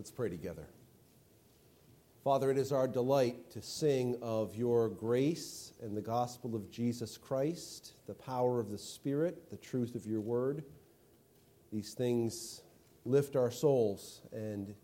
Let's 0.00 0.10
pray 0.10 0.30
together. 0.30 0.66
Father, 2.24 2.50
it 2.50 2.56
is 2.56 2.72
our 2.72 2.88
delight 2.88 3.50
to 3.50 3.60
sing 3.60 4.16
of 4.22 4.56
your 4.56 4.88
grace 4.88 5.74
and 5.82 5.94
the 5.94 6.00
gospel 6.00 6.56
of 6.56 6.70
Jesus 6.70 7.18
Christ, 7.18 7.92
the 8.06 8.14
power 8.14 8.60
of 8.60 8.70
the 8.70 8.78
Spirit, 8.78 9.50
the 9.50 9.58
truth 9.58 9.94
of 9.94 10.06
your 10.06 10.22
word. 10.22 10.64
These 11.70 11.92
things 11.92 12.62
lift 13.04 13.36
our 13.36 13.50
souls 13.50 14.22
and 14.32 14.74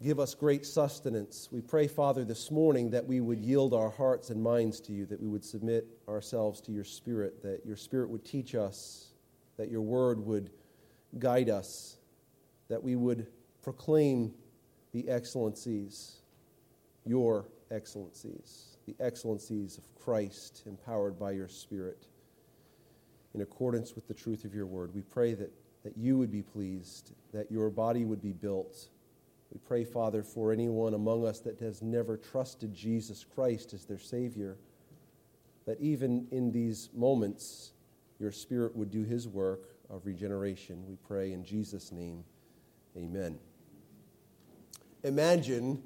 give 0.00 0.20
us 0.20 0.36
great 0.36 0.64
sustenance. 0.64 1.48
We 1.50 1.60
pray, 1.60 1.88
Father, 1.88 2.24
this 2.24 2.52
morning 2.52 2.90
that 2.90 3.04
we 3.04 3.20
would 3.20 3.40
yield 3.40 3.74
our 3.74 3.90
hearts 3.90 4.30
and 4.30 4.40
minds 4.40 4.80
to 4.82 4.92
you, 4.92 5.06
that 5.06 5.20
we 5.20 5.26
would 5.26 5.44
submit 5.44 5.88
ourselves 6.08 6.60
to 6.60 6.70
your 6.70 6.84
Spirit, 6.84 7.42
that 7.42 7.66
your 7.66 7.76
Spirit 7.76 8.10
would 8.10 8.24
teach 8.24 8.54
us, 8.54 9.08
that 9.56 9.72
your 9.72 9.82
word 9.82 10.24
would 10.24 10.52
guide 11.18 11.50
us 11.50 11.96
that 12.72 12.82
we 12.82 12.96
would 12.96 13.26
proclaim 13.60 14.32
the 14.94 15.06
excellencies, 15.06 16.22
your 17.04 17.44
excellencies, 17.70 18.78
the 18.86 18.96
excellencies 18.98 19.76
of 19.76 19.84
Christ, 19.94 20.62
empowered 20.64 21.18
by 21.18 21.32
your 21.32 21.48
Spirit, 21.48 22.06
in 23.34 23.42
accordance 23.42 23.94
with 23.94 24.08
the 24.08 24.14
truth 24.14 24.46
of 24.46 24.54
your 24.54 24.64
word. 24.64 24.94
We 24.94 25.02
pray 25.02 25.34
that, 25.34 25.52
that 25.84 25.98
you 25.98 26.16
would 26.16 26.30
be 26.30 26.40
pleased, 26.40 27.12
that 27.34 27.52
your 27.52 27.68
body 27.68 28.06
would 28.06 28.22
be 28.22 28.32
built. 28.32 28.88
We 29.52 29.60
pray, 29.68 29.84
Father, 29.84 30.22
for 30.22 30.50
anyone 30.50 30.94
among 30.94 31.26
us 31.26 31.40
that 31.40 31.60
has 31.60 31.82
never 31.82 32.16
trusted 32.16 32.72
Jesus 32.72 33.22
Christ 33.22 33.74
as 33.74 33.84
their 33.84 33.98
Savior, 33.98 34.56
that 35.66 35.78
even 35.78 36.26
in 36.30 36.50
these 36.50 36.88
moments, 36.94 37.72
your 38.18 38.32
Spirit 38.32 38.74
would 38.74 38.90
do 38.90 39.02
his 39.02 39.28
work 39.28 39.76
of 39.90 40.06
regeneration. 40.06 40.86
We 40.88 40.96
pray 41.06 41.34
in 41.34 41.44
Jesus' 41.44 41.92
name. 41.92 42.24
Amen. 42.96 43.38
Imagine 45.02 45.82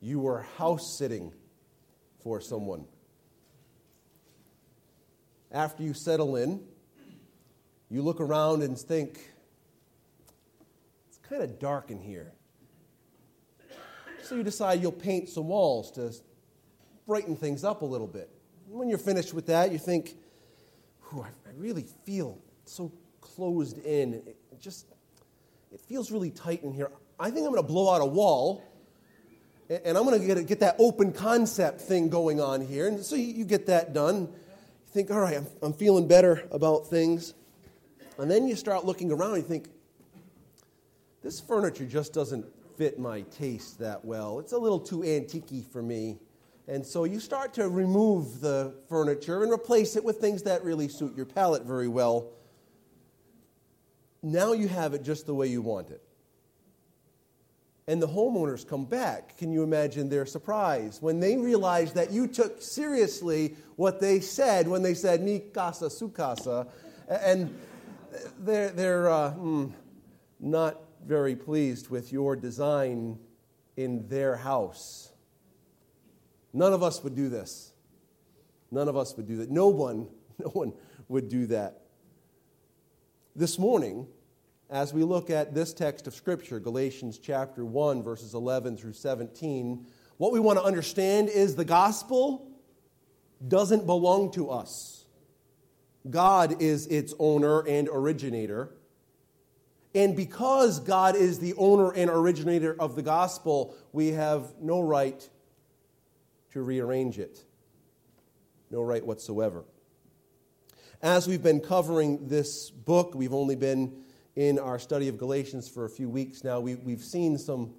you 0.00 0.20
were 0.20 0.42
house 0.56 0.96
sitting 0.98 1.32
for 2.22 2.40
someone. 2.40 2.86
After 5.50 5.82
you 5.82 5.94
settle 5.94 6.36
in, 6.36 6.60
you 7.90 8.02
look 8.02 8.20
around 8.20 8.62
and 8.62 8.78
think, 8.78 9.32
it's 11.08 11.18
kind 11.18 11.42
of 11.42 11.58
dark 11.58 11.90
in 11.90 12.00
here. 12.00 12.32
So 14.22 14.34
you 14.34 14.42
decide 14.42 14.82
you'll 14.82 14.92
paint 14.92 15.28
some 15.28 15.48
walls 15.48 15.92
to 15.92 16.12
brighten 17.06 17.36
things 17.36 17.62
up 17.62 17.82
a 17.82 17.84
little 17.84 18.08
bit. 18.08 18.28
When 18.68 18.88
you're 18.88 18.98
finished 18.98 19.32
with 19.32 19.46
that, 19.46 19.70
you 19.70 19.78
think, 19.78 20.16
I 21.12 21.28
really 21.56 21.86
feel 22.04 22.38
so 22.64 22.92
closed 23.20 23.78
in. 23.78 24.14
It 24.14 24.60
just 24.60 24.86
it 25.76 25.82
feels 25.82 26.10
really 26.10 26.30
tight 26.30 26.64
in 26.64 26.72
here. 26.72 26.90
I 27.20 27.30
think 27.30 27.44
I'm 27.44 27.52
going 27.52 27.62
to 27.62 27.68
blow 27.70 27.94
out 27.94 28.00
a 28.00 28.06
wall 28.06 28.64
and 29.68 29.98
I'm 29.98 30.06
going 30.06 30.18
to 30.18 30.26
get, 30.26 30.46
get 30.46 30.60
that 30.60 30.76
open 30.78 31.12
concept 31.12 31.82
thing 31.82 32.08
going 32.08 32.40
on 32.40 32.62
here. 32.62 32.88
And 32.88 33.04
so 33.04 33.14
you, 33.14 33.44
get 33.44 33.66
that 33.66 33.92
done. 33.92 34.22
You 34.22 34.92
think, 34.92 35.10
all 35.10 35.20
right, 35.20 35.36
I'm, 35.36 35.46
I'm 35.60 35.74
feeling 35.74 36.08
better 36.08 36.48
about 36.50 36.86
things. 36.86 37.34
And 38.16 38.30
then 38.30 38.48
you 38.48 38.56
start 38.56 38.86
looking 38.86 39.12
around 39.12 39.34
and 39.34 39.42
you 39.42 39.48
think, 39.48 39.68
this 41.22 41.40
furniture 41.40 41.84
just 41.84 42.14
doesn't 42.14 42.46
fit 42.78 42.98
my 42.98 43.20
taste 43.22 43.78
that 43.80 44.02
well. 44.02 44.38
It's 44.38 44.52
a 44.52 44.58
little 44.58 44.80
too 44.80 45.04
antique 45.04 45.66
for 45.70 45.82
me. 45.82 46.16
And 46.68 46.86
so 46.86 47.04
you 47.04 47.20
start 47.20 47.52
to 47.54 47.68
remove 47.68 48.40
the 48.40 48.72
furniture 48.88 49.42
and 49.42 49.52
replace 49.52 49.94
it 49.94 50.02
with 50.02 50.22
things 50.22 50.42
that 50.44 50.64
really 50.64 50.88
suit 50.88 51.14
your 51.14 51.26
palate 51.26 51.64
very 51.64 51.88
well 51.88 52.30
now 54.32 54.52
you 54.52 54.66
have 54.66 54.92
it 54.92 55.04
just 55.04 55.26
the 55.26 55.34
way 55.34 55.46
you 55.46 55.62
want 55.62 55.90
it. 55.90 56.02
And 57.86 58.02
the 58.02 58.08
homeowners 58.08 58.66
come 58.66 58.84
back. 58.84 59.38
Can 59.38 59.52
you 59.52 59.62
imagine 59.62 60.08
their 60.08 60.26
surprise 60.26 61.00
when 61.00 61.20
they 61.20 61.36
realize 61.36 61.92
that 61.92 62.10
you 62.10 62.26
took 62.26 62.60
seriously 62.60 63.54
what 63.76 64.00
they 64.00 64.18
said 64.18 64.66
when 64.66 64.82
they 64.82 64.94
said, 64.94 65.22
Mi 65.22 65.38
casa, 65.38 65.88
su 65.88 66.08
casa? 66.08 66.66
And 67.08 67.56
they're, 68.40 68.70
they're 68.70 69.08
uh, 69.08 69.30
hmm, 69.30 69.66
not 70.40 70.80
very 71.06 71.36
pleased 71.36 71.88
with 71.88 72.12
your 72.12 72.34
design 72.34 73.20
in 73.76 74.08
their 74.08 74.34
house. 74.34 75.12
None 76.52 76.72
of 76.72 76.82
us 76.82 77.04
would 77.04 77.14
do 77.14 77.28
this. 77.28 77.72
None 78.72 78.88
of 78.88 78.96
us 78.96 79.16
would 79.16 79.28
do 79.28 79.36
that. 79.36 79.50
No 79.52 79.68
one, 79.68 80.08
no 80.40 80.48
one 80.50 80.72
would 81.06 81.28
do 81.28 81.46
that. 81.46 81.82
This 83.36 83.58
morning, 83.58 84.08
as 84.68 84.92
we 84.92 85.04
look 85.04 85.30
at 85.30 85.54
this 85.54 85.72
text 85.72 86.06
of 86.06 86.14
Scripture, 86.14 86.58
Galatians 86.58 87.18
chapter 87.18 87.64
1, 87.64 88.02
verses 88.02 88.34
11 88.34 88.76
through 88.76 88.94
17, 88.94 89.86
what 90.16 90.32
we 90.32 90.40
want 90.40 90.58
to 90.58 90.64
understand 90.64 91.28
is 91.28 91.54
the 91.54 91.64
gospel 91.64 92.50
doesn't 93.46 93.86
belong 93.86 94.32
to 94.32 94.50
us. 94.50 95.04
God 96.10 96.60
is 96.60 96.86
its 96.88 97.14
owner 97.18 97.60
and 97.60 97.88
originator. 97.88 98.70
And 99.94 100.16
because 100.16 100.80
God 100.80 101.14
is 101.14 101.38
the 101.38 101.54
owner 101.54 101.92
and 101.92 102.10
originator 102.10 102.74
of 102.78 102.96
the 102.96 103.02
gospel, 103.02 103.74
we 103.92 104.08
have 104.08 104.52
no 104.60 104.80
right 104.80 105.28
to 106.52 106.62
rearrange 106.62 107.18
it. 107.18 107.44
No 108.70 108.82
right 108.82 109.04
whatsoever. 109.04 109.64
As 111.02 111.28
we've 111.28 111.42
been 111.42 111.60
covering 111.60 112.26
this 112.26 112.70
book, 112.70 113.14
we've 113.14 113.34
only 113.34 113.54
been 113.54 114.05
in 114.36 114.58
our 114.58 114.78
study 114.78 115.08
of 115.08 115.16
Galatians 115.16 115.66
for 115.66 115.86
a 115.86 115.90
few 115.90 116.10
weeks 116.10 116.44
now, 116.44 116.60
we, 116.60 116.74
we've 116.76 117.02
seen 117.02 117.38
some, 117.38 117.72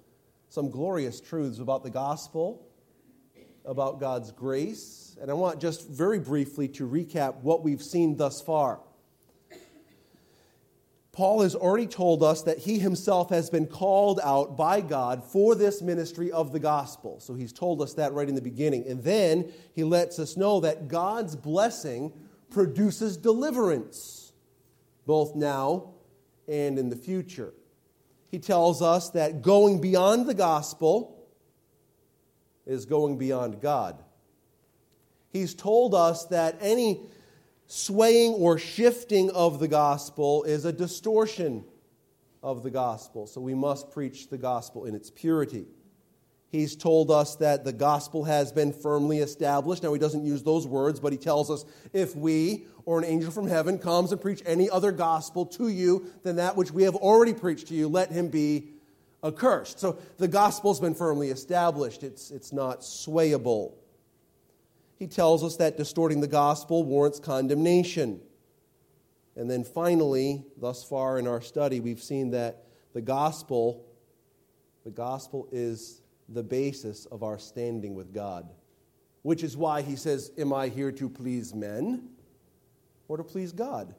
some 0.48 0.70
glorious 0.70 1.20
truths 1.20 1.60
about 1.60 1.84
the 1.84 1.90
gospel, 1.90 2.66
about 3.64 4.00
God's 4.00 4.32
grace, 4.32 5.16
and 5.20 5.30
I 5.30 5.34
want 5.34 5.60
just 5.60 5.88
very 5.88 6.18
briefly 6.18 6.66
to 6.68 6.88
recap 6.88 7.36
what 7.42 7.62
we've 7.62 7.82
seen 7.82 8.16
thus 8.16 8.42
far. 8.42 8.80
Paul 11.12 11.42
has 11.42 11.56
already 11.56 11.88
told 11.88 12.22
us 12.22 12.42
that 12.42 12.58
he 12.58 12.78
himself 12.78 13.30
has 13.30 13.50
been 13.50 13.66
called 13.66 14.20
out 14.22 14.56
by 14.56 14.80
God 14.80 15.24
for 15.24 15.56
this 15.56 15.82
ministry 15.82 16.30
of 16.30 16.52
the 16.52 16.60
gospel. 16.60 17.18
So 17.18 17.34
he's 17.34 17.52
told 17.52 17.82
us 17.82 17.94
that 17.94 18.12
right 18.12 18.28
in 18.28 18.36
the 18.36 18.40
beginning. 18.40 18.86
And 18.86 19.02
then 19.02 19.52
he 19.74 19.82
lets 19.82 20.20
us 20.20 20.36
know 20.36 20.60
that 20.60 20.86
God's 20.86 21.34
blessing 21.34 22.12
produces 22.50 23.16
deliverance, 23.16 24.32
both 25.06 25.34
now 25.34 25.94
and 26.48 26.78
in 26.78 26.88
the 26.88 26.96
future. 26.96 27.52
He 28.30 28.38
tells 28.38 28.82
us 28.82 29.10
that 29.10 29.42
going 29.42 29.80
beyond 29.80 30.26
the 30.26 30.34
gospel 30.34 31.26
is 32.66 32.84
going 32.84 33.18
beyond 33.18 33.60
God. 33.60 34.02
He's 35.30 35.54
told 35.54 35.94
us 35.94 36.26
that 36.26 36.56
any 36.60 37.00
swaying 37.66 38.32
or 38.32 38.58
shifting 38.58 39.30
of 39.30 39.58
the 39.58 39.68
gospel 39.68 40.44
is 40.44 40.64
a 40.64 40.72
distortion 40.72 41.64
of 42.42 42.62
the 42.62 42.70
gospel. 42.70 43.26
So 43.26 43.40
we 43.40 43.54
must 43.54 43.90
preach 43.90 44.28
the 44.28 44.38
gospel 44.38 44.84
in 44.84 44.94
its 44.94 45.10
purity. 45.10 45.66
He's 46.50 46.76
told 46.76 47.10
us 47.10 47.36
that 47.36 47.64
the 47.64 47.74
gospel 47.74 48.24
has 48.24 48.52
been 48.52 48.72
firmly 48.72 49.18
established. 49.18 49.82
Now, 49.82 49.92
he 49.92 49.98
doesn't 49.98 50.24
use 50.24 50.42
those 50.42 50.66
words, 50.66 50.98
but 50.98 51.12
he 51.12 51.18
tells 51.18 51.50
us 51.50 51.66
if 51.92 52.16
we 52.16 52.64
or 52.86 52.98
an 52.98 53.04
angel 53.04 53.30
from 53.30 53.46
heaven 53.46 53.78
comes 53.78 54.12
and 54.12 54.20
preach 54.20 54.42
any 54.46 54.70
other 54.70 54.90
gospel 54.90 55.44
to 55.44 55.68
you 55.68 56.06
than 56.22 56.36
that 56.36 56.56
which 56.56 56.70
we 56.70 56.84
have 56.84 56.94
already 56.96 57.34
preached 57.34 57.68
to 57.68 57.74
you, 57.74 57.86
let 57.86 58.10
him 58.10 58.28
be 58.28 58.70
accursed. 59.22 59.78
So 59.78 59.98
the 60.16 60.28
gospel's 60.28 60.80
been 60.80 60.94
firmly 60.94 61.28
established, 61.28 62.02
it's, 62.02 62.30
it's 62.30 62.50
not 62.50 62.80
swayable. 62.80 63.74
He 64.98 65.06
tells 65.06 65.44
us 65.44 65.56
that 65.56 65.76
distorting 65.76 66.20
the 66.22 66.26
gospel 66.26 66.82
warrants 66.82 67.20
condemnation. 67.20 68.20
And 69.36 69.50
then 69.50 69.64
finally, 69.64 70.44
thus 70.56 70.82
far 70.82 71.18
in 71.18 71.28
our 71.28 71.42
study, 71.42 71.78
we've 71.78 72.02
seen 72.02 72.30
that 72.30 72.64
the 72.94 73.02
gospel, 73.02 73.84
the 74.84 74.90
gospel 74.90 75.46
is 75.52 75.97
the 76.28 76.42
basis 76.42 77.06
of 77.06 77.22
our 77.22 77.38
standing 77.38 77.94
with 77.94 78.12
God. 78.12 78.48
Which 79.22 79.42
is 79.42 79.56
why 79.56 79.82
he 79.82 79.96
says, 79.96 80.30
Am 80.38 80.52
I 80.52 80.68
here 80.68 80.92
to 80.92 81.08
please 81.08 81.54
men 81.54 82.08
or 83.08 83.16
to 83.16 83.24
please 83.24 83.52
God? 83.52 83.94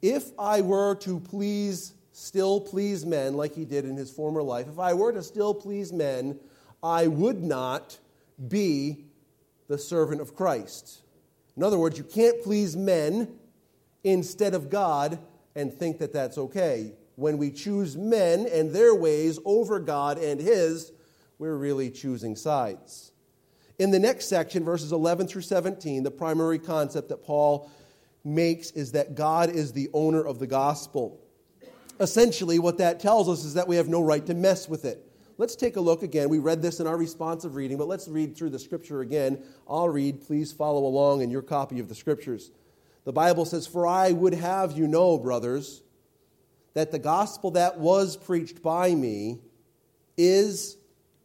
If 0.00 0.30
I 0.38 0.60
were 0.60 0.94
to 0.96 1.18
please, 1.18 1.94
still 2.12 2.60
please 2.60 3.04
men 3.04 3.34
like 3.34 3.54
he 3.54 3.64
did 3.64 3.84
in 3.84 3.96
his 3.96 4.10
former 4.10 4.42
life, 4.42 4.68
if 4.68 4.78
I 4.78 4.94
were 4.94 5.12
to 5.12 5.22
still 5.22 5.54
please 5.54 5.92
men, 5.92 6.38
I 6.82 7.08
would 7.08 7.42
not 7.42 7.98
be 8.46 9.04
the 9.66 9.78
servant 9.78 10.20
of 10.20 10.34
Christ. 10.34 11.00
In 11.56 11.62
other 11.64 11.78
words, 11.78 11.98
you 11.98 12.04
can't 12.04 12.42
please 12.42 12.76
men 12.76 13.28
instead 14.04 14.54
of 14.54 14.70
God 14.70 15.18
and 15.56 15.72
think 15.72 15.98
that 15.98 16.12
that's 16.12 16.38
okay. 16.38 16.92
When 17.16 17.36
we 17.36 17.50
choose 17.50 17.96
men 17.96 18.46
and 18.46 18.72
their 18.72 18.94
ways 18.94 19.40
over 19.44 19.80
God 19.80 20.18
and 20.18 20.40
His, 20.40 20.92
we're 21.38 21.56
really 21.56 21.90
choosing 21.90 22.36
sides. 22.36 23.12
In 23.78 23.90
the 23.90 23.98
next 23.98 24.28
section, 24.28 24.64
verses 24.64 24.92
11 24.92 25.28
through 25.28 25.42
17, 25.42 26.02
the 26.02 26.10
primary 26.10 26.58
concept 26.58 27.08
that 27.10 27.22
Paul 27.22 27.70
makes 28.24 28.72
is 28.72 28.92
that 28.92 29.14
God 29.14 29.50
is 29.50 29.72
the 29.72 29.88
owner 29.92 30.24
of 30.24 30.40
the 30.40 30.46
gospel. 30.46 31.20
Essentially, 32.00 32.58
what 32.58 32.78
that 32.78 33.00
tells 33.00 33.28
us 33.28 33.44
is 33.44 33.54
that 33.54 33.68
we 33.68 33.76
have 33.76 33.88
no 33.88 34.02
right 34.02 34.24
to 34.26 34.34
mess 34.34 34.68
with 34.68 34.84
it. 34.84 35.04
Let's 35.36 35.54
take 35.54 35.76
a 35.76 35.80
look 35.80 36.02
again. 36.02 36.28
We 36.28 36.40
read 36.40 36.62
this 36.62 36.80
in 36.80 36.88
our 36.88 36.96
responsive 36.96 37.54
reading, 37.54 37.78
but 37.78 37.86
let's 37.86 38.08
read 38.08 38.36
through 38.36 38.50
the 38.50 38.58
scripture 38.58 39.02
again. 39.02 39.44
I'll 39.68 39.88
read. 39.88 40.26
Please 40.26 40.52
follow 40.52 40.84
along 40.84 41.22
in 41.22 41.30
your 41.30 41.42
copy 41.42 41.78
of 41.78 41.88
the 41.88 41.94
scriptures. 41.94 42.50
The 43.04 43.12
Bible 43.12 43.44
says, 43.44 43.64
For 43.64 43.86
I 43.86 44.10
would 44.10 44.34
have 44.34 44.72
you 44.76 44.88
know, 44.88 45.16
brothers, 45.16 45.82
that 46.74 46.90
the 46.90 46.98
gospel 46.98 47.52
that 47.52 47.78
was 47.78 48.16
preached 48.16 48.62
by 48.62 48.92
me 48.94 49.38
is 50.16 50.77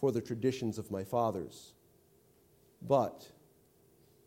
for 0.00 0.10
the 0.10 0.20
traditions 0.20 0.78
of 0.78 0.90
my 0.90 1.04
fathers. 1.04 1.74
But, 2.82 3.28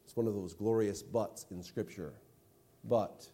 it's 0.05 0.15
one 0.15 0.27
of 0.27 0.35
those 0.35 0.53
glorious 0.53 1.01
buts 1.01 1.47
in 1.49 1.63
Scripture. 1.63 2.13
But, 2.83 3.27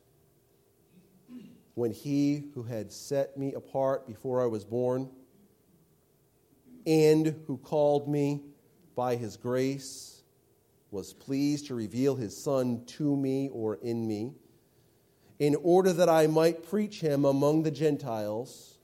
when 1.75 1.91
he 1.91 2.45
who 2.53 2.63
had 2.63 2.91
set 2.91 3.37
me 3.37 3.53
apart 3.53 4.07
before 4.07 4.41
I 4.41 4.45
was 4.45 4.63
born, 4.63 5.09
and 6.87 7.35
who 7.45 7.57
called 7.57 8.07
me 8.07 8.41
by 8.95 9.15
his 9.15 9.37
grace 9.37 10.23
was 10.91 11.13
pleased 11.13 11.67
to 11.67 11.75
reveal 11.75 12.15
his 12.15 12.35
Son 12.35 12.83
to 12.85 13.15
me 13.15 13.49
or 13.51 13.75
in 13.75 14.07
me, 14.07 14.33
in 15.39 15.55
order 15.61 15.93
that 15.93 16.09
I 16.09 16.27
might 16.27 16.67
preach 16.67 16.99
him 16.99 17.25
among 17.25 17.63
the 17.63 17.71
Gentiles, 17.71 18.77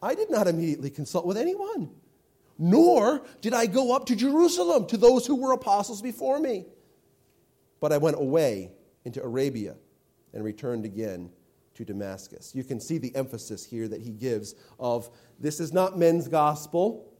I 0.00 0.14
did 0.14 0.30
not 0.30 0.46
immediately 0.46 0.90
consult 0.90 1.26
with 1.26 1.36
anyone, 1.36 1.90
nor 2.58 3.22
did 3.40 3.54
I 3.54 3.66
go 3.66 3.94
up 3.94 4.06
to 4.06 4.16
Jerusalem 4.16 4.86
to 4.88 4.96
those 4.96 5.26
who 5.26 5.36
were 5.36 5.52
apostles 5.52 6.02
before 6.02 6.40
me. 6.40 6.66
But 7.80 7.92
I 7.92 7.98
went 7.98 8.16
away 8.16 8.72
into 9.04 9.22
Arabia 9.22 9.76
and 10.34 10.44
returned 10.44 10.84
again 10.84 11.30
to 11.74 11.84
Damascus. 11.84 12.52
You 12.54 12.64
can 12.64 12.80
see 12.80 12.98
the 12.98 13.14
emphasis 13.14 13.64
here 13.64 13.86
that 13.86 14.00
he 14.00 14.10
gives 14.10 14.56
of 14.80 15.08
this 15.38 15.60
is 15.60 15.72
not 15.72 15.96
men's 15.96 16.26
gospel. 16.26 17.12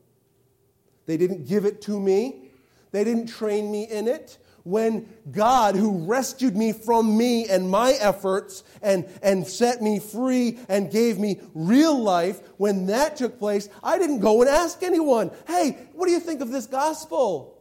They 1.07 1.17
didn't 1.17 1.47
give 1.47 1.65
it 1.65 1.81
to 1.83 2.01
me, 2.01 2.51
they 2.91 3.05
didn't 3.05 3.27
train 3.29 3.71
me 3.71 3.85
in 3.85 4.09
it. 4.09 4.39
When 4.69 5.09
God, 5.31 5.77
who 5.77 6.05
rescued 6.05 6.55
me 6.55 6.73
from 6.73 7.17
me 7.17 7.49
and 7.49 7.71
my 7.71 7.93
efforts 7.93 8.65
and, 8.83 9.09
and 9.23 9.47
set 9.47 9.81
me 9.81 9.99
free 9.99 10.59
and 10.69 10.93
gave 10.93 11.19
me 11.19 11.41
real 11.55 11.99
life, 11.99 12.43
when 12.59 12.85
that 12.89 13.17
took 13.17 13.39
place, 13.39 13.71
I 13.83 13.99
didn't 13.99 14.21
go 14.21 14.43
and 14.43 14.51
ask 14.51 14.83
anyone, 14.83 15.31
hey, 15.47 15.79
what 15.95 16.05
do 16.05 16.13
you 16.13 16.21
think 16.21 16.43
of 16.43 16.51
this 16.51 16.67
gospel? 16.67 17.59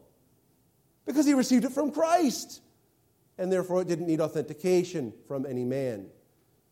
Because 1.06 1.26
he 1.26 1.34
received 1.34 1.64
it 1.64 1.72
from 1.72 1.92
Christ. 1.92 2.60
And 3.38 3.50
therefore, 3.50 3.82
it 3.84 3.88
didn't 3.88 4.08
need 4.08 4.20
authentication 4.20 5.14
from 5.30 5.46
any 5.46 5.64
man. 5.64 6.08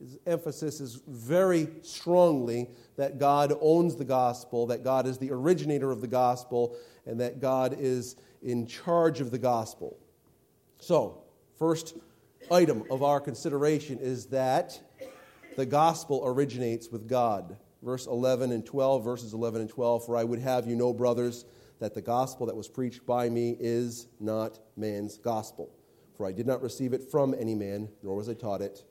His 0.02 0.18
emphasis 0.28 0.82
is 0.82 1.00
very 1.08 1.70
strongly 1.82 2.68
that 2.98 3.20
God 3.20 3.54
owns 3.62 3.96
the 3.96 4.04
gospel, 4.04 4.66
that 4.68 4.84
God 4.84 5.08
is 5.08 5.18
the 5.18 5.32
originator 5.32 5.92
of 5.92 6.02
the 6.02 6.08
gospel, 6.08 6.76
and 7.06 7.22
that 7.22 7.40
God 7.40 7.78
is 7.80 8.18
in 8.44 8.68
charge 8.68 9.22
of 9.22 9.32
the 9.32 9.38
gospel. 9.38 9.98
So, 10.86 11.24
first 11.58 11.98
item 12.52 12.84
of 12.92 13.02
our 13.02 13.20
consideration 13.20 13.98
is 13.98 14.28
that 14.28 14.80
the 15.56 15.66
gospel 15.66 16.22
originates 16.24 16.90
with 16.90 17.08
God. 17.08 17.58
Verse 17.82 18.06
11 18.06 18.52
and 18.52 18.64
12, 18.64 19.04
verses 19.04 19.34
11 19.34 19.62
and 19.62 19.70
12 19.70 20.06
For 20.06 20.16
I 20.16 20.24
would 20.24 20.38
have 20.38 20.68
you 20.68 20.76
know, 20.76 20.94
brothers, 20.94 21.46
that 21.80 21.96
the 21.96 22.02
gospel 22.04 22.46
that 22.46 22.56
was 22.56 22.68
preached 22.68 23.04
by 23.04 23.30
me 23.30 23.58
is 23.60 24.08
not 24.20 24.60
man's 24.78 25.18
gospel. 25.18 25.76
For 26.16 26.28
I 26.28 26.32
did 26.32 26.46
not 26.46 26.62
receive 26.62 26.94
it 26.94 27.10
from 27.10 27.34
any 27.34 27.56
man, 27.56 27.90
nor 28.04 28.16
was 28.16 28.30
I 28.30 28.36
taught 28.36 28.62
it 28.62 28.84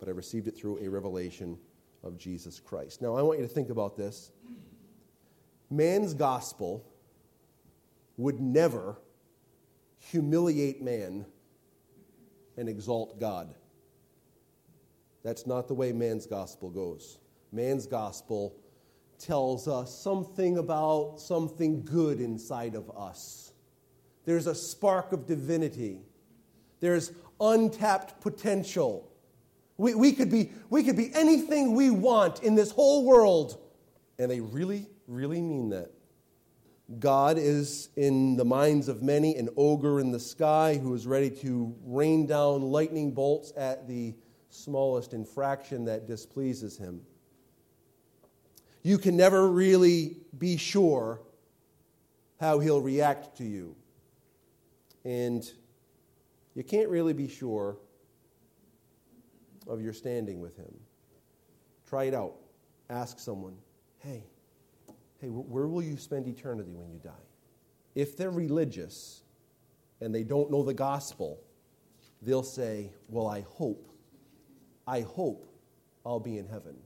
but 0.00 0.08
I 0.08 0.12
received 0.12 0.48
it 0.48 0.56
through 0.56 0.78
a 0.82 0.88
revelation 0.88 1.58
of 2.02 2.16
Jesus 2.16 2.58
Christ. 2.58 3.02
Now, 3.02 3.14
I 3.14 3.22
want 3.22 3.38
you 3.38 3.46
to 3.46 3.52
think 3.52 3.68
about 3.68 3.96
this. 3.96 4.32
Man's 5.70 6.14
gospel 6.14 6.84
would 8.16 8.40
never 8.40 8.96
humiliate 10.00 10.82
man 10.82 11.24
and 12.56 12.68
exalt 12.68 13.20
God. 13.20 13.54
That's 15.22 15.46
not 15.46 15.68
the 15.68 15.74
way 15.74 15.92
man's 15.92 16.26
gospel 16.26 16.70
goes. 16.70 17.18
Man's 17.52 17.86
gospel 17.86 18.56
tells 19.18 19.68
us 19.68 19.96
something 19.96 20.58
about 20.58 21.16
something 21.20 21.84
good 21.84 22.20
inside 22.20 22.74
of 22.74 22.90
us. 22.96 23.52
There's 24.24 24.46
a 24.46 24.54
spark 24.54 25.12
of 25.12 25.26
divinity, 25.26 26.00
there's 26.80 27.12
untapped 27.40 28.20
potential. 28.20 29.06
We, 29.76 29.94
we, 29.94 30.12
could 30.12 30.30
be, 30.30 30.52
we 30.68 30.82
could 30.82 30.96
be 30.96 31.10
anything 31.14 31.74
we 31.74 31.88
want 31.88 32.42
in 32.42 32.54
this 32.54 32.70
whole 32.70 33.06
world. 33.06 33.58
And 34.18 34.30
they 34.30 34.40
really, 34.40 34.86
really 35.08 35.40
mean 35.40 35.70
that. 35.70 35.90
God 36.98 37.38
is 37.38 37.90
in 37.96 38.36
the 38.36 38.44
minds 38.44 38.88
of 38.88 39.02
many 39.02 39.36
an 39.36 39.48
ogre 39.56 40.00
in 40.00 40.10
the 40.10 40.18
sky 40.18 40.76
who 40.76 40.94
is 40.94 41.06
ready 41.06 41.30
to 41.30 41.74
rain 41.84 42.26
down 42.26 42.62
lightning 42.62 43.12
bolts 43.12 43.52
at 43.56 43.86
the 43.86 44.14
smallest 44.48 45.14
infraction 45.14 45.84
that 45.84 46.06
displeases 46.06 46.76
him. 46.76 47.00
You 48.82 48.98
can 48.98 49.16
never 49.16 49.48
really 49.48 50.16
be 50.36 50.56
sure 50.56 51.20
how 52.40 52.58
he'll 52.58 52.80
react 52.80 53.36
to 53.36 53.44
you. 53.44 53.76
And 55.04 55.48
you 56.54 56.64
can't 56.64 56.88
really 56.88 57.12
be 57.12 57.28
sure 57.28 57.76
of 59.66 59.80
your 59.80 59.92
standing 59.92 60.40
with 60.40 60.56
Him. 60.56 60.74
Try 61.88 62.04
it 62.04 62.14
out. 62.14 62.34
Ask 62.88 63.18
someone, 63.18 63.56
hey, 63.98 64.24
hey, 65.20 65.28
where 65.28 65.66
will 65.66 65.82
you 65.82 65.96
spend 65.96 66.26
eternity 66.26 66.72
when 66.74 66.90
you 66.90 66.98
die? 66.98 67.10
If 67.94 68.16
they're 68.16 68.30
religious 68.30 69.22
and 70.00 70.14
they 70.14 70.22
don't 70.22 70.50
know 70.50 70.62
the 70.62 70.74
gospel, 70.74 71.42
they'll 72.22 72.42
say, 72.42 72.92
well, 73.08 73.26
I 73.26 73.42
hope, 73.42 73.90
I 74.86 75.02
hope 75.02 75.46
I'll 76.04 76.20
be 76.20 76.38
in 76.38 76.46
heaven. 76.46 76.76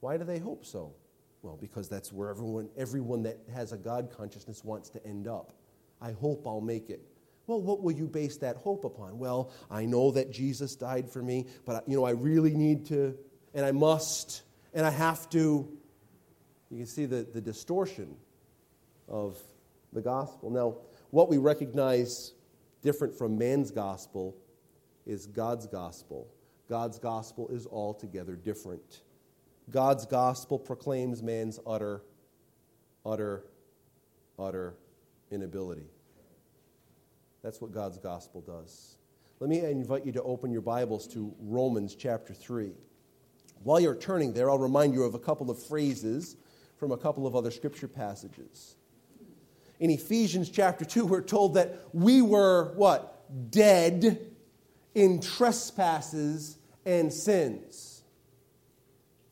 Why 0.00 0.16
do 0.16 0.24
they 0.24 0.38
hope 0.38 0.64
so? 0.64 0.94
Well, 1.42 1.58
because 1.60 1.88
that's 1.88 2.12
where 2.12 2.30
everyone, 2.30 2.70
everyone 2.76 3.22
that 3.24 3.38
has 3.52 3.72
a 3.72 3.76
God 3.76 4.10
consciousness 4.16 4.64
wants 4.64 4.88
to 4.90 5.06
end 5.06 5.28
up. 5.28 5.52
I 6.00 6.12
hope 6.12 6.46
I'll 6.46 6.62
make 6.62 6.88
it. 6.88 7.02
Well, 7.46 7.60
what 7.60 7.82
will 7.82 7.92
you 7.92 8.06
base 8.06 8.38
that 8.38 8.56
hope 8.56 8.84
upon? 8.84 9.18
Well, 9.18 9.50
I 9.70 9.84
know 9.84 10.12
that 10.12 10.30
Jesus 10.30 10.76
died 10.76 11.10
for 11.10 11.22
me, 11.22 11.46
but 11.66 11.86
you 11.86 11.96
know, 11.96 12.04
I 12.04 12.12
really 12.12 12.54
need 12.54 12.86
to, 12.86 13.18
and 13.52 13.66
I 13.66 13.72
must, 13.72 14.42
and 14.72 14.86
I 14.86 14.90
have 14.90 15.28
to. 15.30 15.68
You 16.70 16.78
can 16.78 16.86
see 16.86 17.06
the, 17.06 17.22
the 17.22 17.40
distortion 17.40 18.16
of 19.08 19.38
the 19.92 20.00
gospel. 20.00 20.50
Now, 20.50 20.76
what 21.10 21.28
we 21.28 21.38
recognize 21.38 22.32
different 22.82 23.14
from 23.14 23.38
man's 23.38 23.70
gospel 23.70 24.36
is 25.06 25.26
God's 25.26 25.66
gospel. 25.66 26.28
God's 26.68 26.98
gospel 26.98 27.48
is 27.48 27.66
altogether 27.66 28.36
different. 28.36 29.02
God's 29.70 30.06
gospel 30.06 30.58
proclaims 30.58 31.22
man's 31.22 31.58
utter, 31.66 32.02
utter, 33.04 33.44
utter 34.38 34.74
inability. 35.30 35.86
That's 37.42 37.60
what 37.60 37.72
God's 37.72 37.98
gospel 37.98 38.40
does. 38.40 38.96
Let 39.40 39.50
me 39.50 39.60
invite 39.60 40.06
you 40.06 40.12
to 40.12 40.22
open 40.22 40.50
your 40.50 40.62
Bibles 40.62 41.06
to 41.08 41.34
Romans 41.40 41.94
chapter 41.94 42.32
3. 42.32 42.72
While 43.62 43.80
you're 43.80 43.94
turning 43.94 44.32
there, 44.32 44.50
I'll 44.50 44.58
remind 44.58 44.94
you 44.94 45.02
of 45.02 45.14
a 45.14 45.18
couple 45.18 45.50
of 45.50 45.62
phrases 45.62 46.36
from 46.84 46.92
a 46.92 46.98
couple 46.98 47.26
of 47.26 47.34
other 47.34 47.50
scripture 47.50 47.88
passages. 47.88 48.76
In 49.80 49.88
Ephesians 49.88 50.50
chapter 50.50 50.84
2, 50.84 51.06
we're 51.06 51.22
told 51.22 51.54
that 51.54 51.78
we 51.94 52.20
were 52.20 52.74
what? 52.74 53.24
Dead 53.50 54.20
in 54.94 55.18
trespasses 55.22 56.58
and 56.84 57.10
sins. 57.10 58.02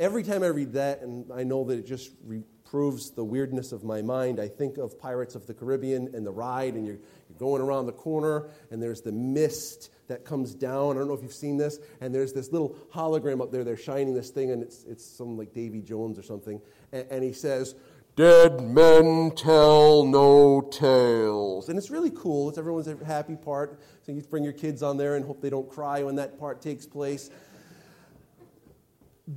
every 0.00 0.22
time 0.22 0.42
I 0.42 0.46
read 0.46 0.72
that, 0.72 1.02
and 1.02 1.30
I 1.30 1.44
know 1.44 1.62
that 1.64 1.78
it 1.78 1.86
just 1.86 2.12
reproves 2.24 3.10
the 3.10 3.22
weirdness 3.22 3.72
of 3.72 3.84
my 3.84 4.00
mind, 4.00 4.40
I 4.40 4.48
think 4.48 4.78
of 4.78 4.98
Pirates 4.98 5.34
of 5.34 5.46
the 5.46 5.52
Caribbean 5.52 6.14
and 6.14 6.24
the 6.26 6.32
ride, 6.32 6.72
and 6.72 6.86
you're, 6.86 7.00
you're 7.28 7.38
going 7.38 7.60
around 7.60 7.84
the 7.84 7.92
corner, 7.92 8.48
and 8.70 8.82
there's 8.82 9.02
the 9.02 9.12
mist 9.12 9.90
that 10.12 10.26
comes 10.26 10.54
down. 10.54 10.96
I 10.96 10.98
don't 11.00 11.08
know 11.08 11.14
if 11.14 11.22
you've 11.22 11.32
seen 11.32 11.56
this, 11.56 11.78
and 12.02 12.14
there's 12.14 12.34
this 12.34 12.52
little 12.52 12.76
hologram 12.94 13.40
up 13.40 13.50
there. 13.50 13.64
They're 13.64 13.78
shining 13.78 14.12
this 14.12 14.28
thing, 14.28 14.50
and 14.50 14.62
it's, 14.62 14.84
it's 14.84 15.04
some 15.04 15.38
like 15.38 15.54
Davy 15.54 15.80
Jones 15.80 16.18
or 16.18 16.22
something. 16.22 16.60
And, 16.92 17.06
and 17.10 17.24
he 17.24 17.32
says, 17.32 17.74
Dead 18.14 18.60
men 18.60 19.30
tell 19.34 20.04
no 20.04 20.60
tales. 20.60 21.70
And 21.70 21.78
it's 21.78 21.90
really 21.90 22.10
cool. 22.10 22.50
It's 22.50 22.58
everyone's 22.58 22.86
happy 23.06 23.36
part. 23.36 23.80
So 24.02 24.12
you 24.12 24.20
bring 24.20 24.44
your 24.44 24.52
kids 24.52 24.82
on 24.82 24.98
there 24.98 25.16
and 25.16 25.24
hope 25.24 25.40
they 25.40 25.48
don't 25.48 25.70
cry 25.70 26.02
when 26.02 26.16
that 26.16 26.38
part 26.38 26.60
takes 26.60 26.84
place. 26.84 27.30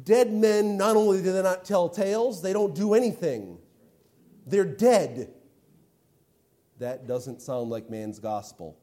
Dead 0.04 0.34
men, 0.34 0.76
not 0.76 0.98
only 0.98 1.22
do 1.22 1.32
they 1.32 1.42
not 1.42 1.64
tell 1.64 1.88
tales, 1.88 2.42
they 2.42 2.52
don't 2.52 2.76
do 2.76 2.96
anything. 2.96 3.60
They're 4.46 4.66
dead. 4.66 5.32
That 6.80 7.08
doesn't 7.08 7.42
sound 7.42 7.70
like 7.70 7.90
man's 7.90 8.20
gospel. 8.20 8.78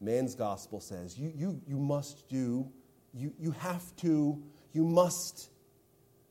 Man's 0.00 0.34
gospel 0.34 0.80
says 0.80 1.18
you, 1.18 1.32
you, 1.34 1.60
you 1.66 1.78
must 1.78 2.28
do, 2.28 2.68
you, 3.12 3.32
you 3.38 3.50
have 3.52 3.94
to, 3.96 4.42
you 4.72 4.84
must. 4.84 5.50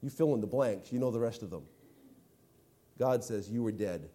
You 0.02 0.10
fill 0.10 0.34
in 0.34 0.42
the 0.42 0.48
blanks, 0.48 0.92
you 0.92 1.00
know 1.00 1.12
the 1.12 1.20
rest 1.20 1.44
of 1.44 1.50
them. 1.50 1.64
God 2.98 3.24
says, 3.24 3.50
You 3.50 3.64
were 3.64 3.72
dead, 3.72 4.10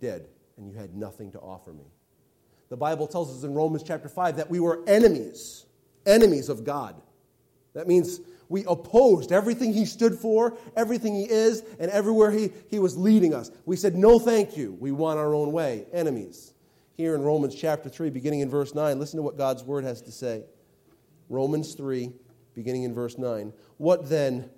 dead, 0.00 0.26
and 0.56 0.66
you 0.66 0.74
had 0.74 0.94
nothing 0.94 1.32
to 1.32 1.38
offer 1.38 1.72
me. 1.72 1.84
The 2.68 2.76
Bible 2.76 3.06
tells 3.06 3.36
us 3.36 3.44
in 3.44 3.54
Romans 3.54 3.82
chapter 3.82 4.08
5 4.08 4.36
that 4.36 4.50
we 4.50 4.60
were 4.60 4.82
enemies, 4.86 5.64
enemies 6.04 6.48
of 6.48 6.64
God. 6.64 7.00
That 7.74 7.86
means 7.86 8.20
we 8.48 8.64
opposed 8.66 9.30
everything 9.30 9.72
he 9.72 9.84
stood 9.84 10.14
for, 10.14 10.56
everything 10.76 11.14
he 11.14 11.24
is, 11.24 11.62
and 11.78 11.90
everywhere 11.90 12.30
he, 12.30 12.50
he 12.68 12.78
was 12.78 12.96
leading 12.96 13.34
us. 13.34 13.50
We 13.66 13.76
said, 13.76 13.94
No, 13.94 14.18
thank 14.18 14.56
you. 14.56 14.76
We 14.80 14.92
want 14.92 15.18
our 15.18 15.34
own 15.34 15.52
way. 15.52 15.86
Enemies. 15.92 16.54
Here 16.98 17.14
in 17.14 17.22
Romans 17.22 17.54
chapter 17.54 17.88
3, 17.88 18.10
beginning 18.10 18.40
in 18.40 18.50
verse 18.50 18.74
9, 18.74 18.98
listen 18.98 19.18
to 19.18 19.22
what 19.22 19.38
God's 19.38 19.62
word 19.62 19.84
has 19.84 20.02
to 20.02 20.10
say. 20.10 20.42
Romans 21.28 21.74
3, 21.74 22.12
beginning 22.56 22.82
in 22.82 22.92
verse 22.92 23.16
9. 23.16 23.52
What 23.76 24.08
then? 24.08 24.50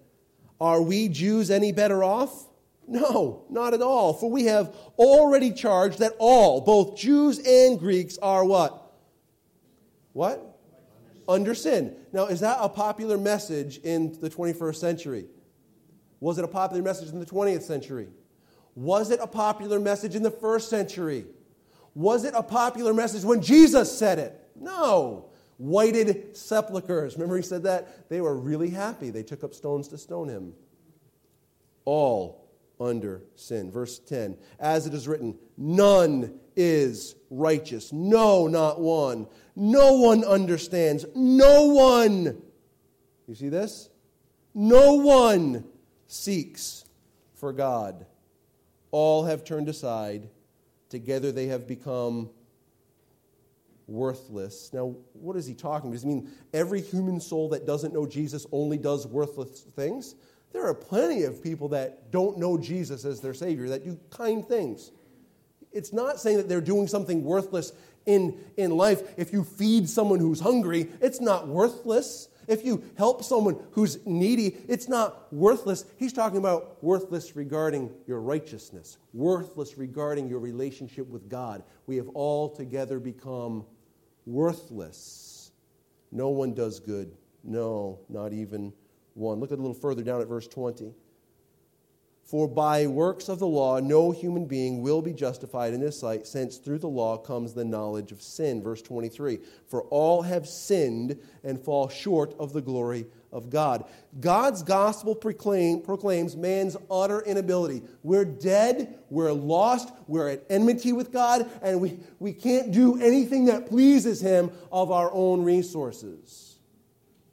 Are 0.59 0.80
we 0.80 1.09
Jews 1.09 1.50
any 1.50 1.70
better 1.70 2.02
off? 2.02 2.49
No, 2.88 3.44
not 3.50 3.75
at 3.75 3.82
all. 3.82 4.14
For 4.14 4.30
we 4.30 4.44
have 4.44 4.75
already 4.99 5.52
charged 5.52 5.99
that 5.99 6.14
all, 6.18 6.62
both 6.62 6.97
Jews 6.97 7.38
and 7.47 7.78
Greeks, 7.78 8.16
are 8.16 8.42
what? 8.42 8.90
What? 10.14 10.59
Under 11.28 11.54
sin. 11.54 11.94
Now, 12.11 12.25
is 12.25 12.40
that 12.40 12.56
a 12.59 12.70
popular 12.70 13.18
message 13.18 13.80
in 13.85 14.18
the 14.18 14.30
21st 14.30 14.76
century? 14.76 15.26
Was 16.20 16.38
it 16.38 16.44
a 16.47 16.49
popular 16.49 16.82
message 16.82 17.11
in 17.11 17.20
the 17.20 17.26
20th 17.26 17.64
century? 17.64 18.09
Was 18.75 19.11
it 19.11 19.20
a 19.20 19.26
popular 19.26 19.78
message 19.78 20.14
in 20.14 20.23
the 20.23 20.30
first 20.30 20.70
century? 20.70 21.26
Was 21.94 22.25
it 22.25 22.35
a 22.37 22.42
popular 22.42 22.94
message 22.94 23.25
when 23.25 23.42
Jesus 23.42 23.97
said 23.97 24.18
it? 24.18 24.49
No. 24.54 25.30
Whited 25.59 26.37
sepulchres. 26.37 27.14
Remember 27.14 27.37
he 27.37 27.42
said 27.42 27.64
that? 27.64 28.09
They 28.09 28.20
were 28.20 28.37
really 28.37 28.70
happy. 28.70 29.11
They 29.11 29.23
took 29.23 29.44
up 29.44 29.54
stones 29.54 29.88
to 29.88 29.99
stone 29.99 30.28
him. 30.28 30.54
All 31.85 32.49
under 32.80 33.23
sin. 33.35 33.70
Verse 33.70 33.99
10 33.99 34.37
As 34.59 34.87
it 34.87 34.94
is 34.94 35.06
written, 35.06 35.37
none 35.56 36.38
is 36.56 37.14
righteous. 37.28 37.92
No, 37.92 38.47
not 38.47 38.80
one. 38.80 39.26
No 39.54 39.94
one 39.94 40.25
understands. 40.25 41.04
No 41.14 41.66
one. 41.66 42.42
You 43.26 43.35
see 43.35 43.49
this? 43.49 43.90
No 44.54 44.94
one 44.94 45.64
seeks 46.06 46.85
for 47.35 47.52
God. 47.52 48.06
All 48.90 49.25
have 49.25 49.44
turned 49.44 49.68
aside. 49.68 50.28
Together 50.90 51.32
they 51.32 51.47
have 51.47 51.66
become 51.66 52.28
worthless. 53.87 54.70
Now, 54.73 54.94
what 55.14 55.37
is 55.37 55.47
he 55.47 55.54
talking 55.54 55.88
about? 55.88 55.94
Does 55.94 56.02
he 56.02 56.09
mean 56.09 56.30
every 56.52 56.80
human 56.80 57.20
soul 57.20 57.49
that 57.50 57.66
doesn't 57.66 57.94
know 57.94 58.06
Jesus 58.06 58.47
only 58.52 58.76
does 58.76 59.06
worthless 59.06 59.61
things? 59.61 60.14
There 60.52 60.66
are 60.66 60.75
plenty 60.75 61.25
of 61.25 61.42
people 61.42 61.68
that 61.68 62.11
don't 62.11 62.38
know 62.38 62.59
Jesus 62.59 63.04
as 63.04 63.20
their 63.20 63.35
Savior 63.35 63.68
that 63.68 63.85
do 63.85 63.99
kind 64.11 64.47
things. 64.47 64.90
It's 65.73 65.92
not 65.92 66.20
saying 66.20 66.38
that 66.38 66.49
they're 66.49 66.61
doing 66.61 66.88
something 66.88 67.23
worthless 67.25 67.73
in, 68.06 68.38
in 68.56 68.73
life. 68.73 69.02
If 69.16 69.32
you 69.32 69.44
feed 69.44 69.88
someone 69.88 70.18
who's 70.18 70.40
hungry, 70.40 70.88
it's 71.00 71.20
not 71.20 71.47
worthless. 71.47 72.28
If 72.50 72.64
you 72.64 72.83
help 72.99 73.23
someone 73.23 73.57
who's 73.71 74.04
needy, 74.04 74.57
it's 74.66 74.88
not 74.88 75.33
worthless. 75.33 75.85
He's 75.99 76.12
talking 76.12 76.38
about 76.38 76.83
worthless 76.83 77.37
regarding 77.37 77.92
your 78.09 78.21
righteousness, 78.21 78.99
worthless 79.12 79.78
regarding 79.78 80.28
your 80.28 80.40
relationship 80.40 81.07
with 81.07 81.28
God. 81.28 81.62
We 81.87 81.97
have 81.97 82.09
all 82.09 82.49
together 82.49 82.99
become 82.99 83.64
worthless. 84.26 85.52
No 86.11 86.30
one 86.30 86.52
does 86.52 86.80
good. 86.80 87.16
No, 87.45 88.00
not 88.09 88.33
even 88.33 88.73
1. 89.14 89.38
Look 89.38 89.52
a 89.52 89.54
little 89.54 89.73
further 89.73 90.02
down 90.02 90.21
at 90.21 90.26
verse 90.26 90.49
20. 90.49 90.92
For 92.30 92.46
by 92.46 92.87
works 92.87 93.28
of 93.28 93.40
the 93.40 93.49
law, 93.49 93.80
no 93.80 94.12
human 94.12 94.46
being 94.46 94.82
will 94.82 95.02
be 95.02 95.12
justified 95.12 95.75
in 95.75 95.80
his 95.80 95.99
sight, 95.99 96.28
since 96.28 96.58
through 96.58 96.78
the 96.78 96.87
law 96.87 97.16
comes 97.16 97.54
the 97.54 97.64
knowledge 97.64 98.12
of 98.12 98.22
sin. 98.22 98.62
Verse 98.62 98.80
23 98.82 99.40
For 99.66 99.82
all 99.90 100.22
have 100.22 100.46
sinned 100.46 101.18
and 101.42 101.60
fall 101.60 101.88
short 101.88 102.37
of 102.38 102.52
the 102.52 102.60
glory 102.62 103.06
of 103.32 103.50
God. 103.50 103.84
God's 104.20 104.62
gospel 104.62 105.16
proclaim, 105.16 105.80
proclaims 105.82 106.37
man's 106.37 106.76
utter 106.88 107.20
inability. 107.22 107.82
We're 108.04 108.26
dead, 108.26 109.00
we're 109.10 109.32
lost, 109.32 109.92
we're 110.06 110.28
at 110.28 110.44
enmity 110.49 110.92
with 110.92 111.10
God, 111.10 111.50
and 111.62 111.80
we, 111.80 111.99
we 112.20 112.32
can't 112.32 112.70
do 112.70 113.02
anything 113.02 113.46
that 113.46 113.66
pleases 113.68 114.20
Him 114.20 114.52
of 114.70 114.92
our 114.92 115.10
own 115.12 115.42
resources. 115.42 116.60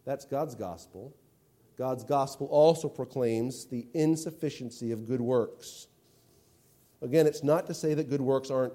That's 0.05 0.25
God's 0.25 0.55
gospel. 0.55 1.13
God's 1.77 2.03
gospel 2.03 2.47
also 2.47 2.89
proclaims 2.89 3.65
the 3.65 3.87
insufficiency 3.93 4.91
of 4.91 5.07
good 5.07 5.21
works. 5.21 5.87
Again, 7.01 7.27
it's 7.27 7.43
not 7.43 7.67
to 7.67 7.73
say 7.73 7.93
that 7.93 8.09
good 8.09 8.21
works 8.21 8.49
aren't, 8.49 8.73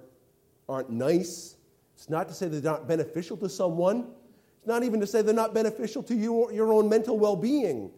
aren't 0.69 0.91
nice. 0.91 1.57
It's 1.97 2.09
not 2.09 2.29
to 2.29 2.35
say 2.35 2.47
they're 2.47 2.63
not 2.63 2.87
beneficial 2.87 3.37
to 3.39 3.49
someone. 3.49 4.07
It's 4.59 4.69
not 4.69 4.85
even 4.85 5.01
to 5.01 5.07
say 5.07 5.23
they're 5.23 5.35
not 5.35 5.55
beneficial 5.55 6.05
to 6.05 6.15
you, 6.15 6.53
your 6.53 6.73
own 6.73 6.89
mental 6.89 7.19
well 7.19 7.35
being. 7.35 7.91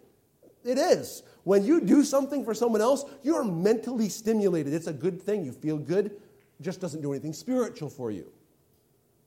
It 0.64 0.78
is. 0.78 1.23
When 1.42 1.62
you 1.62 1.82
do 1.82 2.02
something 2.02 2.42
for 2.42 2.54
someone 2.54 2.80
else, 2.80 3.04
you're 3.23 3.44
mentally 3.44 4.08
stimulated. 4.08 4.73
It's 4.73 4.87
a 4.87 4.94
good 4.94 5.20
thing. 5.20 5.44
You 5.44 5.52
feel 5.52 5.76
good. 5.76 6.06
It 6.06 6.62
just 6.62 6.80
doesn't 6.80 7.02
do 7.02 7.12
anything 7.12 7.34
spiritual 7.34 7.90
for 7.90 8.11
you. 8.11 8.32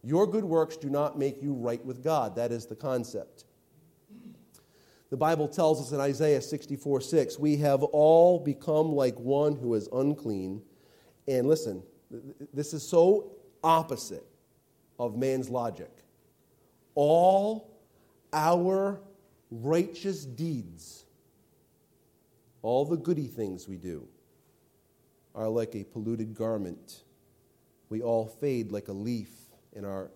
Your 0.03 0.25
good 0.25 0.43
works 0.43 0.77
do 0.77 0.89
not 0.89 1.19
make 1.19 1.43
you 1.43 1.53
right 1.53 1.83
with 1.85 2.03
God. 2.03 2.35
That 2.35 2.51
is 2.51 2.65
the 2.65 2.75
concept. 2.75 3.43
The 5.09 5.17
Bible 5.17 5.47
tells 5.47 5.81
us 5.81 5.93
in 5.93 6.01
Isaiah 6.01 6.41
64 6.41 7.01
6, 7.01 7.39
we 7.39 7.57
have 7.57 7.83
all 7.83 8.39
become 8.39 8.93
like 8.93 9.17
one 9.17 9.55
who 9.55 9.73
is 9.73 9.87
unclean. 9.93 10.61
And 11.27 11.47
listen, 11.47 11.81
this 12.53 12.73
is 12.73 12.87
so 12.87 13.31
opposite 13.63 14.25
of 14.99 15.17
man's 15.17 15.49
logic. 15.49 15.91
All 16.95 17.79
our 18.33 18.99
righteous 19.49 20.25
deeds, 20.25 21.05
all 22.61 22.85
the 22.85 22.97
goody 22.97 23.27
things 23.27 23.67
we 23.67 23.77
do, 23.77 24.07
are 25.35 25.47
like 25.47 25.75
a 25.75 25.83
polluted 25.83 26.35
garment. 26.35 27.03
We 27.89 28.01
all 28.01 28.25
fade 28.25 28.71
like 28.71 28.89
a 28.89 28.93
leaf, 28.93 29.29
and 29.73 29.85
our 29.85 30.11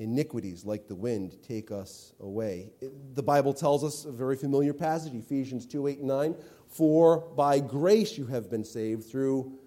iniquities 0.00 0.64
like 0.64 0.88
the 0.88 0.94
wind 0.94 1.36
take 1.46 1.70
us 1.70 2.14
away. 2.20 2.70
The 3.14 3.22
Bible 3.22 3.52
tells 3.52 3.84
us 3.84 4.06
a 4.06 4.10
very 4.10 4.34
familiar 4.34 4.72
passage, 4.72 5.14
Ephesians 5.14 5.66
2 5.66 5.86
8 5.86 5.98
and 5.98 6.08
9. 6.08 6.34
For 6.68 7.18
by 7.36 7.60
grace 7.60 8.16
you 8.16 8.26
have 8.26 8.50
been 8.50 8.64
saved 8.64 9.04
through 9.04 9.58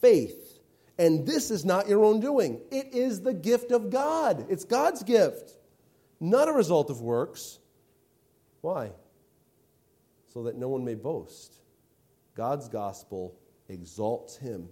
faith. 0.00 0.60
And 0.96 1.26
this 1.26 1.50
is 1.50 1.64
not 1.64 1.88
your 1.88 2.04
own 2.04 2.20
doing, 2.20 2.60
it 2.70 2.94
is 2.94 3.20
the 3.20 3.34
gift 3.34 3.72
of 3.72 3.90
God. 3.90 4.46
It's 4.48 4.64
God's 4.64 5.02
gift, 5.02 5.56
not 6.20 6.48
a 6.48 6.52
result 6.52 6.88
of 6.88 7.00
works. 7.00 7.58
Why? 8.60 8.92
So 10.32 10.44
that 10.44 10.56
no 10.56 10.68
one 10.68 10.84
may 10.84 10.94
boast. 10.94 11.56
God's 12.36 12.68
gospel 12.68 13.34
exalts 13.68 14.36
him 14.36 14.68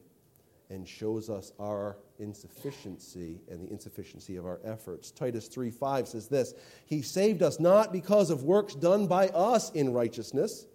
and 0.71 0.87
shows 0.87 1.31
us 1.31 1.53
our 1.59 1.97
insufficiency 2.19 3.41
and 3.51 3.67
the 3.67 3.73
insufficiency 3.73 4.37
of 4.37 4.45
our 4.47 4.61
efforts. 4.65 5.11
Titus 5.11 5.49
3 5.49 5.71
5 5.71 6.09
says 6.09 6.29
this 6.29 6.55
He 6.87 7.03
saved 7.03 7.43
us 7.43 7.59
not 7.59 7.93
because 7.93 8.31
of 8.31 8.43
works 8.43 8.75
done 8.75 9.07
by 9.07 9.29
us 9.29 9.71
in 9.73 9.93
righteousness, 9.93 10.67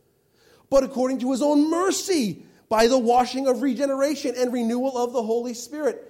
but 0.70 0.84
according 0.84 1.20
to 1.20 1.32
his 1.32 1.42
own 1.42 1.70
mercy 1.70 2.44
by 2.70 2.88
the 2.88 2.98
washing 2.98 3.48
of 3.48 3.62
regeneration 3.62 4.34
and 4.38 4.52
renewal 4.52 4.98
of 4.98 5.14
the 5.14 5.22
Holy 5.22 5.54
Spirit. 5.54 6.10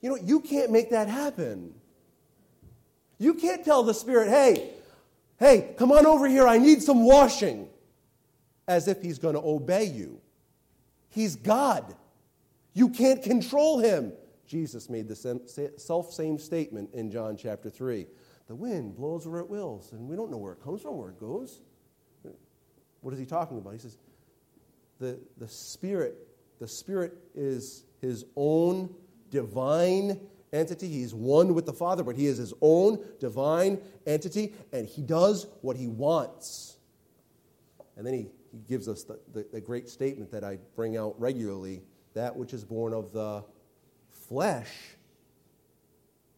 You 0.00 0.10
know, 0.10 0.16
you 0.16 0.40
can't 0.40 0.70
make 0.70 0.90
that 0.90 1.08
happen. 1.08 1.72
You 3.18 3.34
can't 3.34 3.64
tell 3.64 3.84
the 3.84 3.94
Spirit, 3.94 4.28
hey, 4.28 4.70
hey, 5.38 5.74
come 5.78 5.92
on 5.92 6.06
over 6.06 6.28
here, 6.28 6.46
I 6.46 6.58
need 6.58 6.82
some 6.82 7.04
washing. 7.04 7.68
as 8.68 8.88
if 8.88 9.02
he's 9.02 9.18
going 9.18 9.34
to 9.34 9.40
obey 9.40 9.84
you. 9.84 10.20
He's 11.08 11.36
God. 11.36 11.94
You 12.74 12.88
can't 12.88 13.22
control 13.22 13.78
him. 13.78 14.12
Jesus 14.46 14.88
made 14.88 15.08
the 15.08 15.72
self 15.76 16.12
same 16.12 16.38
statement 16.38 16.90
in 16.92 17.10
John 17.10 17.36
chapter 17.36 17.70
3. 17.70 18.06
The 18.48 18.54
wind 18.54 18.96
blows 18.96 19.26
where 19.26 19.40
it 19.40 19.48
wills, 19.48 19.92
and 19.92 20.08
we 20.08 20.16
don't 20.16 20.30
know 20.30 20.36
where 20.36 20.52
it 20.52 20.62
comes 20.62 20.82
from, 20.82 20.98
where 20.98 21.10
it 21.10 21.20
goes. 21.20 21.60
What 23.00 23.14
is 23.14 23.20
he 23.20 23.26
talking 23.26 23.58
about? 23.58 23.72
He 23.72 23.78
says, 23.78 23.98
the, 25.00 25.18
the 25.38 25.48
Spirit, 25.48 26.14
the 26.60 26.68
Spirit 26.68 27.14
is 27.34 27.84
his 28.00 28.24
own 28.36 28.94
divine 29.30 30.20
entity. 30.52 30.88
He's 30.88 31.14
one 31.14 31.54
with 31.54 31.66
the 31.66 31.72
Father, 31.72 32.04
but 32.04 32.16
he 32.16 32.26
is 32.26 32.38
his 32.38 32.54
own 32.60 33.02
divine 33.18 33.80
entity, 34.06 34.54
and 34.72 34.86
he 34.86 35.02
does 35.02 35.46
what 35.62 35.76
he 35.76 35.88
wants. 35.88 36.76
And 37.96 38.06
then 38.06 38.14
he, 38.14 38.28
he 38.52 38.58
gives 38.68 38.88
us 38.88 39.02
the, 39.02 39.18
the, 39.32 39.46
the 39.52 39.60
great 39.60 39.88
statement 39.88 40.30
that 40.30 40.44
I 40.44 40.58
bring 40.76 40.96
out 40.96 41.18
regularly 41.20 41.82
that 42.14 42.36
which 42.36 42.52
is 42.52 42.64
born 42.64 42.92
of 42.92 43.12
the 43.12 43.44
flesh 44.10 44.70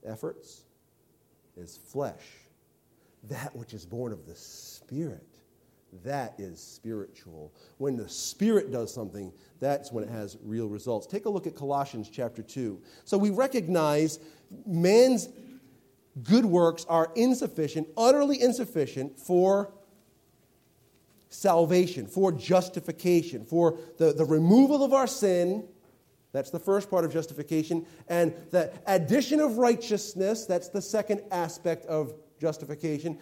efforts 0.04 0.62
is 1.56 1.76
flesh. 1.76 2.22
That 3.28 3.54
which 3.56 3.72
is 3.72 3.86
born 3.86 4.12
of 4.12 4.26
the 4.26 4.34
Spirit, 4.34 5.26
that 6.04 6.34
is 6.38 6.60
spiritual. 6.60 7.52
When 7.78 7.96
the 7.96 8.08
Spirit 8.08 8.70
does 8.70 8.92
something, 8.92 9.32
that's 9.60 9.90
when 9.92 10.04
it 10.04 10.10
has 10.10 10.36
real 10.42 10.68
results. 10.68 11.06
Take 11.06 11.24
a 11.24 11.30
look 11.30 11.46
at 11.46 11.54
Colossians 11.54 12.10
chapter 12.10 12.42
2. 12.42 12.80
So 13.04 13.16
we 13.16 13.30
recognize 13.30 14.18
man's 14.66 15.28
good 16.22 16.44
works 16.44 16.84
are 16.88 17.10
insufficient, 17.16 17.88
utterly 17.96 18.40
insufficient 18.40 19.18
for 19.18 19.72
salvation, 21.34 22.06
for 22.06 22.30
justification, 22.30 23.44
for 23.44 23.78
the, 23.98 24.12
the 24.12 24.24
removal 24.24 24.84
of 24.84 24.92
our 24.92 25.06
sin. 25.06 25.66
That's 26.32 26.50
the 26.50 26.58
first 26.58 26.90
part 26.90 27.04
of 27.04 27.12
justification. 27.12 27.86
And 28.08 28.34
the 28.50 28.72
addition 28.86 29.40
of 29.40 29.58
righteousness, 29.58 30.46
that's 30.46 30.68
the 30.68 30.82
second 30.82 31.22
aspect 31.30 31.86
of 31.86 32.14
justification. 32.40 33.18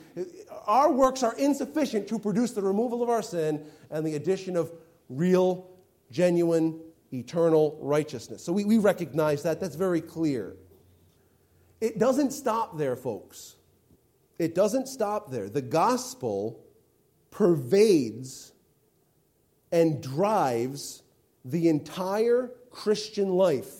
Our 0.66 0.92
works 0.92 1.22
are 1.22 1.34
insufficient 1.36 2.08
to 2.08 2.18
produce 2.18 2.52
the 2.52 2.62
removal 2.62 3.02
of 3.02 3.08
our 3.08 3.22
sin 3.22 3.64
and 3.90 4.06
the 4.06 4.14
addition 4.14 4.56
of 4.56 4.72
real, 5.08 5.70
genuine, 6.10 6.80
eternal 7.12 7.78
righteousness. 7.80 8.42
So 8.42 8.52
we, 8.52 8.64
we 8.64 8.78
recognize 8.78 9.42
that. 9.42 9.60
That's 9.60 9.76
very 9.76 10.00
clear. 10.00 10.56
It 11.80 11.98
doesn't 11.98 12.32
stop 12.32 12.78
there, 12.78 12.96
folks. 12.96 13.56
It 14.38 14.54
doesn't 14.54 14.88
stop 14.88 15.30
there. 15.30 15.48
The 15.48 15.62
gospel 15.62 16.64
pervades 17.32 18.52
and 19.72 20.00
drives 20.00 21.02
the 21.44 21.68
entire 21.68 22.52
Christian 22.70 23.30
life. 23.30 23.72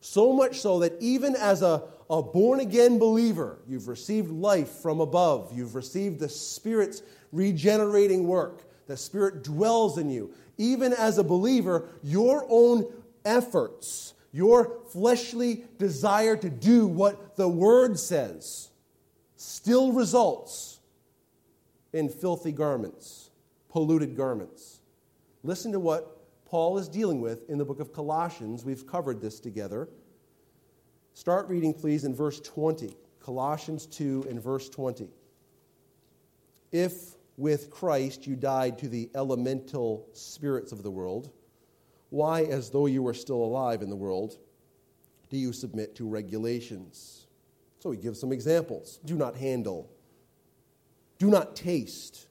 So 0.00 0.32
much 0.32 0.60
so 0.60 0.80
that 0.80 0.94
even 1.00 1.36
as 1.36 1.62
a, 1.62 1.82
a 2.10 2.22
born 2.22 2.60
again 2.60 2.98
believer, 2.98 3.58
you've 3.68 3.88
received 3.88 4.30
life 4.30 4.68
from 4.68 5.00
above, 5.00 5.52
you've 5.54 5.74
received 5.74 6.18
the 6.18 6.28
Spirit's 6.28 7.02
regenerating 7.30 8.26
work, 8.26 8.64
the 8.86 8.96
Spirit 8.96 9.44
dwells 9.44 9.98
in 9.98 10.10
you. 10.10 10.34
Even 10.58 10.92
as 10.92 11.18
a 11.18 11.24
believer, 11.24 11.88
your 12.02 12.46
own 12.48 12.86
efforts, 13.24 14.14
your 14.32 14.80
fleshly 14.90 15.64
desire 15.78 16.36
to 16.36 16.50
do 16.50 16.86
what 16.86 17.36
the 17.36 17.48
Word 17.48 17.98
says, 17.98 18.68
still 19.36 19.92
results 19.92 20.73
in 21.94 22.08
filthy 22.08 22.50
garments, 22.50 23.30
polluted 23.70 24.16
garments. 24.16 24.80
Listen 25.44 25.70
to 25.72 25.78
what 25.78 26.18
Paul 26.44 26.76
is 26.76 26.88
dealing 26.88 27.20
with 27.20 27.48
in 27.48 27.56
the 27.56 27.64
book 27.64 27.78
of 27.78 27.92
Colossians. 27.92 28.64
We've 28.64 28.84
covered 28.84 29.20
this 29.20 29.38
together. 29.38 29.88
Start 31.14 31.48
reading, 31.48 31.72
please, 31.72 32.04
in 32.04 32.12
verse 32.12 32.40
20. 32.40 32.96
Colossians 33.20 33.86
2 33.86 34.26
and 34.28 34.42
verse 34.42 34.68
20. 34.68 35.08
If 36.72 37.14
with 37.36 37.70
Christ 37.70 38.26
you 38.26 38.34
died 38.34 38.76
to 38.78 38.88
the 38.88 39.08
elemental 39.14 40.08
spirits 40.12 40.72
of 40.72 40.82
the 40.82 40.90
world, 40.90 41.30
why, 42.10 42.42
as 42.42 42.70
though 42.70 42.86
you 42.86 43.04
were 43.04 43.14
still 43.14 43.42
alive 43.42 43.82
in 43.82 43.88
the 43.88 43.96
world, 43.96 44.36
do 45.30 45.36
you 45.36 45.52
submit 45.52 45.94
to 45.96 46.08
regulations? 46.08 47.28
So 47.78 47.92
he 47.92 47.98
gives 47.98 48.18
some 48.18 48.32
examples. 48.32 48.98
Do 49.04 49.14
not 49.14 49.36
handle 49.36 49.93
do 51.18 51.30
not 51.30 51.56
taste. 51.56 52.26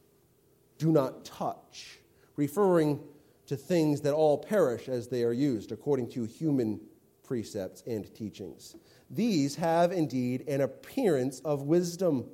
Do 0.78 0.92
not 0.92 1.24
touch, 1.26 2.00
referring 2.36 3.00
to 3.48 3.56
things 3.56 4.02
that 4.02 4.14
all 4.14 4.38
perish 4.38 4.90
as 4.90 5.08
they 5.08 5.24
are 5.24 5.34
used, 5.34 5.72
according 5.72 6.10
to 6.12 6.26
human 6.26 6.80
precepts 7.24 7.84
and 7.86 8.14
teachings. 8.16 8.76
These 9.10 9.56
have 9.56 9.92
indeed 9.92 10.48
an 10.48 10.62
appearance 10.62 11.40
of 11.42 11.64
wisdom. 11.64 12.26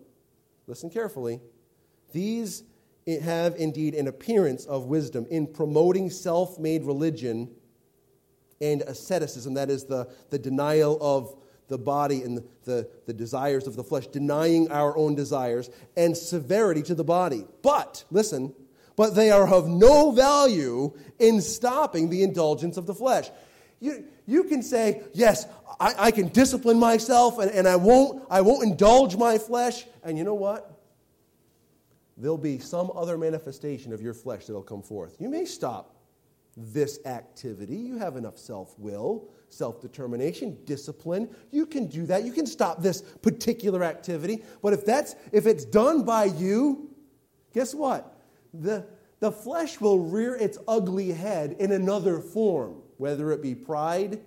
Listen 0.67 0.89
carefully. 0.89 1.41
These 2.12 2.63
have 3.21 3.55
indeed 3.55 3.95
an 3.95 4.07
appearance 4.07 4.65
of 4.65 4.85
wisdom 4.85 5.25
in 5.29 5.47
promoting 5.47 6.09
self 6.09 6.59
made 6.59 6.83
religion 6.83 7.49
and 8.62 8.81
asceticism, 8.83 9.53
that 9.53 9.69
is, 9.69 9.85
the, 9.85 10.09
the 10.29 10.39
denial 10.39 10.97
of 11.01 11.35
the 11.69 11.77
body 11.77 12.23
and 12.23 12.38
the, 12.38 12.43
the, 12.65 12.89
the, 13.05 13.13
desires 13.13 13.67
of 13.67 13.75
the 13.75 13.84
flesh, 13.84 14.08
denying 14.08 14.69
our 14.71 14.97
own 14.97 15.15
desires, 15.15 15.69
and 15.95 16.17
severity 16.17 16.82
to 16.82 16.95
the 16.95 17.03
body. 17.03 17.45
But, 17.62 18.03
listen, 18.12 18.53
but 18.95 19.15
they 19.15 19.32
are 19.32 19.47
of 19.47 19.67
no 19.67 20.12
value 20.12 20.91
in 21.19 21.41
stopping 21.41 22.10
the 22.10 22.23
indulgence 22.23 22.75
of 22.75 22.86
the 22.86 22.93
flesh. 22.93 23.29
You, 23.79 24.03
you 24.25 24.43
can 24.43 24.62
say, 24.62 25.03
yes, 25.13 25.45
I, 25.79 25.93
I 25.97 26.12
can 26.12 26.27
discipline 26.27 26.79
myself 26.79 27.39
and, 27.39 27.49
and 27.51 27.67
I, 27.67 27.77
won't, 27.77 28.23
I 28.29 28.41
won't 28.41 28.63
indulge 28.63 29.15
my 29.15 29.38
flesh. 29.38 29.86
And 30.03 30.17
you 30.17 30.23
know 30.23 30.34
what? 30.34 30.79
There'll 32.17 32.38
be 32.38 32.60
some 32.60 32.91
other 32.93 33.17
manifestation 33.17 33.93
of 33.93 34.01
your 34.01 34.13
flesh 34.13 34.47
that'll 34.47 34.63
come 34.63 34.82
forth. 34.82 35.15
You 35.19 35.29
may 35.29 35.45
stop 35.45 35.95
this 36.58 36.99
activity. 37.05 37.77
You 37.77 37.97
have 37.99 38.17
enough 38.17 38.38
self 38.38 38.77
will 38.77 39.29
self 39.49 39.81
determination, 39.81 40.57
discipline. 40.65 41.29
You 41.51 41.65
can 41.65 41.88
do 41.88 42.05
that. 42.05 42.23
You 42.23 42.31
can 42.31 42.45
stop 42.45 42.81
this 42.81 43.01
particular 43.01 43.83
activity. 43.83 44.43
But 44.62 44.73
if, 44.73 44.85
that's, 44.85 45.15
if 45.31 45.45
it's 45.45 45.65
done 45.65 46.03
by 46.03 46.25
you, 46.25 46.89
guess 47.53 47.73
what? 47.73 48.19
The, 48.53 48.85
the 49.19 49.31
flesh 49.31 49.81
will 49.81 49.99
rear 49.99 50.35
its 50.35 50.57
ugly 50.67 51.12
head 51.12 51.55
in 51.59 51.71
another 51.71 52.19
form, 52.19 52.81
whether 52.97 53.31
it 53.31 53.41
be 53.41 53.55
pride, 53.55 54.21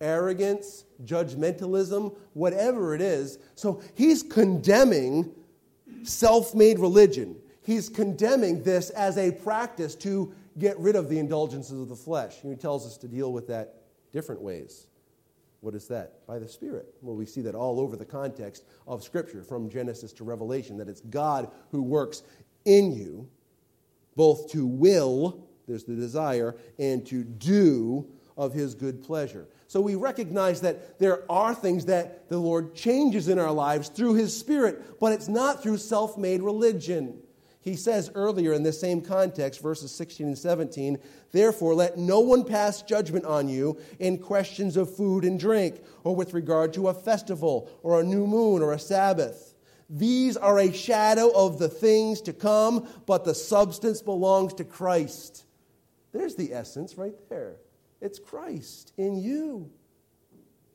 arrogance, 0.00 0.84
judgmentalism, 1.04 2.14
whatever 2.32 2.94
it 2.94 3.00
is. 3.00 3.38
So 3.54 3.82
he's 3.94 4.22
condemning 4.22 5.32
self 6.02 6.54
made 6.54 6.78
religion. 6.78 7.36
He's 7.62 7.88
condemning 7.88 8.62
this 8.62 8.90
as 8.90 9.16
a 9.16 9.32
practice 9.32 9.94
to 9.96 10.32
get 10.58 10.78
rid 10.78 10.96
of 10.96 11.08
the 11.08 11.18
indulgences 11.18 11.80
of 11.80 11.88
the 11.88 11.96
flesh. 11.96 12.36
He 12.42 12.54
tells 12.54 12.86
us 12.86 12.96
to 12.98 13.08
deal 13.08 13.32
with 13.32 13.48
that 13.48 13.83
different 14.14 14.40
ways. 14.40 14.86
What 15.60 15.74
is 15.74 15.88
that? 15.88 16.24
By 16.26 16.38
the 16.38 16.48
Spirit. 16.48 16.94
Well, 17.02 17.16
we 17.16 17.26
see 17.26 17.40
that 17.42 17.54
all 17.54 17.80
over 17.80 17.96
the 17.96 18.04
context 18.04 18.64
of 18.86 19.02
Scripture, 19.02 19.42
from 19.42 19.68
Genesis 19.68 20.12
to 20.14 20.24
Revelation, 20.24 20.78
that 20.78 20.88
it's 20.88 21.00
God 21.00 21.50
who 21.72 21.82
works 21.82 22.22
in 22.64 22.92
you, 22.92 23.28
both 24.14 24.50
to 24.52 24.66
will, 24.66 25.44
there's 25.66 25.84
the 25.84 25.96
desire, 25.96 26.56
and 26.78 27.04
to 27.06 27.24
do 27.24 28.06
of 28.36 28.54
His 28.54 28.74
good 28.74 29.02
pleasure. 29.02 29.48
So 29.66 29.80
we 29.80 29.96
recognize 29.96 30.60
that 30.60 30.98
there 31.00 31.30
are 31.30 31.54
things 31.54 31.86
that 31.86 32.28
the 32.28 32.38
Lord 32.38 32.74
changes 32.74 33.28
in 33.28 33.38
our 33.40 33.52
lives 33.52 33.88
through 33.88 34.14
His 34.14 34.38
Spirit, 34.38 35.00
but 35.00 35.12
it's 35.12 35.28
not 35.28 35.60
through 35.60 35.78
self 35.78 36.16
made 36.16 36.40
religion. 36.40 37.18
He 37.64 37.76
says 37.76 38.10
earlier 38.14 38.52
in 38.52 38.62
this 38.62 38.78
same 38.78 39.00
context, 39.00 39.62
verses 39.62 39.90
16 39.90 40.26
and 40.26 40.38
17, 40.38 40.98
Therefore, 41.32 41.74
let 41.74 41.96
no 41.96 42.20
one 42.20 42.44
pass 42.44 42.82
judgment 42.82 43.24
on 43.24 43.48
you 43.48 43.78
in 43.98 44.18
questions 44.18 44.76
of 44.76 44.94
food 44.94 45.24
and 45.24 45.40
drink, 45.40 45.80
or 46.04 46.14
with 46.14 46.34
regard 46.34 46.74
to 46.74 46.88
a 46.88 46.94
festival, 46.94 47.70
or 47.82 47.98
a 47.98 48.04
new 48.04 48.26
moon, 48.26 48.60
or 48.60 48.74
a 48.74 48.78
Sabbath. 48.78 49.54
These 49.88 50.36
are 50.36 50.58
a 50.58 50.74
shadow 50.74 51.30
of 51.30 51.58
the 51.58 51.70
things 51.70 52.20
to 52.22 52.34
come, 52.34 52.86
but 53.06 53.24
the 53.24 53.34
substance 53.34 54.02
belongs 54.02 54.52
to 54.54 54.64
Christ. 54.64 55.46
There's 56.12 56.34
the 56.34 56.52
essence 56.52 56.98
right 56.98 57.16
there. 57.30 57.56
It's 58.02 58.18
Christ 58.18 58.92
in 58.98 59.16
you, 59.16 59.70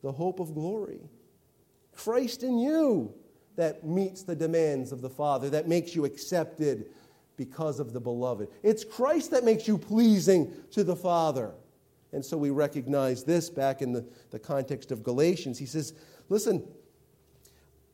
the 0.01 0.11
hope 0.11 0.39
of 0.39 0.55
glory. 0.55 1.01
Christ 1.93 2.41
in 2.41 2.57
you 2.57 3.13
that 3.59 3.85
meets 3.85 4.23
the 4.23 4.37
demands 4.37 4.93
of 4.93 5.01
the 5.01 5.09
Father, 5.09 5.49
that 5.49 5.67
makes 5.67 5.93
you 5.93 6.05
accepted 6.05 6.85
because 7.35 7.81
of 7.81 7.91
the 7.91 7.99
beloved. 7.99 8.47
It's 8.63 8.85
Christ 8.85 9.31
that 9.31 9.43
makes 9.43 9.67
you 9.67 9.77
pleasing 9.77 10.53
to 10.71 10.81
the 10.81 10.95
Father. 10.95 11.51
And 12.13 12.23
so 12.23 12.37
we 12.37 12.51
recognize 12.51 13.25
this 13.25 13.49
back 13.49 13.81
in 13.81 13.91
the, 13.91 14.07
the 14.31 14.39
context 14.39 14.93
of 14.93 15.03
Galatians. 15.03 15.59
He 15.59 15.65
says, 15.65 15.93
listen, 16.29 16.65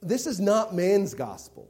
this 0.03 0.27
is 0.27 0.39
not 0.39 0.75
man's 0.75 1.15
gospel. 1.15 1.67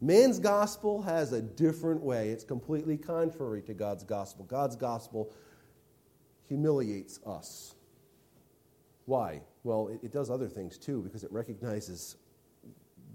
Man's 0.00 0.38
gospel 0.38 1.02
has 1.02 1.32
a 1.32 1.42
different 1.42 2.02
way. 2.02 2.28
It's 2.28 2.44
completely 2.44 2.96
contrary 2.96 3.62
to 3.62 3.74
God's 3.74 4.04
gospel. 4.04 4.44
God's 4.44 4.76
gospel 4.76 5.34
humiliates 6.46 7.18
us. 7.26 7.74
Why? 9.06 9.40
Well, 9.64 9.88
it, 9.88 10.04
it 10.04 10.12
does 10.12 10.30
other 10.30 10.46
things 10.46 10.78
too, 10.78 11.02
because 11.02 11.24
it 11.24 11.32
recognizes 11.32 12.14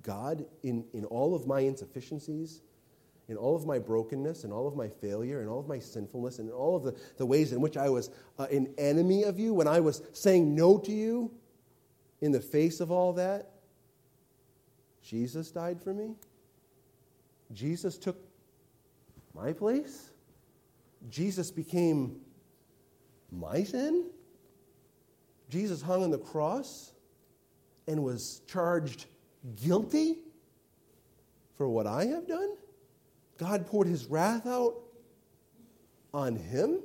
God 0.08 0.46
in, 0.64 0.86
in 0.94 1.04
all 1.06 1.36
of 1.36 1.46
my 1.46 1.60
insufficiencies, 1.60 2.62
in 3.28 3.36
all 3.36 3.58
of 3.58 3.66
my 3.66 3.78
brokenness, 3.78 4.46
and 4.46 4.54
all 4.54 4.66
of 4.66 4.76
my 4.76 4.88
failure, 4.88 5.42
and 5.42 5.50
all 5.50 5.60
of 5.60 5.68
my 5.68 5.80
sinfulness, 5.80 6.40
and 6.40 6.48
in 6.48 6.56
all 6.56 6.78
of 6.78 6.84
the, 6.84 6.96
the 7.18 7.26
ways 7.26 7.52
in 7.52 7.60
which 7.60 7.76
I 7.76 7.90
was 7.90 8.10
uh, 8.40 8.48
an 8.50 8.74
enemy 8.78 9.24
of 9.24 9.38
you, 9.38 9.54
when 9.54 9.68
I 9.68 9.82
was 9.82 10.02
saying 10.14 10.56
no 10.56 10.78
to 10.78 10.92
you, 10.94 11.30
in 12.22 12.32
the 12.32 12.40
face 12.40 12.80
of 12.80 12.90
all 12.90 13.14
that, 13.14 13.52
Jesus 15.04 15.52
died 15.52 15.82
for 15.82 15.94
me. 15.94 16.16
Jesus 17.54 17.98
took 17.98 18.18
my 19.36 19.52
place. 19.52 20.12
Jesus 21.10 21.52
became 21.52 22.22
my 23.30 23.64
sin. 23.64 24.06
Jesus 25.50 25.82
hung 25.82 26.04
on 26.04 26.12
the 26.12 26.18
cross 26.18 26.94
and 27.88 28.04
was 28.04 28.42
charged 28.48 29.06
guilty 29.56 30.18
for 31.56 31.68
what 31.70 31.88
I 31.88 32.06
have 32.06 32.28
done. 32.28 32.56
God 33.38 33.68
poured 33.68 33.88
his 33.88 34.06
wrath 34.06 34.46
out 34.46 34.76
on 36.14 36.36
him 36.36 36.80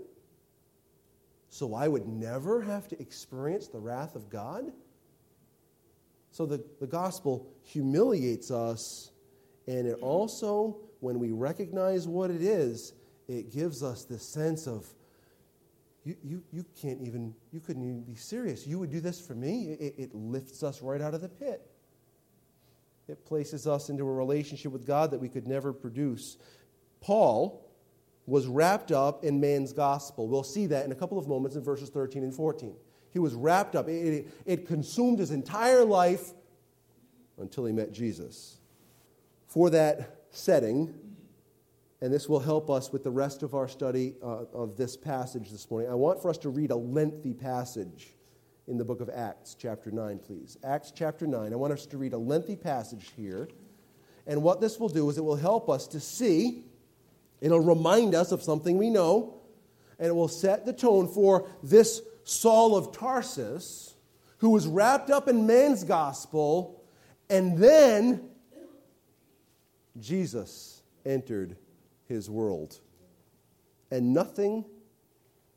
so 1.49 1.75
I 1.75 1.87
would 1.87 2.07
never 2.09 2.63
have 2.63 2.89
to 2.89 3.01
experience 3.01 3.69
the 3.69 3.79
wrath 3.79 4.17
of 4.17 4.31
God. 4.31 4.73
So 6.31 6.47
the, 6.47 6.65
the 6.81 6.87
gospel 6.87 7.47
humiliates 7.63 8.51
us, 8.51 9.11
and 9.67 9.87
it 9.87 9.99
also, 10.01 10.79
when 11.01 11.19
we 11.19 11.31
recognize 11.31 12.09
what 12.09 12.31
it 12.31 12.41
is, 12.41 12.95
it 13.29 13.53
gives 13.53 13.83
us 13.83 14.05
this 14.05 14.27
sense 14.27 14.67
of 14.67 14.87
you, 16.05 16.17
you, 16.25 16.43
you 16.51 16.65
can't 16.81 17.01
even, 17.03 17.35
you 17.53 17.61
couldn't 17.61 17.83
even 17.83 18.03
be 18.03 18.17
serious. 18.17 18.67
You 18.67 18.79
would 18.79 18.91
do 18.91 19.01
this 19.01 19.21
for 19.21 19.35
me? 19.35 19.77
It, 19.79 19.95
it 19.99 20.15
lifts 20.15 20.63
us 20.63 20.83
right 20.83 21.01
out 21.01 21.15
of 21.15 21.21
the 21.21 21.29
pit. 21.29 21.71
It 23.09 23.25
places 23.27 23.67
us 23.67 23.89
into 23.89 24.05
a 24.05 24.13
relationship 24.13 24.73
with 24.73 24.87
God 24.87 25.11
that 25.11 25.21
we 25.21 25.29
could 25.29 25.47
never 25.47 25.73
produce. 25.73 26.37
Paul 27.01 27.69
was 28.27 28.47
wrapped 28.47 28.93
up 28.93 29.25
in 29.25 29.41
man's 29.41 29.73
gospel. 29.73 30.29
We'll 30.29 30.45
see 30.45 30.67
that 30.67 30.85
in 30.85 30.93
a 30.93 30.95
couple 30.95 31.19
of 31.19 31.27
moments 31.27 31.57
in 31.57 31.63
verses 31.63 31.89
13 31.91 32.23
and 32.23 32.35
14. 32.35 32.75
He 33.11 33.19
was 33.19 33.35
wrapped 33.35 33.75
up. 33.75 33.89
It, 33.89 33.93
it, 33.93 34.29
it 34.47 34.67
consumed 34.67 35.19
his 35.19 35.33
entire 35.33 35.85
life 35.85 36.31
until 37.39 37.65
he 37.65 37.73
met 37.73 37.93
Jesus. 37.93 38.59
For 39.47 39.69
that 39.71 40.23
setting, 40.31 40.95
and 42.01 42.13
this 42.13 42.29
will 42.29 42.41
help 42.41 42.71
us 42.71 42.93
with 42.93 43.05
the 43.05 43.11
rest 43.11 43.43
of 43.43 43.55
our 43.55 43.69
study 43.69 44.15
uh, 44.23 44.45
of 44.55 44.77
this 44.77 44.97
passage 44.97 45.51
this 45.51 45.71
morning. 45.71 45.91
I 45.91 45.95
want 45.95 46.23
for 46.23 46.31
us 46.31 46.39
to 46.39 46.49
read 46.49 46.71
a 46.71 46.77
lengthy 46.77 47.35
passage 47.35 48.15
in 48.69 48.79
the 48.79 48.85
book 48.85 49.01
of 49.01 49.11
Acts, 49.11 49.57
chapter 49.59 49.91
9, 49.91 50.19
please. 50.19 50.57
Acts 50.63 50.93
chapter 50.95 51.27
9. 51.27 51.53
I 51.53 51.57
want 51.57 51.73
us 51.73 51.87
to 51.87 51.99
read 51.99 52.13
a 52.13 52.19
lengthy 52.19 52.57
passage 52.57 53.11
here. 53.17 53.49
And 54.27 54.43
what 54.43 54.61
this 54.61 54.79
will 54.79 54.89
do 54.89 55.09
is 55.11 55.19
it 55.19 55.25
will 55.25 55.37
help 55.37 55.69
us 55.69 55.87
to 55.89 56.01
see, 56.01 56.65
it'll 57.41 57.61
remind 57.61 58.15
us 58.15 58.31
of 58.31 58.43
something 58.43 58.79
we 58.79 58.89
know, 58.89 59.41
and 59.99 60.09
it 60.09 60.15
will 60.15 60.29
set 60.29 60.65
the 60.65 60.73
tone 60.73 61.09
for 61.09 61.49
this 61.63 62.03
Saul 62.25 62.77
of 62.77 62.93
Tarsus, 62.93 63.95
who 64.39 64.51
was 64.51 64.67
wrapped 64.67 65.11
up 65.11 65.29
in 65.29 65.47
man's 65.47 65.83
gospel, 65.83 66.85
and 67.29 67.59
then 67.59 68.29
Jesus 69.99 70.83
entered 71.05 71.57
his 72.07 72.31
world. 72.31 72.79
And 73.91 74.15
nothing, 74.15 74.65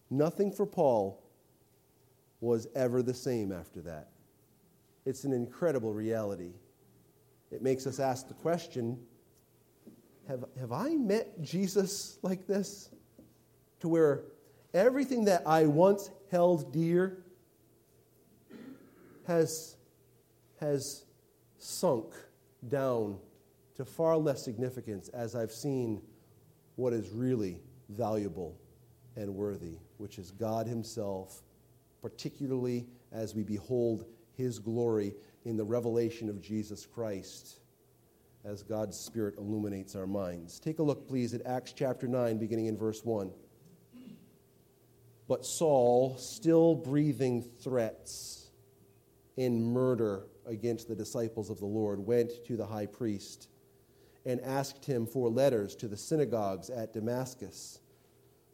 nothing 0.10 0.52
for 0.52 0.66
Paul 0.66 1.22
was 2.46 2.68
ever 2.76 3.02
the 3.02 3.14
same 3.14 3.52
after 3.52 3.82
that. 3.82 4.10
It's 5.06 5.24
an 5.24 5.34
incredible 5.34 5.94
reality. 5.94 6.54
It 7.52 7.62
makes 7.62 7.86
us 7.88 8.00
ask 8.00 8.28
the 8.28 8.34
question 8.36 9.00
have, 10.28 10.44
have 10.60 10.72
I 10.72 10.90
met 10.90 11.42
Jesus 11.42 12.18
like 12.24 12.48
this? 12.48 12.90
To 13.82 13.88
where 13.88 14.24
everything 14.74 15.26
that 15.26 15.44
I 15.46 15.68
once 15.68 16.10
held 16.32 16.74
dear 16.74 17.24
has, 19.28 19.78
has 20.60 21.04
sunk 21.60 22.14
down 22.68 23.20
to 23.76 23.86
far 23.86 24.18
less 24.18 24.44
significance 24.44 25.10
as 25.10 25.36
I've 25.36 25.52
seen 25.52 26.02
what 26.76 26.94
is 26.94 27.10
really 27.10 27.60
valuable 27.90 28.58
and 29.16 29.36
worthy, 29.36 29.78
which 29.98 30.18
is 30.18 30.32
God 30.32 30.66
Himself, 30.66 31.44
particularly 32.06 32.86
as 33.12 33.34
we 33.34 33.42
behold 33.42 34.06
His 34.38 34.60
glory 34.60 35.16
in 35.44 35.58
the 35.58 35.64
revelation 35.64 36.30
of 36.30 36.40
Jesus 36.40 36.86
Christ 36.86 37.62
as 38.44 38.62
God's 38.62 38.96
Spirit 38.96 39.40
illuminates 39.40 39.96
our 39.96 40.06
minds. 40.06 40.60
Take 40.60 40.78
a 40.78 40.84
look, 40.84 41.08
please, 41.08 41.34
at 41.34 41.44
Acts 41.48 41.74
chapter 41.74 42.08
9, 42.08 42.38
beginning 42.38 42.68
in 42.68 42.78
verse 42.78 43.04
1. 43.04 43.32
But 45.28 45.48
Saul, 45.48 46.16
still 46.20 46.76
breathing 46.76 47.42
threats 47.42 48.52
in 49.36 49.74
murder 49.74 50.28
against 50.46 50.88
the 50.88 50.96
disciples 50.96 51.50
of 51.50 51.58
the 51.58 51.66
Lord, 51.66 52.00
went 52.00 52.46
to 52.46 52.56
the 52.56 52.68
high 52.68 52.86
priest 52.86 53.48
and 54.28 54.40
asked 54.42 54.86
him 54.86 55.08
for 55.08 55.28
letters 55.28 55.76
to 55.78 55.88
the 55.88 55.98
synagogues 55.98 56.70
at 56.70 56.94
Damascus, 56.94 57.80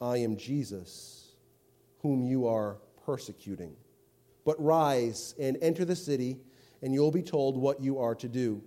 I 0.00 0.18
am 0.18 0.36
Jesus, 0.36 1.32
whom 2.00 2.22
you 2.22 2.46
are 2.46 2.78
persecuting. 3.04 3.74
But 4.44 4.62
rise 4.62 5.34
and 5.38 5.56
enter 5.60 5.84
the 5.84 5.96
city, 5.96 6.38
and 6.82 6.92
you'll 6.92 7.10
be 7.10 7.22
told 7.22 7.56
what 7.56 7.80
you 7.80 7.98
are 7.98 8.14
to 8.16 8.28
do. 8.28 8.62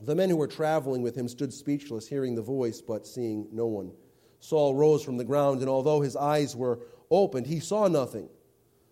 The 0.00 0.14
men 0.14 0.30
who 0.30 0.36
were 0.36 0.46
traveling 0.46 1.02
with 1.02 1.14
him 1.14 1.28
stood 1.28 1.52
speechless, 1.52 2.08
hearing 2.08 2.34
the 2.34 2.42
voice, 2.42 2.80
but 2.80 3.06
seeing 3.06 3.48
no 3.52 3.66
one. 3.66 3.92
Saul 4.40 4.74
rose 4.74 5.02
from 5.02 5.16
the 5.16 5.24
ground, 5.24 5.60
and 5.60 5.68
although 5.68 6.00
his 6.00 6.16
eyes 6.16 6.54
were 6.54 6.80
opened, 7.10 7.46
he 7.46 7.60
saw 7.60 7.88
nothing. 7.88 8.28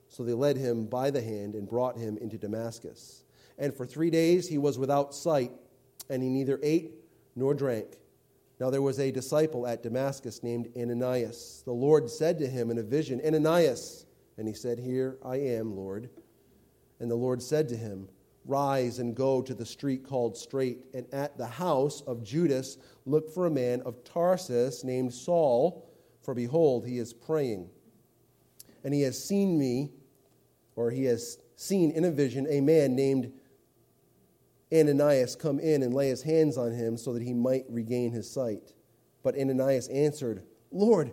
So 0.08 0.24
they 0.24 0.32
led 0.32 0.56
him 0.56 0.86
by 0.86 1.10
the 1.10 1.22
hand 1.22 1.54
and 1.54 1.68
brought 1.68 1.96
him 1.96 2.18
into 2.18 2.38
Damascus. 2.38 3.24
And 3.58 3.74
for 3.74 3.86
three 3.86 4.10
days 4.10 4.48
he 4.48 4.58
was 4.58 4.78
without 4.78 5.14
sight, 5.14 5.52
and 6.10 6.22
he 6.22 6.28
neither 6.28 6.58
ate 6.62 6.92
nor 7.34 7.54
drank. 7.54 7.98
Now 8.58 8.70
there 8.70 8.82
was 8.82 8.98
a 8.98 9.10
disciple 9.10 9.66
at 9.66 9.82
Damascus 9.82 10.42
named 10.42 10.68
Ananias. 10.76 11.62
The 11.64 11.72
Lord 11.72 12.08
said 12.08 12.38
to 12.38 12.46
him 12.46 12.70
in 12.70 12.78
a 12.78 12.82
vision, 12.82 13.20
Ananias. 13.24 14.06
And 14.38 14.48
he 14.48 14.54
said, 14.54 14.78
Here 14.78 15.18
I 15.24 15.36
am, 15.36 15.76
Lord. 15.76 16.10
And 17.00 17.10
the 17.10 17.16
Lord 17.16 17.42
said 17.42 17.68
to 17.68 17.76
him, 17.76 18.08
Rise 18.46 19.00
and 19.00 19.14
go 19.14 19.42
to 19.42 19.54
the 19.54 19.66
street 19.66 20.04
called 20.04 20.36
Straight, 20.36 20.78
and 20.94 21.06
at 21.12 21.36
the 21.36 21.46
house 21.46 22.00
of 22.02 22.22
Judas 22.22 22.78
look 23.04 23.28
for 23.28 23.46
a 23.46 23.50
man 23.50 23.82
of 23.82 24.04
Tarsus 24.04 24.84
named 24.84 25.12
Saul, 25.12 25.90
for 26.22 26.32
behold, 26.32 26.86
he 26.86 26.98
is 26.98 27.12
praying. 27.12 27.68
And 28.84 28.94
he 28.94 29.02
has 29.02 29.22
seen 29.22 29.58
me, 29.58 29.90
or 30.76 30.90
he 30.90 31.04
has 31.06 31.38
seen 31.56 31.90
in 31.90 32.04
a 32.04 32.10
vision, 32.10 32.46
a 32.48 32.60
man 32.60 32.94
named 32.94 33.32
Ananias 34.72 35.36
come 35.36 35.60
in 35.60 35.82
and 35.82 35.94
lay 35.94 36.08
his 36.08 36.22
hands 36.22 36.56
on 36.58 36.72
him 36.72 36.96
so 36.96 37.12
that 37.12 37.22
he 37.22 37.32
might 37.32 37.64
regain 37.68 38.10
his 38.10 38.30
sight. 38.30 38.72
But 39.22 39.38
Ananias 39.38 39.88
answered, 39.88 40.42
Lord, 40.70 41.12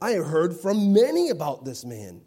I 0.00 0.12
have 0.12 0.26
heard 0.26 0.54
from 0.54 0.92
many 0.92 1.30
about 1.30 1.64
this 1.64 1.84
man, 1.84 2.22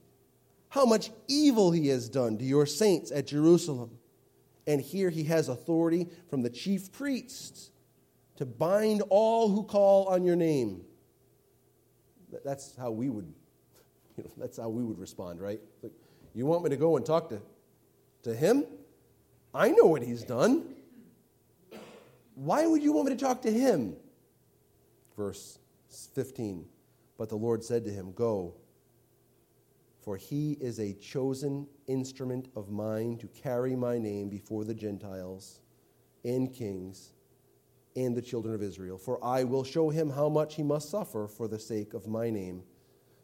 how 0.69 0.85
much 0.85 1.11
evil 1.27 1.71
he 1.71 1.87
has 1.89 2.09
done 2.09 2.37
to 2.37 2.43
your 2.43 2.65
saints 2.65 3.11
at 3.11 3.27
Jerusalem. 3.27 3.97
And 4.65 4.81
here 4.81 5.09
he 5.09 5.23
has 5.25 5.49
authority 5.49 6.07
from 6.29 6.41
the 6.41 6.49
chief 6.49 6.91
priests 6.91 7.71
to 8.37 8.45
bind 8.45 9.03
all 9.09 9.49
who 9.49 9.63
call 9.63 10.07
on 10.07 10.23
your 10.23 10.35
name. 10.35 10.81
That's 12.43 12.75
how 12.75 12.91
we 12.91 13.09
would, 13.09 13.31
you 14.17 14.23
know, 14.23 14.31
that's 14.37 14.57
how 14.57 14.69
we 14.69 14.83
would 14.83 14.97
respond, 14.97 15.39
right? 15.41 15.59
Like, 15.83 15.91
you 16.33 16.45
want 16.45 16.63
me 16.63 16.69
to 16.71 16.77
go 16.77 16.97
and 16.97 17.05
talk 17.05 17.29
to, 17.29 17.41
to 18.23 18.33
him? 18.33 18.65
I 19.53 19.69
know 19.69 19.85
what 19.85 20.01
he's 20.01 20.23
done. 20.23 20.63
Why 22.35 22.65
would 22.65 22.81
you 22.81 22.91
want 22.91 23.09
me 23.09 23.15
to 23.15 23.19
talk 23.19 23.41
to 23.43 23.51
him? 23.51 23.95
Verse 25.15 25.59
15. 26.15 26.65
But 27.17 27.29
the 27.29 27.35
Lord 27.35 27.63
said 27.63 27.85
to 27.85 27.91
him, 27.91 28.11
Go, 28.13 28.55
for 30.01 30.17
he 30.17 30.53
is 30.53 30.79
a 30.79 30.93
chosen 30.93 31.67
instrument 31.87 32.49
of 32.55 32.71
mine 32.71 33.17
to 33.19 33.27
carry 33.27 33.75
my 33.75 33.97
name 33.97 34.29
before 34.29 34.65
the 34.65 34.73
Gentiles 34.73 35.61
and 36.25 36.51
kings 36.51 37.13
and 37.95 38.15
the 38.15 38.21
children 38.21 38.55
of 38.55 38.63
Israel. 38.63 38.97
For 38.97 39.23
I 39.23 39.43
will 39.43 39.63
show 39.63 39.89
him 39.89 40.09
how 40.09 40.27
much 40.27 40.55
he 40.55 40.63
must 40.63 40.89
suffer 40.89 41.27
for 41.27 41.47
the 41.47 41.59
sake 41.59 41.93
of 41.93 42.07
my 42.07 42.29
name. 42.29 42.63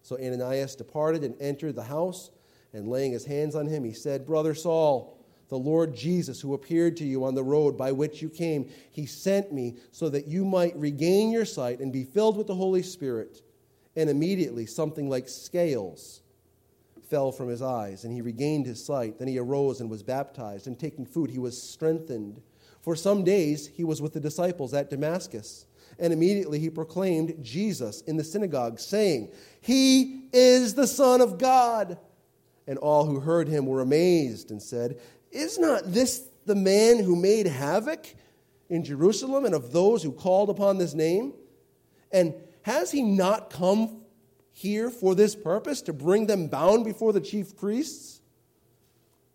So 0.04 0.16
Ananias 0.18 0.76
departed 0.76 1.24
and 1.24 1.36
entered 1.42 1.76
the 1.76 1.84
house, 1.84 2.32
and 2.72 2.88
laying 2.88 3.12
his 3.12 3.26
hands 3.26 3.56
on 3.56 3.66
him, 3.66 3.84
he 3.84 3.94
said, 3.94 4.28
Brother 4.28 4.54
Saul, 4.54 5.19
the 5.50 5.58
Lord 5.58 5.96
Jesus, 5.96 6.40
who 6.40 6.54
appeared 6.54 6.96
to 6.98 7.06
you 7.06 7.26
on 7.26 7.36
the 7.36 7.44
road 7.44 7.78
by 7.78 7.92
which 7.92 8.22
you 8.22 8.30
came, 8.30 8.70
he 8.92 9.06
sent 9.06 9.52
me 9.52 9.76
so 9.92 10.08
that 10.10 10.28
you 10.28 10.46
might 10.46 10.76
regain 10.78 11.32
your 11.32 11.46
sight 11.46 11.80
and 11.80 11.92
be 11.92 12.04
filled 12.04 12.38
with 12.38 12.48
the 12.48 12.56
Holy 12.56 12.84
Spirit. 12.84 13.42
And 13.96 14.10
immediately 14.10 14.66
something 14.68 15.10
like 15.10 15.28
scales 15.28 16.22
fell 17.10 17.32
from 17.32 17.50
his 17.50 17.62
eyes, 17.62 18.04
and 18.04 18.14
he 18.14 18.22
regained 18.22 18.68
his 18.68 18.84
sight. 18.84 19.18
Then 19.18 19.28
he 19.28 19.40
arose 19.40 19.82
and 19.82 19.90
was 19.90 20.04
baptized, 20.04 20.68
and 20.68 20.80
taking 20.80 21.06
food, 21.06 21.32
he 21.32 21.40
was 21.40 21.62
strengthened. 21.62 22.42
For 22.82 22.96
some 22.96 23.24
days 23.24 23.68
he 23.68 23.84
was 23.84 24.02
with 24.02 24.14
the 24.14 24.20
disciples 24.20 24.74
at 24.74 24.90
Damascus. 24.90 25.66
And 25.98 26.14
immediately 26.14 26.60
he 26.60 26.70
proclaimed 26.70 27.36
Jesus 27.42 28.02
in 28.02 28.16
the 28.16 28.24
synagogue, 28.24 28.80
saying, 28.80 29.32
He 29.60 30.26
is 30.32 30.76
the 30.76 30.88
Son 30.88 31.20
of 31.20 31.38
God. 31.38 31.98
And 32.68 32.78
all 32.78 33.06
who 33.06 33.20
heard 33.20 33.48
him 33.48 33.66
were 33.66 33.82
amazed 33.82 34.52
and 34.52 34.62
said, 34.62 35.00
Is 35.32 35.60
not 35.60 35.84
this 35.86 36.28
the 36.46 36.56
man 36.56 37.04
who 37.04 37.16
made 37.16 37.46
havoc 37.48 38.08
in 38.70 38.84
Jerusalem 38.84 39.46
and 39.46 39.54
of 39.54 39.72
those 39.72 40.04
who 40.04 40.12
called 40.12 40.50
upon 40.50 40.78
this 40.78 40.94
name? 40.94 41.34
And 42.12 42.34
has 42.64 42.92
he 42.92 43.02
not 43.02 43.50
come 43.50 44.02
here 44.52 44.90
for 44.90 45.16
this 45.16 45.36
purpose, 45.36 45.82
to 45.84 45.94
bring 45.94 46.28
them 46.28 46.48
bound 46.48 46.84
before 46.84 47.14
the 47.14 47.22
chief 47.22 47.56
priests? 47.56 48.22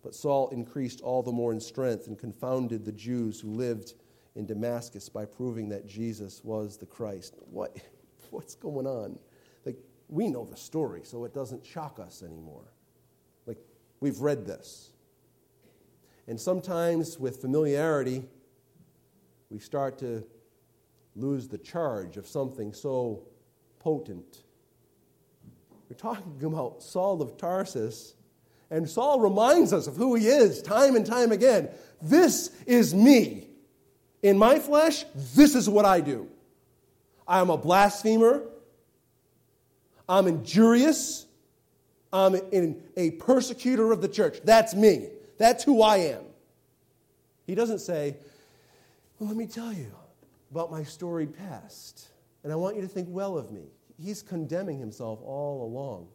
But 0.03 0.13
Saul 0.13 0.49
increased 0.49 1.01
all 1.01 1.23
the 1.23 1.31
more 1.31 1.51
in 1.51 1.59
strength 1.59 2.07
and 2.07 2.19
confounded 2.19 2.85
the 2.85 2.91
Jews 2.91 3.39
who 3.39 3.49
lived 3.49 3.95
in 4.35 4.45
Damascus 4.45 5.09
by 5.09 5.25
proving 5.25 5.69
that 5.69 5.87
Jesus 5.87 6.43
was 6.43 6.77
the 6.77 6.85
Christ. 6.85 7.35
What, 7.49 7.75
what's 8.29 8.53
going 8.55 8.85
on? 8.85 9.17
Like, 9.65 9.77
we 10.07 10.27
know 10.27 10.45
the 10.45 10.57
story, 10.57 11.01
so 11.03 11.23
it 11.23 11.33
doesn't 11.33 11.65
shock 11.65 11.99
us 11.99 12.21
anymore. 12.21 12.71
Like, 13.47 13.57
we've 13.99 14.19
read 14.19 14.45
this. 14.45 14.91
And 16.27 16.39
sometimes 16.39 17.19
with 17.19 17.41
familiarity, 17.41 18.23
we 19.49 19.59
start 19.59 19.99
to 19.99 20.23
lose 21.15 21.47
the 21.47 21.57
charge 21.57 22.17
of 22.17 22.27
something 22.27 22.73
so 22.73 23.23
potent. 23.79 24.43
We're 25.89 25.95
talking 25.95 26.43
about 26.43 26.81
Saul 26.81 27.21
of 27.21 27.37
Tarsus, 27.37 28.15
and 28.71 28.89
Saul 28.89 29.19
reminds 29.19 29.71
us 29.71 29.85
of 29.85 29.95
who 29.95 30.15
he 30.15 30.27
is 30.27 30.61
time 30.61 30.95
and 30.95 31.05
time 31.05 31.31
again. 31.31 31.69
This 32.01 32.49
is 32.65 32.95
me. 32.95 33.47
In 34.23 34.37
my 34.39 34.57
flesh, 34.57 35.05
this 35.35 35.53
is 35.53 35.69
what 35.69 35.85
I 35.85 36.01
do. 36.01 36.27
I 37.27 37.39
am 37.39 37.51
a 37.51 37.57
blasphemer. 37.57 38.43
I'm 40.09 40.25
injurious. 40.25 41.27
I'm 42.11 42.35
a 42.97 43.11
persecutor 43.11 43.91
of 43.91 44.01
the 44.01 44.07
church. 44.07 44.39
That's 44.43 44.73
me. 44.73 45.09
That's 45.37 45.63
who 45.63 45.81
I 45.81 45.97
am. 45.97 46.23
He 47.45 47.55
doesn't 47.55 47.79
say, 47.79 48.15
Well, 49.19 49.29
let 49.29 49.37
me 49.37 49.47
tell 49.47 49.73
you 49.73 49.91
about 50.51 50.71
my 50.71 50.83
storied 50.83 51.37
past, 51.37 52.07
and 52.43 52.51
I 52.51 52.55
want 52.55 52.75
you 52.75 52.81
to 52.81 52.87
think 52.87 53.07
well 53.09 53.37
of 53.37 53.51
me 53.51 53.69
he's 53.97 54.21
condemning 54.21 54.79
himself 54.79 55.19
all 55.23 55.63
along. 55.63 56.07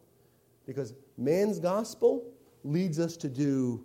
Because 0.65 0.93
man's 1.17 1.59
gospel 1.59 2.23
leads 2.63 2.99
us 2.99 3.17
to 3.17 3.29
do 3.29 3.83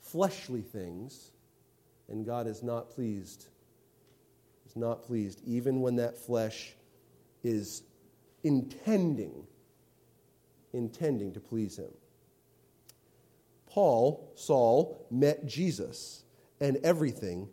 fleshly 0.00 0.60
things, 0.60 1.32
and 2.08 2.26
God 2.26 2.46
is 2.46 2.62
not 2.62 2.90
pleased. 2.90 3.46
Is 4.66 4.76
not 4.76 5.02
pleased, 5.02 5.40
even 5.46 5.80
when 5.80 5.96
that 5.96 6.16
flesh 6.16 6.74
is 7.44 7.82
intending, 8.42 9.46
intending 10.72 11.32
to 11.32 11.40
please 11.40 11.78
him. 11.78 11.92
Paul, 13.76 14.32
Saul, 14.36 15.06
met 15.10 15.44
Jesus, 15.44 16.24
and 16.62 16.78
everything 16.78 17.46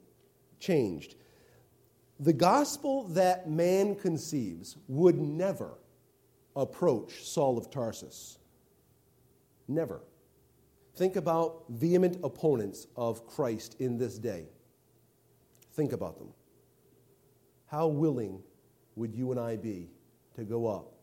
changed. 0.57 1.15
The 2.17 2.31
gospel 2.31 3.03
that 3.09 3.49
man 3.49 3.93
conceives 3.95 4.77
would 4.87 5.19
never 5.19 5.77
approach 6.55 7.25
Saul 7.25 7.57
of 7.57 7.69
Tarsus. 7.69 8.37
Never. 9.67 9.99
Think 10.95 11.17
about 11.17 11.65
vehement 11.67 12.17
opponents 12.23 12.87
of 12.95 13.27
Christ 13.27 13.75
in 13.79 13.97
this 13.97 14.17
day. 14.17 14.45
Think 15.73 15.91
about 15.91 16.17
them. 16.17 16.29
How 17.65 17.87
willing 17.87 18.41
would 18.95 19.13
you 19.13 19.31
and 19.31 19.39
I 19.41 19.57
be 19.57 19.89
to 20.35 20.45
go 20.45 20.67
up 20.67 20.93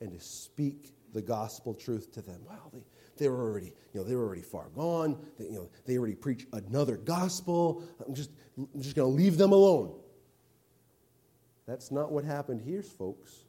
and 0.00 0.12
to 0.12 0.20
speak 0.24 0.94
the 1.12 1.22
gospel 1.22 1.74
truth 1.74 2.12
to 2.12 2.22
them? 2.22 2.42
Wow, 2.46 2.70
they, 2.72 2.84
they 3.18 3.28
were 3.28 3.40
already, 3.40 3.74
you 3.92 4.00
know, 4.00 4.04
they 4.04 4.14
were 4.14 4.24
already 4.24 4.42
far 4.42 4.68
gone. 4.74 5.18
They, 5.38 5.46
you 5.46 5.52
know, 5.52 5.70
they 5.84 5.98
already 5.98 6.14
preach 6.14 6.46
another 6.52 6.96
gospel. 6.96 7.82
I'm 8.06 8.14
just, 8.14 8.30
I'm 8.56 8.80
just 8.80 8.96
going 8.96 9.10
to 9.10 9.16
leave 9.16 9.36
them 9.36 9.52
alone. 9.52 9.94
That's 11.66 11.90
not 11.90 12.10
what 12.10 12.24
happened 12.24 12.62
here, 12.62 12.82
folks. 12.82 13.44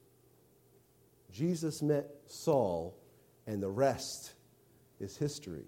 Jesus 1.31 1.81
met 1.81 2.07
Saul, 2.25 2.97
and 3.47 3.61
the 3.63 3.69
rest 3.69 4.33
is 4.99 5.15
history. 5.15 5.65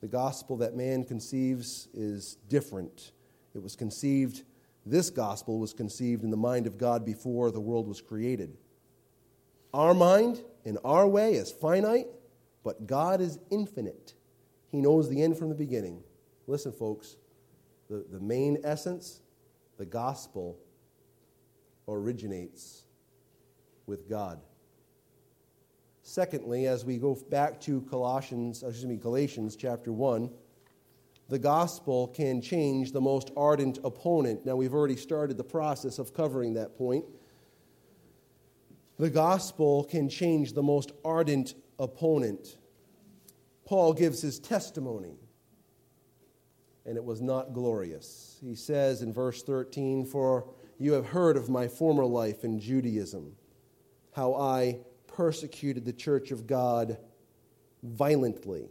The 0.00 0.08
gospel 0.08 0.58
that 0.58 0.76
man 0.76 1.04
conceives 1.04 1.88
is 1.94 2.36
different. 2.48 3.12
It 3.54 3.62
was 3.62 3.76
conceived, 3.76 4.42
this 4.84 5.10
gospel 5.10 5.58
was 5.58 5.72
conceived 5.72 6.22
in 6.22 6.30
the 6.30 6.36
mind 6.36 6.66
of 6.66 6.78
God 6.78 7.04
before 7.04 7.50
the 7.50 7.60
world 7.60 7.88
was 7.88 8.00
created. 8.00 8.56
Our 9.74 9.94
mind, 9.94 10.42
in 10.64 10.78
our 10.84 11.06
way, 11.06 11.34
is 11.34 11.50
finite, 11.50 12.06
but 12.68 12.86
God 12.86 13.22
is 13.22 13.38
infinite. 13.50 14.12
He 14.70 14.82
knows 14.82 15.08
the 15.08 15.22
end 15.22 15.38
from 15.38 15.48
the 15.48 15.54
beginning. 15.54 16.02
Listen, 16.46 16.70
folks, 16.70 17.16
the, 17.88 18.04
the 18.12 18.20
main 18.20 18.58
essence, 18.62 19.22
the 19.78 19.86
gospel, 19.86 20.58
originates 21.88 22.82
with 23.86 24.06
God. 24.06 24.42
Secondly, 26.02 26.66
as 26.66 26.84
we 26.84 26.98
go 26.98 27.14
back 27.30 27.58
to 27.62 27.80
Colossians, 27.88 28.62
excuse 28.62 28.84
me, 28.84 28.96
Galatians 28.96 29.56
chapter 29.56 29.90
1, 29.90 30.28
the 31.30 31.38
gospel 31.38 32.08
can 32.08 32.42
change 32.42 32.92
the 32.92 33.00
most 33.00 33.30
ardent 33.34 33.78
opponent. 33.82 34.44
Now, 34.44 34.56
we've 34.56 34.74
already 34.74 34.96
started 34.96 35.38
the 35.38 35.44
process 35.44 35.98
of 35.98 36.12
covering 36.12 36.52
that 36.52 36.76
point. 36.76 37.06
The 38.98 39.08
gospel 39.08 39.84
can 39.84 40.10
change 40.10 40.52
the 40.52 40.62
most 40.62 40.92
ardent 41.02 41.54
opponent. 41.78 42.57
Paul 43.68 43.92
gives 43.92 44.22
his 44.22 44.38
testimony, 44.38 45.18
and 46.86 46.96
it 46.96 47.04
was 47.04 47.20
not 47.20 47.52
glorious. 47.52 48.38
He 48.42 48.54
says 48.54 49.02
in 49.02 49.12
verse 49.12 49.42
13, 49.42 50.06
For 50.06 50.48
you 50.78 50.94
have 50.94 51.04
heard 51.04 51.36
of 51.36 51.50
my 51.50 51.68
former 51.68 52.06
life 52.06 52.44
in 52.44 52.58
Judaism, 52.58 53.36
how 54.16 54.34
I 54.36 54.78
persecuted 55.06 55.84
the 55.84 55.92
church 55.92 56.30
of 56.30 56.46
God 56.46 56.96
violently 57.82 58.70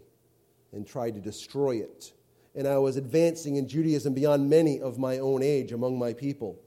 and 0.74 0.88
tried 0.88 1.14
to 1.14 1.22
destroy 1.22 1.76
it. 1.76 2.14
And 2.56 2.68
I 2.68 2.80
was 2.80 2.98
advancing 2.98 3.58
in 3.58 3.68
Judaism 3.68 4.16
beyond 4.16 4.50
many 4.50 4.82
of 4.82 4.98
my 4.98 5.20
own 5.20 5.44
age 5.44 5.74
among 5.74 6.00
my 6.00 6.12
people. 6.12 6.60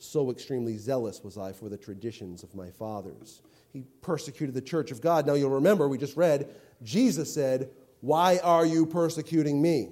So 0.00 0.32
extremely 0.32 0.76
zealous 0.76 1.22
was 1.22 1.38
I 1.38 1.52
for 1.52 1.68
the 1.68 1.78
traditions 1.78 2.42
of 2.42 2.52
my 2.52 2.70
fathers. 2.70 3.42
He 3.72 3.84
persecuted 4.00 4.56
the 4.56 4.60
church 4.60 4.90
of 4.90 5.00
God. 5.00 5.24
Now 5.24 5.34
you'll 5.34 5.50
remember, 5.50 5.86
we 5.86 5.98
just 5.98 6.16
read, 6.16 6.52
Jesus 6.82 7.32
said, 7.32 7.70
Why 8.00 8.38
are 8.38 8.66
you 8.66 8.86
persecuting 8.86 9.60
me? 9.60 9.90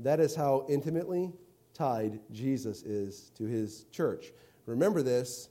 That 0.00 0.20
is 0.20 0.34
how 0.34 0.66
intimately 0.68 1.32
tied 1.74 2.20
Jesus 2.32 2.82
is 2.82 3.30
to 3.36 3.44
his 3.44 3.84
church. 3.92 4.32
Remember 4.66 5.02
this 5.02 5.50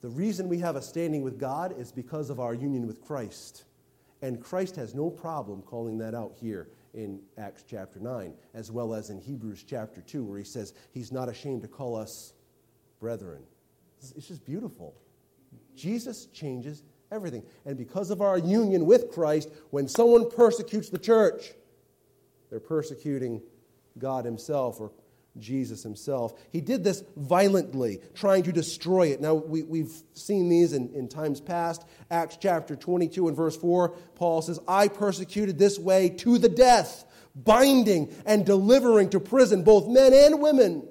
the 0.00 0.08
reason 0.08 0.48
we 0.48 0.58
have 0.58 0.76
a 0.76 0.82
standing 0.82 1.22
with 1.22 1.38
God 1.38 1.78
is 1.78 1.92
because 1.92 2.30
of 2.30 2.40
our 2.40 2.54
union 2.54 2.86
with 2.86 3.02
Christ. 3.02 3.64
And 4.22 4.42
Christ 4.42 4.76
has 4.76 4.94
no 4.94 5.10
problem 5.10 5.62
calling 5.62 5.98
that 5.98 6.14
out 6.14 6.32
here 6.34 6.68
in 6.94 7.20
Acts 7.38 7.64
chapter 7.68 8.00
9, 8.00 8.34
as 8.54 8.70
well 8.70 8.94
as 8.94 9.10
in 9.10 9.18
Hebrews 9.18 9.64
chapter 9.66 10.00
2, 10.00 10.24
where 10.24 10.38
he 10.38 10.44
says 10.44 10.74
he's 10.92 11.12
not 11.12 11.28
ashamed 11.28 11.62
to 11.62 11.68
call 11.68 11.96
us 11.96 12.32
brethren. 12.98 13.42
It's 13.98 14.28
just 14.28 14.44
beautiful. 14.44 14.94
Jesus 15.76 16.26
changes 16.26 16.82
everything. 17.10 17.42
And 17.64 17.76
because 17.76 18.10
of 18.10 18.20
our 18.20 18.38
union 18.38 18.86
with 18.86 19.10
Christ, 19.10 19.50
when 19.70 19.88
someone 19.88 20.30
persecutes 20.30 20.88
the 20.88 20.98
church, 20.98 21.52
they're 22.50 22.60
persecuting 22.60 23.42
God 23.98 24.24
Himself 24.24 24.80
or 24.80 24.92
Jesus 25.38 25.82
himself. 25.82 26.34
He 26.50 26.60
did 26.60 26.82
this 26.82 27.04
violently, 27.16 28.00
trying 28.14 28.42
to 28.44 28.52
destroy 28.52 29.08
it. 29.08 29.20
Now, 29.20 29.34
we, 29.34 29.62
we've 29.62 29.92
seen 30.14 30.48
these 30.48 30.72
in, 30.72 30.92
in 30.94 31.08
times 31.08 31.40
past. 31.40 31.84
Acts 32.10 32.36
chapter 32.40 32.76
22 32.76 33.28
and 33.28 33.36
verse 33.36 33.56
4, 33.56 33.90
Paul 34.16 34.42
says, 34.42 34.58
I 34.66 34.88
persecuted 34.88 35.58
this 35.58 35.78
way 35.78 36.10
to 36.10 36.38
the 36.38 36.48
death, 36.48 37.04
binding 37.34 38.14
and 38.26 38.44
delivering 38.44 39.10
to 39.10 39.20
prison 39.20 39.62
both 39.62 39.88
men 39.88 40.12
and 40.12 40.40
women. 40.40 40.88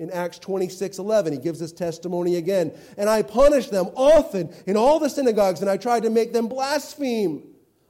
In 0.00 0.10
Acts 0.10 0.40
26 0.40 0.98
11, 0.98 1.34
he 1.34 1.38
gives 1.38 1.60
this 1.60 1.72
testimony 1.72 2.34
again. 2.34 2.72
And 2.96 3.08
I 3.08 3.22
punished 3.22 3.70
them 3.70 3.90
often 3.94 4.52
in 4.66 4.76
all 4.76 4.98
the 4.98 5.08
synagogues, 5.08 5.60
and 5.60 5.70
I 5.70 5.76
tried 5.76 6.02
to 6.02 6.10
make 6.10 6.32
them 6.32 6.48
blaspheme. 6.48 7.44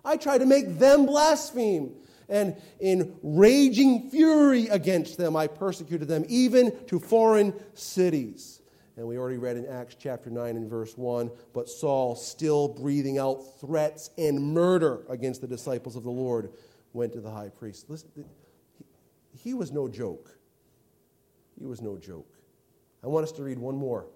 I 0.05 0.19
tried 0.19 0.39
to 0.39 0.47
make 0.47 0.79
them 0.79 1.07
blaspheme 1.07 1.95
and 2.31 2.57
in 2.79 3.17
raging 3.23 4.09
fury 4.09 4.69
against 4.69 5.19
them, 5.19 5.37
I 5.37 5.49
persecuted 5.49 6.07
them, 6.07 6.25
even 6.29 6.73
to 6.87 7.01
foreign 7.01 7.53
cities. 7.75 8.63
And 8.97 9.07
we 9.07 9.19
already 9.19 9.37
read 9.37 9.57
in 9.57 9.67
Acts 9.67 9.97
chapter 9.99 10.31
9 10.31 10.57
and 10.57 10.71
verse 10.71 10.97
1 10.97 11.31
but 11.53 11.69
Saul, 11.69 12.15
still 12.15 12.69
breathing 12.69 13.19
out 13.19 13.61
threats 13.61 14.11
and 14.17 14.41
murder 14.41 15.01
against 15.09 15.41
the 15.41 15.49
disciples 15.49 15.97
of 15.97 16.05
the 16.05 16.11
Lord, 16.11 16.53
went 16.93 17.13
to 17.15 17.21
the 17.21 17.31
high 17.31 17.49
priest. 17.49 17.91
Listen, 17.91 18.09
he 19.37 19.53
was 19.53 19.73
no 19.73 19.89
joke. 19.89 20.37
He 21.61 21.67
was 21.67 21.83
no 21.83 21.97
joke. 21.99 22.39
I 23.05 23.07
want 23.07 23.25
us 23.25 23.33
to 23.33 23.43
read 23.43 23.59
one 23.59 23.77
more 23.77 24.07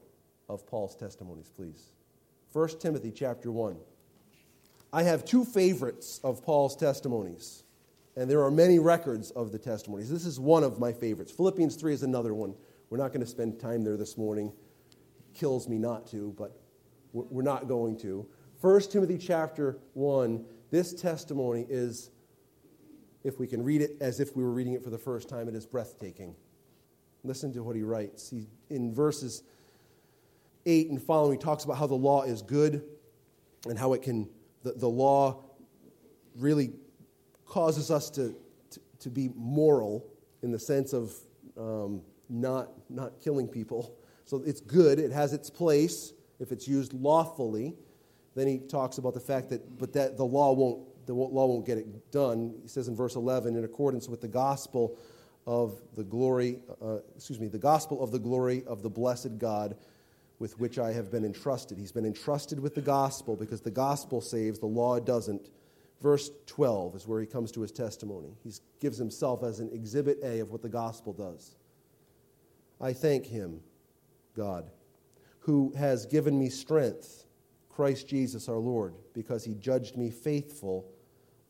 of 0.48 0.66
Paul's 0.66 0.96
testimonies, 0.96 1.50
please. 1.54 1.92
1 2.52 2.68
Timothy 2.80 3.12
chapter 3.12 3.52
1. 3.52 3.76
I 4.92 5.02
have 5.02 5.24
two 5.24 5.44
favorites 5.44 6.20
of 6.24 6.42
Paul's 6.42 6.74
testimonies. 6.74 7.64
And 8.16 8.30
there 8.30 8.42
are 8.42 8.50
many 8.50 8.78
records 8.78 9.30
of 9.32 9.52
the 9.52 9.58
testimonies. 9.58 10.08
This 10.08 10.24
is 10.24 10.40
one 10.40 10.64
of 10.64 10.78
my 10.78 10.92
favorites. 10.92 11.32
Philippians 11.32 11.76
3 11.76 11.92
is 11.92 12.02
another 12.02 12.32
one. 12.32 12.54
We're 12.88 12.98
not 12.98 13.08
going 13.08 13.20
to 13.20 13.26
spend 13.26 13.60
time 13.60 13.84
there 13.84 13.96
this 13.96 14.16
morning. 14.16 14.52
It 14.90 15.38
kills 15.38 15.68
me 15.68 15.78
not 15.78 16.06
to, 16.12 16.34
but 16.38 16.56
we're 17.12 17.42
not 17.42 17.68
going 17.68 17.98
to. 17.98 18.26
1 18.60 18.80
Timothy 18.82 19.18
chapter 19.18 19.78
1, 19.94 20.44
this 20.70 20.94
testimony 20.94 21.66
is, 21.68 22.10
if 23.24 23.38
we 23.38 23.46
can 23.46 23.62
read 23.62 23.82
it 23.82 23.96
as 24.00 24.20
if 24.20 24.34
we 24.36 24.44
were 24.44 24.52
reading 24.52 24.74
it 24.74 24.82
for 24.82 24.90
the 24.90 24.98
first 24.98 25.28
time, 25.28 25.48
it 25.48 25.54
is 25.54 25.66
breathtaking. 25.66 26.36
Listen 27.24 27.52
to 27.54 27.62
what 27.62 27.74
he 27.74 27.82
writes. 27.82 28.28
He, 28.28 28.46
in 28.68 28.94
verses 28.94 29.42
8 30.66 30.90
and 30.90 31.02
following, 31.02 31.38
he 31.38 31.42
talks 31.42 31.64
about 31.64 31.78
how 31.78 31.86
the 31.86 31.94
law 31.94 32.22
is 32.22 32.42
good 32.42 32.84
and 33.66 33.78
how 33.78 33.94
it 33.94 34.02
can, 34.02 34.28
the, 34.62 34.72
the 34.72 34.88
law 34.88 35.42
really 36.36 36.72
causes 37.46 37.90
us 37.90 38.10
to, 38.10 38.34
to, 38.70 38.80
to 39.00 39.10
be 39.10 39.30
moral 39.34 40.06
in 40.42 40.50
the 40.50 40.58
sense 40.58 40.92
of 40.92 41.14
um, 41.58 42.02
not, 42.28 42.68
not 42.90 43.20
killing 43.20 43.48
people. 43.48 43.96
So 44.26 44.42
it's 44.44 44.60
good, 44.60 44.98
it 44.98 45.10
has 45.12 45.32
its 45.32 45.48
place 45.48 46.12
if 46.40 46.52
it's 46.52 46.68
used 46.68 46.92
lawfully. 46.92 47.74
Then 48.34 48.48
he 48.48 48.58
talks 48.58 48.98
about 48.98 49.14
the 49.14 49.20
fact 49.20 49.48
that, 49.50 49.78
but 49.78 49.92
that 49.94 50.16
the 50.16 50.24
law 50.24 50.52
won't, 50.52 51.06
the 51.06 51.14
law 51.14 51.46
won't 51.46 51.64
get 51.64 51.78
it 51.78 52.10
done. 52.10 52.54
He 52.62 52.68
says 52.68 52.88
in 52.88 52.96
verse 52.96 53.14
11, 53.14 53.56
in 53.56 53.64
accordance 53.64 54.08
with 54.08 54.20
the 54.20 54.28
gospel 54.28 54.98
of 55.46 55.80
the 55.94 56.04
glory, 56.04 56.60
uh, 56.82 56.98
excuse 57.14 57.38
me, 57.38 57.48
the 57.48 57.58
gospel 57.58 58.02
of 58.02 58.10
the 58.10 58.18
glory 58.18 58.64
of 58.66 58.82
the 58.82 58.90
blessed 58.90 59.38
God 59.38 59.76
with 60.38 60.58
which 60.58 60.78
I 60.78 60.92
have 60.92 61.10
been 61.10 61.24
entrusted. 61.24 61.78
He's 61.78 61.92
been 61.92 62.06
entrusted 62.06 62.58
with 62.58 62.74
the 62.74 62.82
gospel 62.82 63.36
because 63.36 63.60
the 63.60 63.70
gospel 63.70 64.20
saves, 64.20 64.58
the 64.58 64.66
law 64.66 64.98
doesn't. 64.98 65.50
Verse 66.00 66.30
12 66.46 66.96
is 66.96 67.06
where 67.06 67.20
he 67.20 67.26
comes 67.26 67.52
to 67.52 67.60
his 67.60 67.72
testimony. 67.72 68.36
He 68.42 68.52
gives 68.80 68.98
himself 68.98 69.42
as 69.42 69.60
an 69.60 69.70
exhibit 69.72 70.18
A 70.22 70.40
of 70.40 70.50
what 70.50 70.62
the 70.62 70.68
gospel 70.68 71.12
does. 71.12 71.54
I 72.80 72.92
thank 72.92 73.26
him, 73.26 73.60
God, 74.36 74.70
who 75.40 75.72
has 75.76 76.06
given 76.06 76.38
me 76.38 76.48
strength, 76.48 77.26
Christ 77.68 78.08
Jesus 78.08 78.48
our 78.48 78.58
Lord, 78.58 78.94
because 79.14 79.44
he 79.44 79.54
judged 79.54 79.96
me 79.96 80.10
faithful, 80.10 80.90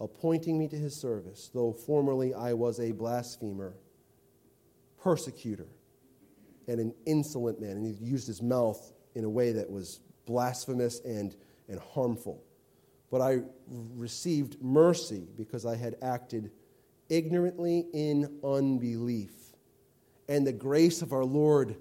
appointing 0.00 0.58
me 0.58 0.68
to 0.68 0.76
his 0.76 1.00
service, 1.00 1.50
though 1.52 1.72
formerly 1.72 2.34
I 2.34 2.52
was 2.52 2.78
a 2.78 2.92
blasphemer, 2.92 3.74
persecutor, 5.04 5.68
and 6.66 6.80
an 6.80 6.92
insolent 7.06 7.60
man. 7.60 7.72
And 7.72 7.86
he 7.86 7.92
used 8.04 8.26
his 8.26 8.42
mouth 8.42 8.92
in 9.14 9.22
a 9.24 9.30
way 9.30 9.52
that 9.52 9.70
was 9.70 10.00
blasphemous 10.26 11.00
and, 11.04 11.36
and 11.68 11.78
harmful 11.78 12.42
but 13.14 13.20
I 13.20 13.42
received 13.94 14.60
mercy 14.60 15.28
because 15.36 15.64
I 15.64 15.76
had 15.76 15.94
acted 16.02 16.50
ignorantly 17.08 17.86
in 17.92 18.40
unbelief. 18.42 19.30
And 20.28 20.44
the 20.44 20.52
grace 20.52 21.00
of 21.00 21.12
our 21.12 21.24
Lord 21.24 21.76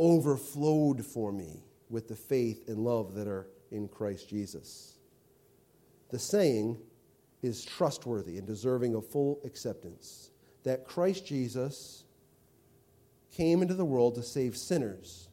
overflowed 0.00 1.04
for 1.04 1.30
me 1.30 1.62
with 1.90 2.08
the 2.08 2.16
faith 2.16 2.68
and 2.68 2.78
love 2.78 3.12
that 3.16 3.28
are 3.28 3.48
in 3.70 3.86
Christ 3.86 4.30
Jesus. 4.30 4.96
The 6.08 6.18
saying 6.18 6.78
is 7.42 7.66
trustworthy 7.66 8.38
and 8.38 8.46
deserving 8.46 8.94
of 8.94 9.06
full 9.06 9.40
acceptance 9.44 10.30
that 10.62 10.86
Christ 10.86 11.26
Jesus 11.26 12.04
came 13.32 13.62
into 13.62 13.74
the 13.74 13.84
world 13.84 14.14
to 14.14 14.22
save 14.22 14.56
sinners, 14.56 15.28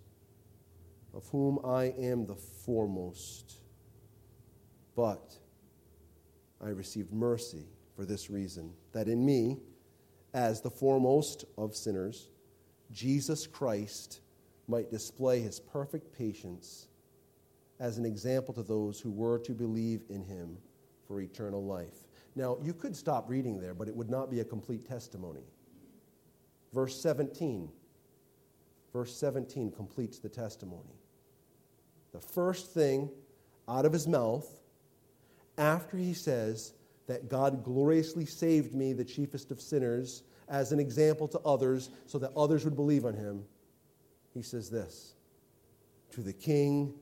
of 1.14 1.28
whom 1.28 1.60
I 1.64 1.94
am 2.00 2.26
the 2.26 2.36
foremost. 2.36 3.60
But 4.96 5.36
I 6.64 6.70
received 6.70 7.14
mercy 7.14 7.66
for 7.96 8.06
this 8.06 8.30
reason 8.30 8.72
that 8.94 9.08
in 9.08 9.26
me, 9.26 9.58
as 10.34 10.62
the 10.62 10.70
foremost 10.70 11.46
of 11.58 11.76
sinners, 11.76 12.30
Jesus 12.92 13.46
Christ 13.46 14.22
might 14.68 14.90
display 14.90 15.42
his 15.42 15.60
perfect 15.60 16.16
patience 16.18 16.88
as 17.80 17.98
an 17.98 18.06
example 18.06 18.54
to 18.54 18.64
those 18.64 19.00
who 19.00 19.12
were 19.12 19.40
to 19.40 19.54
believe 19.54 20.04
in 20.10 20.24
him 20.24 20.58
for 21.08 21.22
eternal 21.22 21.64
life. 21.64 22.08
Now, 22.36 22.58
you 22.62 22.74
could 22.74 22.96
stop 22.96 23.30
reading 23.30 23.60
there, 23.60 23.74
but 23.74 23.88
it 23.88 23.96
would 23.96 24.10
not 24.10 24.30
be 24.30 24.42
a 24.42 24.46
complete 24.46 24.88
testimony. 24.88 25.44
Verse 26.74 27.02
17. 27.02 27.70
Verse 28.94 29.16
17 29.16 29.72
completes 29.72 30.20
the 30.20 30.30
testimony. 30.30 31.00
The 32.12 32.20
first 32.20 32.74
thing 32.74 33.10
out 33.68 33.86
of 33.86 33.94
his 33.94 34.08
mouth 34.08 34.48
after 35.58 35.98
he 35.98 36.14
says 36.14 36.74
that 37.08 37.30
God 37.30 37.64
gloriously 37.64 38.26
saved 38.26 38.74
me, 38.74 38.94
the 38.94 39.04
chiefest 39.04 39.52
of 39.52 39.62
sinners, 39.62 40.24
as 40.48 40.72
an 40.72 40.80
example 40.80 41.28
to 41.28 41.40
others 41.40 41.92
so 42.08 42.18
that 42.18 42.32
others 42.36 42.66
would 42.66 42.76
believe 42.76 43.06
on 43.06 43.14
him, 43.14 43.44
he 44.34 44.42
says 44.42 44.70
this 44.70 45.16
To 46.12 46.22
the 46.22 46.34
King 46.34 46.94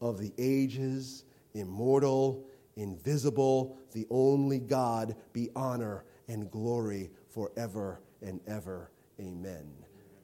of 0.00 0.18
the 0.18 0.32
ages, 0.38 1.24
immortal, 1.54 2.46
invisible, 2.76 3.78
the 3.92 4.06
only 4.10 4.58
God, 4.58 5.16
be 5.32 5.50
honor 5.54 6.04
and 6.28 6.50
glory 6.50 7.10
forever 7.28 8.00
and 8.22 8.40
ever. 8.46 8.90
Amen. 9.20 9.70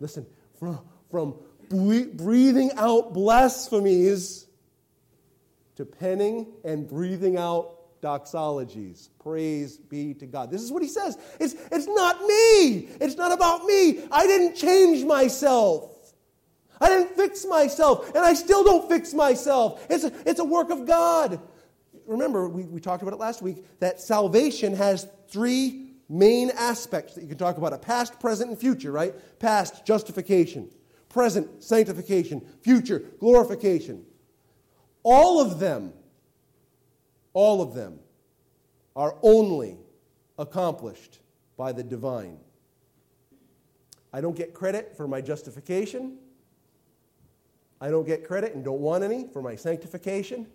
Listen, 0.01 0.27
from, 0.59 0.81
from 1.11 1.35
breathing 1.69 2.73
out 2.77 3.13
blasphemies 3.13 4.47
to 5.77 5.85
penning 5.85 6.47
and 6.65 6.89
breathing 6.89 7.37
out 7.37 7.77
doxologies. 8.03 9.09
Praise 9.23 9.77
be 9.77 10.15
to 10.15 10.27
God. 10.27 10.51
This 10.51 10.63
is 10.63 10.73
what 10.73 10.83
he 10.83 10.89
says. 10.89 11.19
It's, 11.39 11.55
it's 11.71 11.87
not 11.87 12.21
me. 12.23 12.89
It's 13.01 13.17
not 13.17 13.33
about 13.33 13.65
me. 13.65 14.03
I 14.11 14.27
didn't 14.27 14.57
change 14.57 15.05
myself. 15.05 15.97
I 16.81 16.89
didn't 16.89 17.15
fix 17.15 17.45
myself, 17.45 18.09
and 18.09 18.19
I 18.19 18.33
still 18.33 18.65
don't 18.65 18.89
fix 18.89 19.13
myself. 19.13 19.87
It's 19.91 20.05
a, 20.05 20.13
it's 20.25 20.41
a 20.41 20.45
work 20.45 20.71
of 20.71 20.87
God. 20.87 21.39
Remember, 22.07 22.49
we, 22.49 22.65
we 22.65 22.81
talked 22.81 23.03
about 23.03 23.13
it 23.13 23.19
last 23.19 23.43
week 23.43 23.65
that 23.81 24.01
salvation 24.01 24.75
has 24.75 25.07
three 25.29 25.91
main 26.09 26.51
aspects 26.51 27.15
that 27.15 27.21
you 27.21 27.29
can 27.29 27.37
talk 27.37 27.59
about 27.59 27.75
a 27.75 27.79
past, 27.79 28.19
present, 28.19 28.51
and 28.51 28.59
future, 28.59 28.91
right? 28.91 29.15
Past, 29.39 29.85
justification. 29.85 30.71
Present, 31.11 31.63
sanctification. 31.63 32.41
Future, 32.63 33.05
glorification. 33.19 34.07
All 35.03 35.41
of 35.41 35.59
them 35.59 35.93
all 37.33 37.63
of 37.63 37.75
them 37.75 37.99
are 38.97 39.17
only 39.23 39.79
accomplished 40.39 41.21
by 41.57 41.73
the 41.73 41.83
divine. 41.83 42.39
I 44.13 44.21
don't 44.21 44.37
get 44.37 44.55
credit 44.55 44.97
for 44.97 45.07
my 45.07 45.21
justification. 45.21 46.19
I 47.81 47.91
don't 47.91 48.07
get 48.07 48.25
credit 48.25 48.55
and 48.55 48.65
don't 48.65 48.81
want 48.81 49.05
any 49.05 49.29
for 49.33 49.41
my 49.41 49.55
sanctification. 49.55 50.47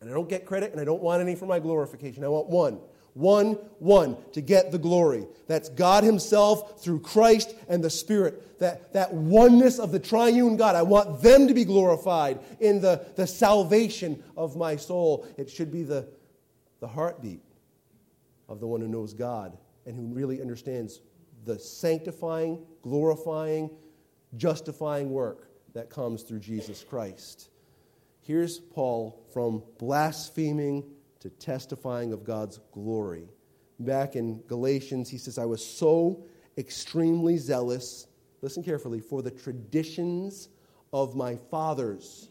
And 0.00 0.10
I 0.10 0.12
don't 0.12 0.28
get 0.28 0.46
credit 0.46 0.72
and 0.72 0.80
I 0.80 0.84
don't 0.84 1.02
want 1.02 1.20
any 1.20 1.34
for 1.34 1.46
my 1.46 1.58
glorification. 1.58 2.24
I 2.24 2.28
want 2.28 2.48
one 2.48 2.80
one, 3.14 3.52
one, 3.78 4.16
to 4.32 4.40
get 4.40 4.72
the 4.72 4.78
glory. 4.78 5.26
That's 5.46 5.68
God 5.68 6.04
Himself 6.04 6.82
through 6.82 7.00
Christ 7.00 7.54
and 7.68 7.82
the 7.82 7.90
Spirit. 7.90 8.58
That, 8.60 8.92
that 8.92 9.12
oneness 9.12 9.78
of 9.78 9.92
the 9.92 9.98
triune 9.98 10.56
God. 10.56 10.76
I 10.76 10.82
want 10.82 11.20
them 11.20 11.48
to 11.48 11.54
be 11.54 11.64
glorified 11.64 12.38
in 12.60 12.80
the, 12.80 13.04
the 13.16 13.26
salvation 13.26 14.22
of 14.36 14.56
my 14.56 14.76
soul. 14.76 15.26
It 15.36 15.50
should 15.50 15.72
be 15.72 15.82
the, 15.82 16.08
the 16.80 16.88
heartbeat 16.88 17.42
of 18.48 18.60
the 18.60 18.66
one 18.66 18.80
who 18.80 18.88
knows 18.88 19.14
God 19.14 19.56
and 19.84 19.96
who 19.96 20.06
really 20.14 20.40
understands 20.40 21.00
the 21.44 21.58
sanctifying, 21.58 22.64
glorifying, 22.82 23.68
justifying 24.36 25.10
work 25.10 25.48
that 25.74 25.90
comes 25.90 26.22
through 26.22 26.38
Jesus 26.38 26.84
Christ. 26.84 27.48
Here's 28.20 28.60
Paul 28.60 29.24
from 29.32 29.64
blaspheming 29.78 30.84
to 31.22 31.30
testifying 31.30 32.12
of 32.12 32.24
God's 32.24 32.58
glory. 32.72 33.28
Back 33.78 34.16
in 34.16 34.42
Galatians, 34.48 35.08
he 35.08 35.18
says, 35.18 35.38
I 35.38 35.44
was 35.44 35.64
so 35.64 36.24
extremely 36.58 37.36
zealous, 37.36 38.08
listen 38.42 38.64
carefully, 38.64 38.98
for 39.00 39.22
the 39.22 39.30
traditions 39.30 40.48
of 40.92 41.14
my 41.14 41.36
fathers. 41.36 42.28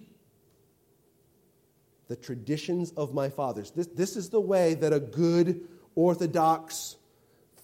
The 2.09 2.17
traditions 2.17 2.91
of 2.97 3.13
my 3.13 3.29
fathers. 3.29 3.71
This, 3.71 3.87
this 3.87 4.17
is 4.17 4.29
the 4.29 4.41
way 4.41 4.73
that 4.73 4.91
a 4.91 4.99
good 4.99 5.69
Orthodox 5.95 6.97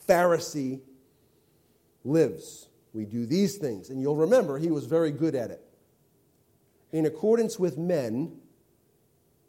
Pharisee 0.07 0.79
lives. 2.05 2.69
We 2.93 3.03
do 3.03 3.25
these 3.25 3.57
things. 3.57 3.89
And 3.89 3.99
you'll 4.01 4.15
remember 4.15 4.57
he 4.57 4.71
was 4.71 4.85
very 4.85 5.11
good 5.11 5.35
at 5.35 5.51
it. 5.51 5.61
In 6.93 7.05
accordance 7.05 7.59
with 7.59 7.77
men, 7.77 8.37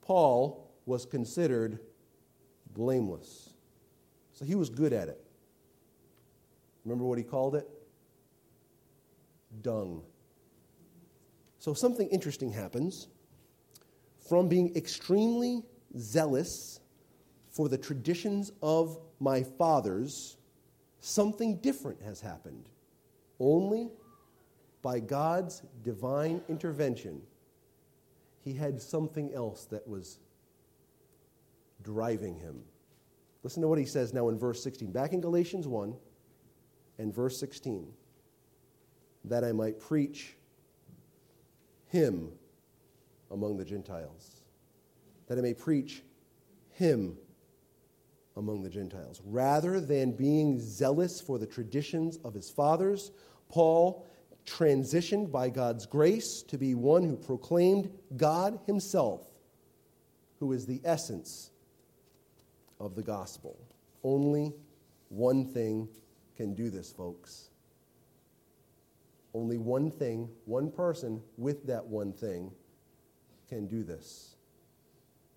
Paul 0.03 0.68
was 0.89 1.05
considered 1.05 1.78
blameless. 2.72 3.51
So 4.32 4.47
he 4.47 4.55
was 4.55 4.70
good 4.70 4.95
at 4.95 5.09
it. 5.09 5.22
Remember 6.84 7.05
what 7.05 7.18
he 7.18 7.24
called 7.24 7.55
it? 7.55 7.68
Dung. 9.61 10.03
So 11.59 11.74
something 11.74 12.09
interesting 12.09 12.51
happens. 12.51 13.09
From 14.28 14.49
being 14.49 14.74
extremely 14.76 15.62
zealous 15.99 16.80
for 17.51 17.68
the 17.68 17.76
traditions 17.76 18.51
of 18.62 18.99
my 19.20 19.43
fathers, 19.43 20.39
something 21.01 21.57
different 21.57 22.01
has 22.01 22.22
happened. 22.22 22.70
Only 23.39 23.91
by 24.80 25.01
God's 25.01 25.62
divine 25.82 26.41
intervention, 26.49 27.20
he 28.43 28.55
had 28.55 28.80
something 28.80 29.34
else 29.34 29.66
that 29.66 29.86
was 29.86 30.18
driving 31.83 32.37
him. 32.39 32.62
Listen 33.43 33.62
to 33.62 33.68
what 33.68 33.79
he 33.79 33.85
says 33.85 34.12
now 34.12 34.29
in 34.29 34.39
verse 34.39 34.62
16. 34.62 34.91
Back 34.91 35.12
in 35.12 35.20
Galatians 35.20 35.66
1 35.66 35.95
and 36.99 37.14
verse 37.14 37.39
16. 37.39 37.93
That 39.24 39.45
I 39.45 39.53
might 39.53 39.79
preach 39.79 40.37
him 41.87 42.31
among 43.31 43.57
the 43.57 43.64
Gentiles. 43.64 44.43
That 45.26 45.39
I 45.39 45.41
may 45.41 45.55
preach 45.55 46.03
him 46.70 47.16
among 48.37 48.62
the 48.62 48.70
Gentiles. 48.70 49.20
Rather 49.24 49.81
than 49.81 50.12
being 50.12 50.59
zealous 50.61 51.20
for 51.20 51.39
the 51.39 51.47
traditions 51.47 52.18
of 52.24 52.35
his 52.35 52.51
fathers, 52.51 53.11
Paul 53.49 54.07
transitioned 54.47 55.31
by 55.31 55.51
God's 55.51 55.87
grace 55.87 56.43
to 56.45 56.57
be 56.57 56.74
one 56.74 57.03
who 57.03 57.16
proclaimed 57.16 57.91
God 58.16 58.59
himself, 58.66 59.26
who 60.39 60.53
is 60.53 60.66
the 60.66 60.81
essence 60.85 61.51
of 62.81 62.95
the 62.95 63.03
gospel. 63.03 63.59
Only 64.03 64.55
one 65.09 65.47
thing 65.47 65.89
can 66.37 66.55
do 66.55 66.70
this, 66.70 66.93
folks. 66.93 67.51
Only 69.35 69.59
one 69.59 69.91
thing, 69.91 70.29
one 70.45 70.70
person 70.70 71.22
with 71.37 71.66
that 71.66 71.85
one 71.85 72.12
thing 72.12 72.51
can 73.49 73.66
do 73.66 73.83
this. 73.83 74.37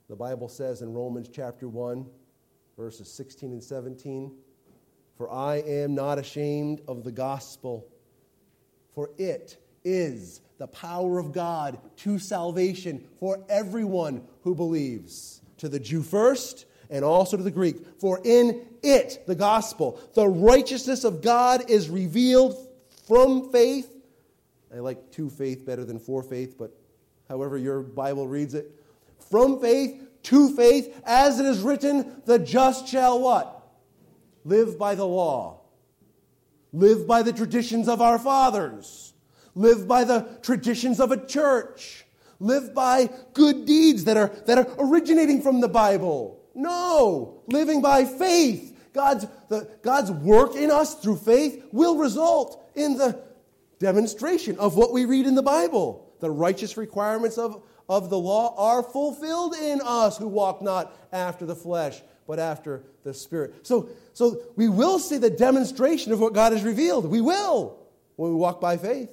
The 0.09 0.15
Bible 0.15 0.49
says 0.49 0.81
in 0.81 0.93
Romans 0.93 1.29
chapter 1.31 1.67
1, 1.67 2.05
verses 2.77 3.11
16 3.11 3.51
and 3.51 3.63
17 3.63 4.31
For 5.17 5.31
I 5.31 5.57
am 5.57 5.95
not 5.95 6.19
ashamed 6.19 6.81
of 6.87 7.03
the 7.03 7.11
gospel, 7.11 7.87
for 8.93 9.11
it 9.17 9.57
is 9.83 10.41
the 10.57 10.67
power 10.67 11.17
of 11.17 11.31
God 11.31 11.79
to 11.97 12.19
salvation 12.19 13.07
for 13.19 13.43
everyone 13.49 14.23
who 14.43 14.53
believes, 14.53 15.41
to 15.57 15.69
the 15.69 15.79
Jew 15.79 16.03
first 16.03 16.65
and 16.91 17.03
also 17.05 17.37
to 17.37 17.43
the 17.43 17.49
Greek. 17.49 17.77
For 17.99 18.19
in 18.23 18.67
it, 18.83 19.23
the 19.25 19.33
gospel, 19.33 19.99
the 20.13 20.27
righteousness 20.27 21.03
of 21.03 21.23
God 21.23 21.69
is 21.69 21.89
revealed 21.89 22.55
from 23.07 23.51
faith. 23.51 23.89
I 24.73 24.79
like 24.79 25.11
to 25.13 25.29
faith 25.29 25.65
better 25.65 25.85
than 25.85 25.97
for 25.97 26.21
faith, 26.21 26.55
but 26.57 26.77
however 27.27 27.57
your 27.57 27.81
Bible 27.81 28.27
reads 28.27 28.53
it. 28.53 28.71
From 29.29 29.59
faith 29.59 30.01
to 30.23 30.55
faith, 30.55 31.01
as 31.05 31.39
it 31.39 31.45
is 31.45 31.61
written, 31.61 32.21
the 32.25 32.37
just 32.37 32.87
shall 32.87 33.19
what? 33.19 33.57
Live 34.43 34.77
by 34.77 34.95
the 34.95 35.07
law. 35.07 35.61
Live 36.73 37.07
by 37.07 37.21
the 37.21 37.33
traditions 37.33 37.87
of 37.87 38.01
our 38.01 38.19
fathers. 38.19 39.13
Live 39.55 39.87
by 39.87 40.03
the 40.03 40.37
traditions 40.41 40.99
of 40.99 41.11
a 41.11 41.25
church. 41.25 42.05
Live 42.39 42.73
by 42.73 43.09
good 43.33 43.65
deeds 43.65 44.05
that 44.05 44.17
are, 44.17 44.29
that 44.47 44.57
are 44.57 44.67
originating 44.79 45.41
from 45.41 45.59
the 45.59 45.67
Bible. 45.67 46.40
No, 46.53 47.41
living 47.47 47.81
by 47.81 48.05
faith. 48.05 48.77
God's, 48.93 49.25
the, 49.47 49.69
God's 49.81 50.11
work 50.11 50.55
in 50.55 50.69
us 50.69 50.95
through 50.95 51.17
faith 51.17 51.63
will 51.71 51.97
result 51.97 52.61
in 52.75 52.97
the 52.97 53.21
demonstration 53.79 54.57
of 54.59 54.75
what 54.75 54.91
we 54.91 55.05
read 55.05 55.25
in 55.25 55.35
the 55.35 55.41
Bible. 55.41 56.13
The 56.19 56.29
righteous 56.29 56.77
requirements 56.77 57.37
of, 57.37 57.63
of 57.89 58.09
the 58.09 58.19
law 58.19 58.55
are 58.57 58.83
fulfilled 58.83 59.55
in 59.55 59.81
us 59.83 60.17
who 60.17 60.27
walk 60.27 60.61
not 60.61 60.95
after 61.11 61.45
the 61.45 61.55
flesh, 61.55 62.01
but 62.27 62.37
after 62.37 62.83
the 63.03 63.13
Spirit. 63.13 63.65
So, 63.65 63.89
so 64.13 64.41
we 64.55 64.69
will 64.69 64.99
see 64.99 65.17
the 65.17 65.29
demonstration 65.29 66.11
of 66.11 66.19
what 66.19 66.33
God 66.33 66.51
has 66.51 66.63
revealed. 66.63 67.05
We 67.05 67.21
will 67.21 67.79
when 68.17 68.31
we 68.31 68.35
walk 68.35 68.61
by 68.61 68.77
faith. 68.77 69.09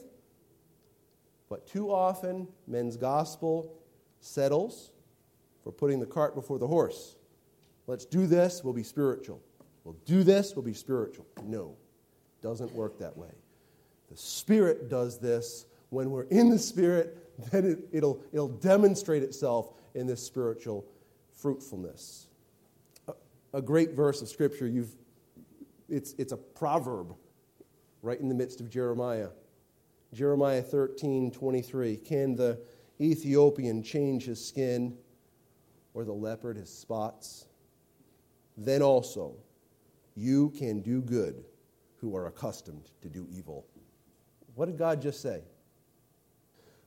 But 1.48 1.66
too 1.66 1.90
often, 1.90 2.48
men's 2.66 2.96
gospel 2.96 3.74
settles 4.20 4.90
for 5.64 5.72
putting 5.72 6.00
the 6.00 6.06
cart 6.06 6.34
before 6.34 6.58
the 6.58 6.66
horse. 6.66 7.16
Let's 7.88 8.04
do 8.04 8.26
this, 8.26 8.62
we'll 8.62 8.74
be 8.74 8.82
spiritual. 8.82 9.40
We'll 9.82 9.96
do 10.04 10.22
this, 10.22 10.54
we'll 10.54 10.64
be 10.64 10.74
spiritual. 10.74 11.26
No, 11.42 11.74
doesn't 12.42 12.70
work 12.74 12.98
that 12.98 13.16
way. 13.16 13.32
The 14.10 14.16
Spirit 14.16 14.90
does 14.90 15.18
this. 15.18 15.64
When 15.88 16.10
we're 16.10 16.24
in 16.24 16.50
the 16.50 16.58
Spirit, 16.58 17.16
then 17.50 17.64
it, 17.64 17.78
it'll, 17.90 18.22
it'll 18.30 18.48
demonstrate 18.48 19.22
itself 19.22 19.72
in 19.94 20.06
this 20.06 20.22
spiritual 20.22 20.84
fruitfulness. 21.32 22.26
A, 23.08 23.14
a 23.54 23.62
great 23.62 23.92
verse 23.92 24.20
of 24.20 24.28
Scripture, 24.28 24.66
you've, 24.66 24.94
it's, 25.88 26.14
it's 26.18 26.32
a 26.32 26.36
proverb 26.36 27.14
right 28.02 28.20
in 28.20 28.28
the 28.28 28.34
midst 28.34 28.60
of 28.60 28.68
Jeremiah. 28.68 29.30
Jeremiah 30.12 30.62
13, 30.62 31.30
23. 31.30 31.96
Can 31.96 32.34
the 32.34 32.60
Ethiopian 33.00 33.82
change 33.82 34.26
his 34.26 34.44
skin 34.44 34.94
or 35.94 36.04
the 36.04 36.12
leopard 36.12 36.58
his 36.58 36.68
spots? 36.68 37.46
Then 38.58 38.82
also 38.82 39.36
you 40.16 40.50
can 40.50 40.80
do 40.80 41.00
good 41.00 41.44
who 42.00 42.16
are 42.16 42.26
accustomed 42.26 42.90
to 43.00 43.08
do 43.08 43.26
evil. 43.30 43.64
What 44.54 44.66
did 44.66 44.76
God 44.76 45.00
just 45.00 45.22
say? 45.22 45.42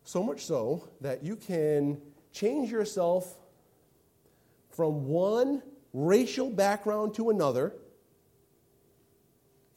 So 0.04 0.22
much 0.22 0.46
so 0.46 0.90
that 1.00 1.24
you 1.24 1.38
can 1.38 2.02
change 2.34 2.70
yourself 2.70 3.40
from 4.70 5.06
one 5.06 5.62
racial 5.94 6.50
background 6.50 7.14
to 7.16 7.30
another. 7.30 7.74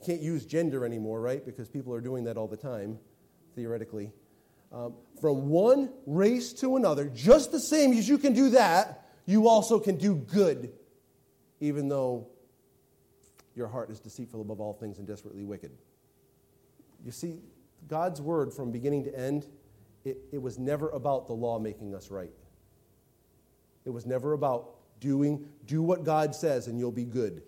Can't 0.05 0.21
use 0.21 0.45
gender 0.45 0.85
anymore, 0.85 1.21
right? 1.21 1.45
Because 1.45 1.69
people 1.69 1.95
are 1.95 2.01
doing 2.01 2.25
that 2.25 2.37
all 2.37 2.49
the 2.49 2.57
time, 2.57 2.99
theoretically. 3.55 4.13
Um, 4.73 4.95
from 5.21 5.49
one 5.49 5.91
race 6.07 6.53
to 6.55 6.77
another, 6.77 7.09
just 7.15 7.53
the 7.53 7.61
same 7.61 7.93
as 7.93 8.09
you 8.09 8.19
can 8.19 8.33
do 8.33 8.51
that, 8.51 9.09
you 9.27 9.49
also 9.49 9.79
can 9.79 9.97
do 9.97 10.17
good 10.17 10.73
even 11.61 11.89
though 11.89 12.27
your 13.55 13.69
heart 13.69 13.91
is 13.91 14.01
deceitful 14.01 14.41
above 14.41 14.61
all 14.61 14.73
things 14.73 14.99
and 14.99 15.07
desperately 15.07 15.45
wicked. 15.45 15.71
You 17.05 17.13
see, 17.13 17.39
God's 17.89 18.21
word 18.21 18.53
from 18.53 18.73
beginning 18.73 19.05
to 19.05 19.19
end, 19.19 19.47
it, 20.05 20.19
it 20.33 20.43
was 20.43 20.59
never 20.59 20.91
about 20.91 21.27
the 21.27 21.33
law 21.33 21.59
making 21.59 21.95
us 21.95 22.11
right. 22.11 22.33
It 23.85 23.91
was 23.91 24.07
never 24.07 24.33
about 24.33 24.71
doing, 25.01 25.47
do 25.67 25.83
what 25.83 26.05
God 26.05 26.35
says 26.35 26.67
and 26.67 26.79
you'll 26.79 26.93
be 26.93 27.05
good. 27.05 27.43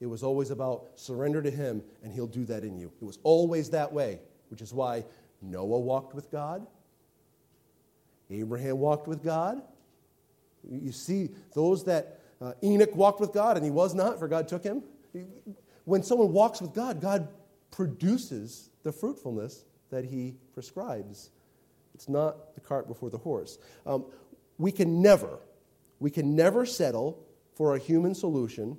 It 0.00 0.06
was 0.06 0.22
always 0.22 0.50
about 0.50 0.88
surrender 0.96 1.40
to 1.42 1.50
Him 1.50 1.82
and 2.02 2.12
He'll 2.12 2.26
do 2.26 2.44
that 2.46 2.64
in 2.64 2.76
you. 2.76 2.92
It 3.00 3.04
was 3.04 3.18
always 3.22 3.70
that 3.70 3.92
way, 3.92 4.20
which 4.48 4.60
is 4.60 4.74
why 4.74 5.04
Noah 5.40 5.78
walked 5.78 6.14
with 6.14 6.30
God, 6.30 6.66
Abraham 8.30 8.78
walked 8.78 9.06
with 9.06 9.22
God. 9.22 9.62
You 10.68 10.92
see, 10.92 11.30
those 11.54 11.84
that 11.84 12.21
uh, 12.42 12.54
Enoch 12.62 12.94
walked 12.96 13.20
with 13.20 13.32
God 13.32 13.56
and 13.56 13.64
he 13.64 13.70
was 13.70 13.94
not, 13.94 14.18
for 14.18 14.26
God 14.26 14.48
took 14.48 14.64
him. 14.64 14.82
When 15.84 16.02
someone 16.02 16.32
walks 16.32 16.60
with 16.60 16.74
God, 16.74 17.00
God 17.00 17.28
produces 17.70 18.70
the 18.82 18.90
fruitfulness 18.90 19.64
that 19.90 20.04
he 20.04 20.34
prescribes. 20.52 21.30
It's 21.94 22.08
not 22.08 22.54
the 22.54 22.60
cart 22.60 22.88
before 22.88 23.10
the 23.10 23.18
horse. 23.18 23.58
Um, 23.86 24.06
we 24.58 24.72
can 24.72 25.00
never, 25.02 25.38
we 26.00 26.10
can 26.10 26.34
never 26.34 26.66
settle 26.66 27.24
for 27.54 27.76
a 27.76 27.78
human 27.78 28.14
solution 28.14 28.76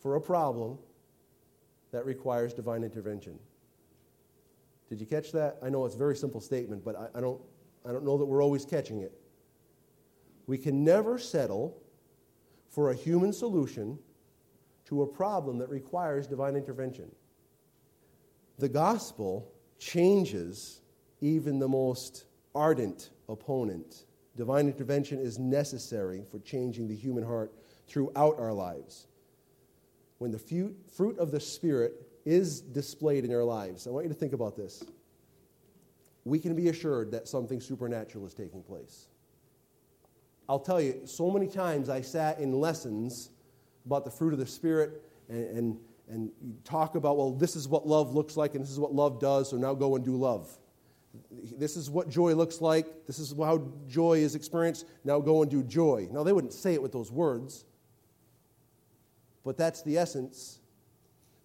for 0.00 0.16
a 0.16 0.20
problem 0.20 0.78
that 1.92 2.04
requires 2.04 2.52
divine 2.52 2.82
intervention. 2.82 3.38
Did 4.90 5.00
you 5.00 5.06
catch 5.06 5.32
that? 5.32 5.56
I 5.62 5.70
know 5.70 5.86
it's 5.86 5.94
a 5.94 5.98
very 5.98 6.16
simple 6.16 6.40
statement, 6.40 6.84
but 6.84 6.94
I, 6.96 7.18
I, 7.18 7.20
don't, 7.20 7.40
I 7.86 7.92
don't 7.92 8.04
know 8.04 8.18
that 8.18 8.26
we're 8.26 8.42
always 8.42 8.66
catching 8.66 9.00
it. 9.00 9.12
We 10.46 10.58
can 10.58 10.84
never 10.84 11.18
settle 11.18 11.80
for 12.74 12.90
a 12.90 12.94
human 12.94 13.32
solution 13.32 13.96
to 14.86 15.02
a 15.02 15.06
problem 15.06 15.58
that 15.58 15.68
requires 15.68 16.26
divine 16.26 16.56
intervention. 16.56 17.10
The 18.58 18.68
gospel 18.68 19.48
changes 19.78 20.80
even 21.20 21.60
the 21.60 21.68
most 21.68 22.24
ardent 22.54 23.10
opponent. 23.28 24.06
Divine 24.36 24.66
intervention 24.66 25.20
is 25.20 25.38
necessary 25.38 26.24
for 26.28 26.40
changing 26.40 26.88
the 26.88 26.96
human 26.96 27.24
heart 27.24 27.52
throughout 27.86 28.40
our 28.40 28.52
lives. 28.52 29.06
When 30.18 30.32
the 30.32 30.72
fruit 30.96 31.18
of 31.18 31.30
the 31.30 31.40
Spirit 31.40 31.94
is 32.24 32.60
displayed 32.60 33.24
in 33.24 33.32
our 33.32 33.44
lives, 33.44 33.86
I 33.86 33.90
want 33.90 34.04
you 34.04 34.12
to 34.12 34.18
think 34.18 34.32
about 34.32 34.56
this. 34.56 34.82
We 36.24 36.40
can 36.40 36.56
be 36.56 36.68
assured 36.68 37.12
that 37.12 37.28
something 37.28 37.60
supernatural 37.60 38.26
is 38.26 38.34
taking 38.34 38.62
place. 38.62 39.06
I'll 40.48 40.60
tell 40.60 40.80
you, 40.80 41.00
so 41.04 41.30
many 41.30 41.46
times 41.46 41.88
I 41.88 42.00
sat 42.00 42.38
in 42.38 42.52
lessons 42.52 43.30
about 43.86 44.04
the 44.04 44.10
fruit 44.10 44.32
of 44.32 44.38
the 44.38 44.46
Spirit 44.46 45.02
and, 45.28 45.58
and, 45.58 45.78
and 46.08 46.30
talk 46.64 46.96
about, 46.96 47.16
well, 47.16 47.32
this 47.32 47.56
is 47.56 47.66
what 47.68 47.86
love 47.86 48.14
looks 48.14 48.36
like 48.36 48.54
and 48.54 48.62
this 48.62 48.70
is 48.70 48.78
what 48.78 48.94
love 48.94 49.20
does, 49.20 49.50
so 49.50 49.56
now 49.56 49.74
go 49.74 49.96
and 49.96 50.04
do 50.04 50.16
love. 50.16 50.58
This 51.30 51.76
is 51.76 51.90
what 51.90 52.08
joy 52.08 52.34
looks 52.34 52.60
like. 52.60 53.06
This 53.06 53.18
is 53.18 53.34
how 53.38 53.70
joy 53.86 54.18
is 54.18 54.34
experienced. 54.34 54.86
Now 55.04 55.20
go 55.20 55.42
and 55.42 55.50
do 55.50 55.62
joy. 55.62 56.08
Now, 56.10 56.24
they 56.24 56.32
wouldn't 56.32 56.52
say 56.52 56.74
it 56.74 56.82
with 56.82 56.92
those 56.92 57.12
words, 57.12 57.64
but 59.44 59.56
that's 59.56 59.82
the 59.82 59.96
essence. 59.96 60.58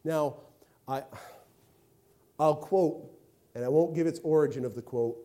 Now, 0.04 0.38
I, 0.88 1.04
I'll 2.40 2.56
quote, 2.56 3.12
and 3.54 3.64
I 3.64 3.68
won't 3.68 3.94
give 3.94 4.08
its 4.08 4.20
origin 4.24 4.66
of 4.66 4.74
the 4.74 4.82
quote. 4.82 5.18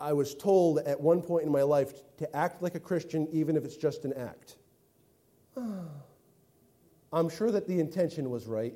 I 0.00 0.12
was 0.12 0.34
told 0.34 0.78
at 0.80 1.00
one 1.00 1.22
point 1.22 1.44
in 1.44 1.52
my 1.52 1.62
life 1.62 1.92
to 2.18 2.36
act 2.36 2.62
like 2.62 2.74
a 2.74 2.80
Christian, 2.80 3.26
even 3.32 3.56
if 3.56 3.64
it's 3.64 3.76
just 3.76 4.04
an 4.04 4.12
act. 4.14 4.56
I'm 7.12 7.28
sure 7.28 7.50
that 7.50 7.66
the 7.66 7.80
intention 7.80 8.30
was 8.30 8.46
right, 8.46 8.74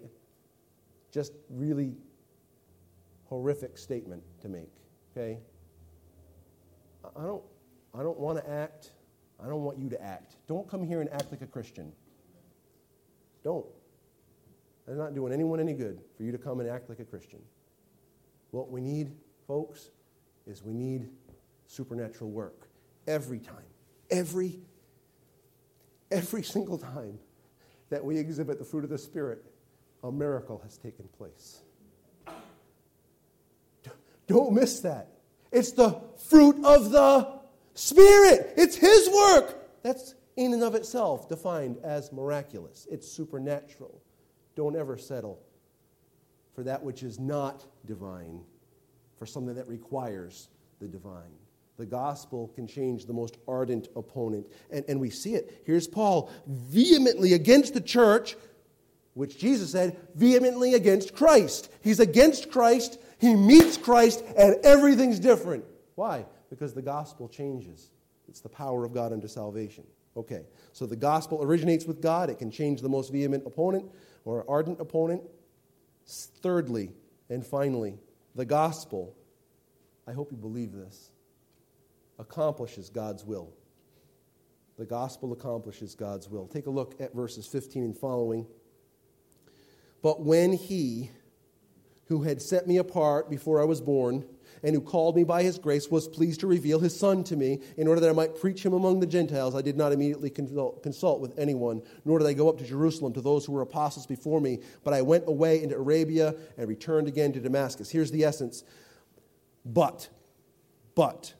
just 1.13 1.33
really 1.51 1.95
horrific 3.27 3.79
statement 3.79 4.23
to 4.41 4.49
make, 4.49 4.73
okay? 5.13 5.39
I 7.17 7.23
don't, 7.23 7.43
I 7.95 8.03
don't 8.03 8.19
want 8.19 8.39
to 8.39 8.51
act. 8.51 8.93
I 9.43 9.49
don't 9.49 9.63
want 9.63 9.79
you 9.79 9.89
to 9.91 10.03
act. 10.03 10.37
Don't 10.47 10.69
come 10.69 10.87
here 10.87 11.01
and 11.01 11.13
act 11.13 11.31
like 11.31 11.43
a 11.43 11.47
Christian. 11.47 11.93
Don't. 13.45 13.67
That's 14.87 14.99
not 14.99 15.15
doing 15.15 15.33
anyone 15.33 15.61
any 15.61 15.75
good 15.75 16.01
for 16.17 16.23
you 16.23 16.33
to 16.33 16.39
come 16.39 16.61
and 16.61 16.69
act 16.69 16.89
like 16.89 17.01
a 17.01 17.05
Christian. 17.05 17.41
What 18.51 18.71
we 18.71 18.81
need, 18.81 19.13
folks, 19.47 19.91
is 20.47 20.63
we 20.63 20.73
need 20.73 21.09
supernatural 21.67 22.31
work 22.31 22.69
every 23.07 23.39
time. 23.39 23.65
Every, 24.11 24.61
every 26.11 26.43
single 26.55 26.79
time 26.79 27.19
that 27.91 28.05
we 28.05 28.19
exhibit 28.19 28.59
the 28.59 28.65
fruit 28.65 28.85
of 28.85 28.91
the 28.91 28.99
Spirit, 28.99 29.45
a 30.03 30.11
miracle 30.11 30.61
has 30.65 30.79
taken 30.79 31.09
place. 31.17 31.61
Don't 34.27 34.53
miss 34.53 34.81
that. 34.81 35.09
It's 35.51 35.73
the 35.73 36.01
fruit 36.29 36.65
of 36.65 36.91
the 36.91 37.41
Spirit. 37.75 38.55
It's 38.57 38.77
His 38.77 39.11
work. 39.11 39.83
That's 39.83 40.15
in 40.37 40.55
and 40.55 40.63
of 40.63 40.75
itself 40.75 41.29
defined 41.29 41.79
as 41.83 42.13
miraculous. 42.13 42.87
It's 42.91 43.07
supernatural. 43.07 44.01
Don't 44.55 44.77
ever 44.77 44.97
settle 44.97 45.41
for 46.55 46.63
that 46.65 46.83
which 46.83 47.03
is 47.03 47.19
not 47.19 47.65
divine, 47.87 48.41
for 49.23 49.27
something 49.27 49.55
that 49.55 49.69
requires 49.69 50.49
the 50.81 50.89
divine. 50.89 51.31
The 51.77 51.87
gospel 51.87 52.51
can 52.57 52.67
change 52.67 53.07
the 53.07 53.13
most 53.13 53.37
ardent 53.47 53.87
opponent. 53.95 54.49
And, 54.73 54.85
and 54.89 55.01
we 55.01 55.11
see 55.11 55.35
it. 55.35 55.63
Here's 55.65 55.87
Paul 55.87 56.29
vehemently 56.49 57.35
against 57.35 57.73
the 57.73 57.81
church, 57.81 58.35
which 59.15 59.39
Jesus 59.39 59.71
said, 59.71 59.97
vehemently 60.17 60.75
against 60.75 61.15
Christ. 61.15 61.71
He's 61.83 62.01
against 62.01 62.51
Christ 62.51 62.99
he 63.21 63.37
meets 63.37 63.77
Christ 63.77 64.25
and 64.37 64.57
everything's 64.65 65.21
different. 65.21 65.65
Why? 65.95 66.27
Because 66.51 66.75
the 66.75 66.83
gospel 66.83 67.29
changes. 67.29 67.91
It's 68.27 68.41
the 68.41 68.49
power 68.49 68.85
of 68.85 68.93
God 68.93 69.13
unto 69.13 69.29
salvation. 69.29 69.85
Okay, 70.17 70.43
so 70.73 70.87
the 70.87 70.97
gospel 70.97 71.41
originates 71.41 71.85
with 71.85 72.03
God. 72.03 72.29
It 72.29 72.41
can 72.41 72.51
change 72.51 72.81
the 72.81 72.89
most 72.89 73.13
vehement 73.13 73.47
opponent 73.47 73.89
or 74.25 74.45
ardent 74.49 74.81
opponent. 74.81 75.23
Thirdly, 76.05 76.91
and 77.31 77.47
finally, 77.47 77.97
the 78.35 78.45
gospel, 78.45 79.17
I 80.07 80.13
hope 80.13 80.31
you 80.31 80.37
believe 80.37 80.73
this, 80.73 81.11
accomplishes 82.19 82.89
God's 82.89 83.25
will. 83.25 83.53
The 84.79 84.87
gospel 84.87 85.33
accomplishes 85.33 85.95
God's 85.95 86.29
will. 86.29 86.47
Take 86.47 86.67
a 86.67 86.71
look 86.71 87.01
at 87.01 87.15
verses 87.15 87.47
15 87.47 87.85
and 87.85 87.97
following. 87.97 88.47
But 90.03 90.23
when 90.23 90.53
he, 90.53 91.11
who 92.07 92.23
had 92.23 92.43
set 92.43 92.67
me 92.67 92.79
apart 92.79 93.31
before 93.31 93.61
I 93.61 93.65
was 93.65 93.81
born, 93.81 94.25
and 94.63 94.75
who 94.75 94.81
called 94.81 95.17
me 95.17 95.25
by 95.25 95.43
his 95.43 95.59
grace, 95.59 95.91
was 95.91 96.07
pleased 96.07 96.41
to 96.41 96.47
reveal 96.47 96.79
his 96.79 96.99
Son 96.99 97.25
to 97.25 97.37
me 97.37 97.61
in 97.77 97.89
order 97.89 98.01
that 98.01 98.11
I 98.11 98.15
might 98.15 98.39
preach 98.41 98.65
him 98.65 98.73
among 98.73 99.01
the 99.01 99.07
Gentiles. 99.07 99.55
I 99.55 99.63
did 99.63 99.77
not 99.77 99.93
immediately 99.93 100.31
consult, 100.31 101.21
with 101.21 101.39
anyone, 101.39 101.83
nor 102.05 102.19
did 102.19 102.29
I 102.29 102.33
go 102.33 102.49
up 102.49 102.59
to 102.59 102.65
Jerusalem 102.65 103.13
to 103.15 103.21
those 103.21 103.45
who 103.45 103.53
were 103.53 103.63
apostles 103.63 104.07
before 104.07 104.41
me, 104.41 104.61
but 104.85 104.95
I 104.95 105.03
went 105.03 105.27
away 105.27 105.63
into 105.63 105.77
Arabia 105.77 106.35
and 106.57 106.69
returned 106.69 107.09
again 107.09 107.33
to 107.33 107.41
Damascus. 107.41 107.91
Here's 107.91 108.11
the 108.11 108.25
essence. 108.25 108.63
But, 109.65 110.09
but, 110.95 111.35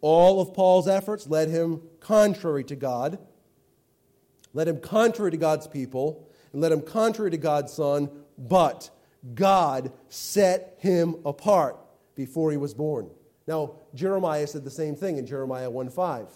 all 0.00 0.40
of 0.40 0.54
Paul's 0.54 0.88
efforts 0.88 1.26
led 1.26 1.48
him 1.48 1.82
contrary 2.00 2.64
to 2.64 2.76
God, 2.76 3.18
led 4.52 4.66
him 4.66 4.80
contrary 4.80 5.30
to 5.30 5.36
God's 5.36 5.68
people, 5.68 6.28
and 6.52 6.60
led 6.60 6.72
him 6.72 6.82
contrary 6.82 7.30
to 7.30 7.36
God's 7.36 7.72
Son, 7.72 8.10
but 8.36 8.90
God 9.34 9.92
set 10.08 10.76
him 10.78 11.16
apart 11.24 11.76
before 12.20 12.50
he 12.50 12.58
was 12.58 12.74
born. 12.74 13.08
Now, 13.46 13.76
Jeremiah 13.94 14.46
said 14.46 14.62
the 14.62 14.70
same 14.70 14.94
thing 14.94 15.16
in 15.16 15.24
Jeremiah 15.24 15.70
1 15.70 15.88
5. 15.88 16.28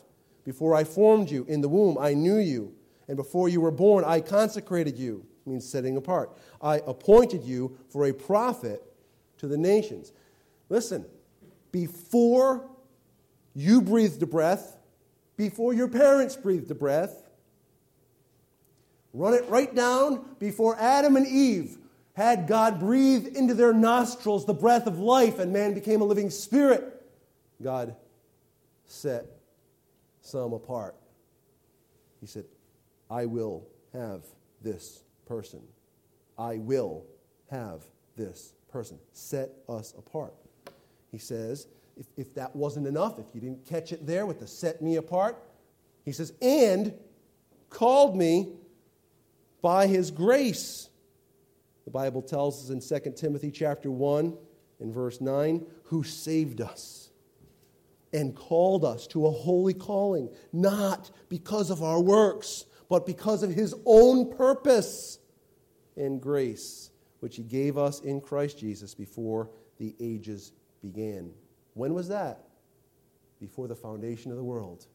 Before 0.43 0.75
I 0.75 0.83
formed 0.83 1.31
you 1.31 1.45
in 1.47 1.61
the 1.61 1.69
womb, 1.69 1.99
I 2.01 2.15
knew 2.15 2.39
you. 2.39 2.73
And 3.07 3.19
before 3.19 3.51
you 3.51 3.61
were 3.61 3.71
born, 3.71 4.03
I 4.03 4.21
consecrated 4.21 4.97
you, 4.97 5.27
means 5.45 5.69
setting 5.69 5.99
apart. 5.99 6.39
I 6.63 6.77
appointed 6.87 7.45
you 7.45 7.77
for 7.91 8.07
a 8.07 8.15
prophet 8.15 8.83
to 9.37 9.47
the 9.47 9.59
nations. 9.59 10.13
Listen, 10.71 11.05
before 11.71 12.67
you 13.55 13.83
breathed 13.83 14.23
a 14.23 14.27
breath, 14.27 14.79
before 15.37 15.75
your 15.75 15.89
parents 15.89 16.35
breathed 16.35 16.71
a 16.71 16.75
breath, 16.75 17.25
run 19.13 19.35
it 19.35 19.47
right 19.51 19.75
down 19.75 20.25
before 20.39 20.77
Adam 20.81 21.17
and 21.17 21.27
Eve 21.27 21.77
had 22.15 22.47
God 22.47 22.79
breathe 22.79 23.27
into 23.37 23.55
their 23.55 23.73
nostrils 23.73 24.47
the 24.47 24.55
breath 24.55 24.87
of 24.87 24.99
life 24.99 25.39
and 25.39 25.53
man 25.53 25.75
became 25.75 26.01
a 26.01 26.05
living 26.05 26.31
spirit, 26.31 27.03
God 27.63 27.97
set 28.87 29.27
some 30.21 30.53
apart. 30.53 30.95
He 32.21 32.27
said, 32.27 32.45
I 33.11 33.27
will 33.27 33.67
have 33.93 34.23
this 34.63 35.03
person. 35.27 35.61
I 36.39 36.59
will 36.59 37.05
have 37.51 37.83
this 38.17 38.55
person. 38.71 38.99
Set 39.13 39.51
us 39.69 39.93
apart. 39.99 40.35
He 41.11 41.19
says, 41.19 41.67
if, 41.97 42.07
if 42.17 42.35
that 42.35 42.55
wasn't 42.55 42.87
enough, 42.87 43.19
if 43.19 43.27
you 43.35 43.41
didn't 43.41 43.67
catch 43.67 43.93
it 43.93 44.07
there 44.07 44.27
with 44.27 44.41
the 44.41 44.47
set 44.47 44.83
me 44.83 44.97
apart, 44.97 45.37
he 46.05 46.13
says, 46.13 46.33
and 46.41 46.95
called 47.71 48.17
me 48.17 48.53
by 49.63 49.87
his 49.87 50.11
grace 50.11 50.89
the 51.85 51.91
Bible 51.91 52.23
tells 52.23 52.65
us 52.65 52.71
in 52.71 53.03
2 53.03 53.13
Timothy 53.13 53.51
chapter 53.51 53.91
1 53.91 54.37
in 54.81 54.93
verse 54.93 55.21
9, 55.21 55.65
who 55.85 56.03
saved 56.03 56.61
us 56.61 57.11
and 58.13 58.35
called 58.35 58.85
us 58.85 59.07
to 59.09 59.27
a 59.27 59.31
holy 59.31 59.75
calling, 59.75 60.31
not 60.53 61.11
because 61.29 61.71
of 61.71 61.83
our 61.83 62.01
works, 62.01 62.65
but 62.89 63.07
because 63.07 63.43
of 63.43 63.51
his 63.51 63.75
own 63.85 64.31
purpose 64.31 65.19
and 65.97 66.21
grace, 66.21 66.91
which 67.21 67.37
he 67.37 67.43
gave 67.43 67.77
us 67.77 68.01
in 68.01 68.21
Christ 68.21 68.59
Jesus 68.59 68.95
before 68.95 69.51
the 69.79 69.95
ages 70.01 70.53
began. 70.81 71.31
When 71.75 71.93
was 71.93 72.09
that? 72.09 72.45
Before 73.41 73.67
the 73.67 73.75
foundation 73.75 74.31
of 74.31 74.37
the 74.37 74.45
world. 74.45 74.87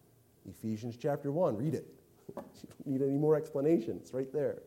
Ephesians 0.47 0.97
chapter 0.97 1.31
1. 1.31 1.57
Read 1.57 1.75
it. 1.75 1.87
You 2.35 2.67
don't 2.67 2.87
need 2.87 3.01
any 3.01 3.17
more 3.17 3.35
explanations. 3.35 4.11
Right 4.13 4.31
there. 4.31 4.61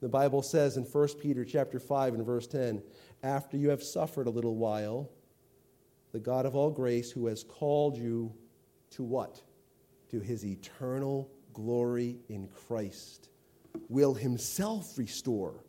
The 0.00 0.08
Bible 0.08 0.42
says 0.42 0.76
in 0.76 0.84
1 0.84 1.08
Peter 1.20 1.44
chapter 1.44 1.78
5 1.78 2.14
and 2.14 2.24
verse 2.24 2.46
10, 2.46 2.82
after 3.22 3.56
you 3.56 3.68
have 3.68 3.82
suffered 3.82 4.26
a 4.26 4.30
little 4.30 4.56
while, 4.56 5.10
the 6.12 6.18
God 6.18 6.46
of 6.46 6.56
all 6.56 6.70
grace 6.70 7.10
who 7.10 7.26
has 7.26 7.44
called 7.44 7.96
you 7.96 8.32
to 8.92 9.02
what? 9.02 9.42
To 10.10 10.20
his 10.20 10.44
eternal 10.44 11.30
glory 11.52 12.16
in 12.28 12.48
Christ 12.48 13.28
will 13.88 14.14
himself 14.14 14.96
restore, 14.96 15.64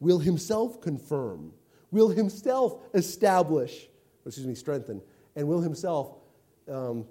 will 0.00 0.18
himself 0.18 0.80
confirm, 0.80 1.52
will 1.90 2.08
himself 2.08 2.80
establish, 2.94 3.88
excuse 4.24 4.46
me, 4.46 4.54
strengthen, 4.54 5.02
and 5.36 5.48
will 5.48 5.60
himself 5.60 6.14
um, 6.70 7.04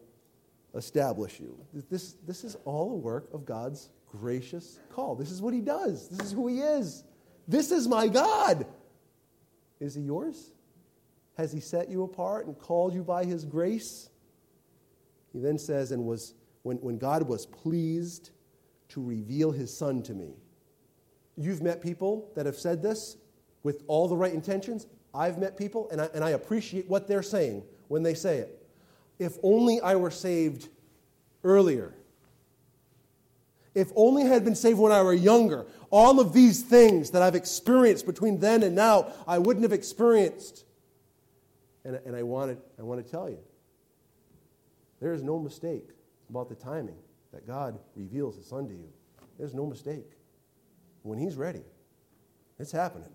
establish 0.75 1.39
you. 1.39 1.57
This, 1.89 2.13
this 2.25 2.43
is 2.43 2.55
all 2.65 2.91
a 2.91 2.95
work 2.95 3.27
of 3.33 3.45
God's 3.45 3.89
gracious 4.17 4.79
call. 4.91 5.15
This 5.15 5.31
is 5.31 5.41
what 5.41 5.53
he 5.53 5.61
does, 5.61 6.09
this 6.09 6.27
is 6.27 6.31
who 6.31 6.47
he 6.47 6.59
is. 6.59 7.03
This 7.47 7.71
is 7.71 7.87
my 7.87 8.07
God. 8.07 8.65
Is 9.79 9.95
he 9.95 10.01
yours? 10.01 10.51
Has 11.37 11.51
he 11.51 11.59
set 11.59 11.89
you 11.89 12.03
apart 12.03 12.45
and 12.45 12.57
called 12.57 12.93
you 12.93 13.03
by 13.03 13.25
his 13.25 13.43
grace? 13.43 14.09
He 15.33 15.39
then 15.39 15.57
says, 15.57 15.91
and 15.91 16.05
was 16.05 16.35
when, 16.61 16.77
when 16.77 16.97
God 16.97 17.27
was 17.27 17.45
pleased 17.45 18.29
to 18.89 19.03
reveal 19.03 19.51
his 19.51 19.75
son 19.75 20.03
to 20.03 20.13
me. 20.13 20.35
You've 21.35 21.61
met 21.61 21.81
people 21.81 22.31
that 22.35 22.45
have 22.45 22.55
said 22.55 22.81
this 22.81 23.17
with 23.63 23.83
all 23.87 24.07
the 24.07 24.15
right 24.15 24.33
intentions. 24.33 24.87
I've 25.13 25.39
met 25.39 25.57
people, 25.57 25.89
and 25.89 25.99
I, 25.99 26.09
and 26.13 26.23
I 26.23 26.31
appreciate 26.31 26.87
what 26.87 27.07
they're 27.07 27.23
saying 27.23 27.63
when 27.87 28.03
they 28.03 28.13
say 28.13 28.37
it. 28.37 28.65
If 29.19 29.37
only 29.41 29.81
I 29.81 29.95
were 29.95 30.11
saved 30.11 30.69
earlier. 31.43 31.95
If 33.75 33.91
only 33.95 34.23
I 34.23 34.27
had 34.27 34.45
been 34.45 34.55
saved 34.55 34.77
when 34.77 34.91
I 34.91 35.01
were 35.01 35.13
younger. 35.13 35.65
All 35.89 36.19
of 36.19 36.33
these 36.33 36.61
things 36.61 37.11
that 37.11 37.21
I've 37.21 37.35
experienced 37.35 38.05
between 38.05 38.39
then 38.39 38.63
and 38.63 38.75
now, 38.75 39.13
I 39.27 39.39
wouldn't 39.39 39.63
have 39.63 39.73
experienced. 39.73 40.65
And, 41.83 41.99
and 42.05 42.15
I, 42.15 42.19
I 42.19 42.83
want 42.83 43.03
to 43.03 43.11
tell 43.11 43.29
you 43.29 43.39
there 45.01 45.13
is 45.13 45.23
no 45.23 45.39
mistake 45.39 45.89
about 46.29 46.49
the 46.49 46.55
timing 46.55 46.97
that 47.33 47.47
God 47.47 47.77
reveals 47.95 48.37
His 48.37 48.45
Son 48.45 48.67
to 48.67 48.73
you. 48.73 48.89
There's 49.37 49.53
no 49.53 49.65
mistake. 49.65 50.11
When 51.01 51.17
He's 51.17 51.35
ready, 51.35 51.63
it's 52.59 52.71
happening. 52.71 53.09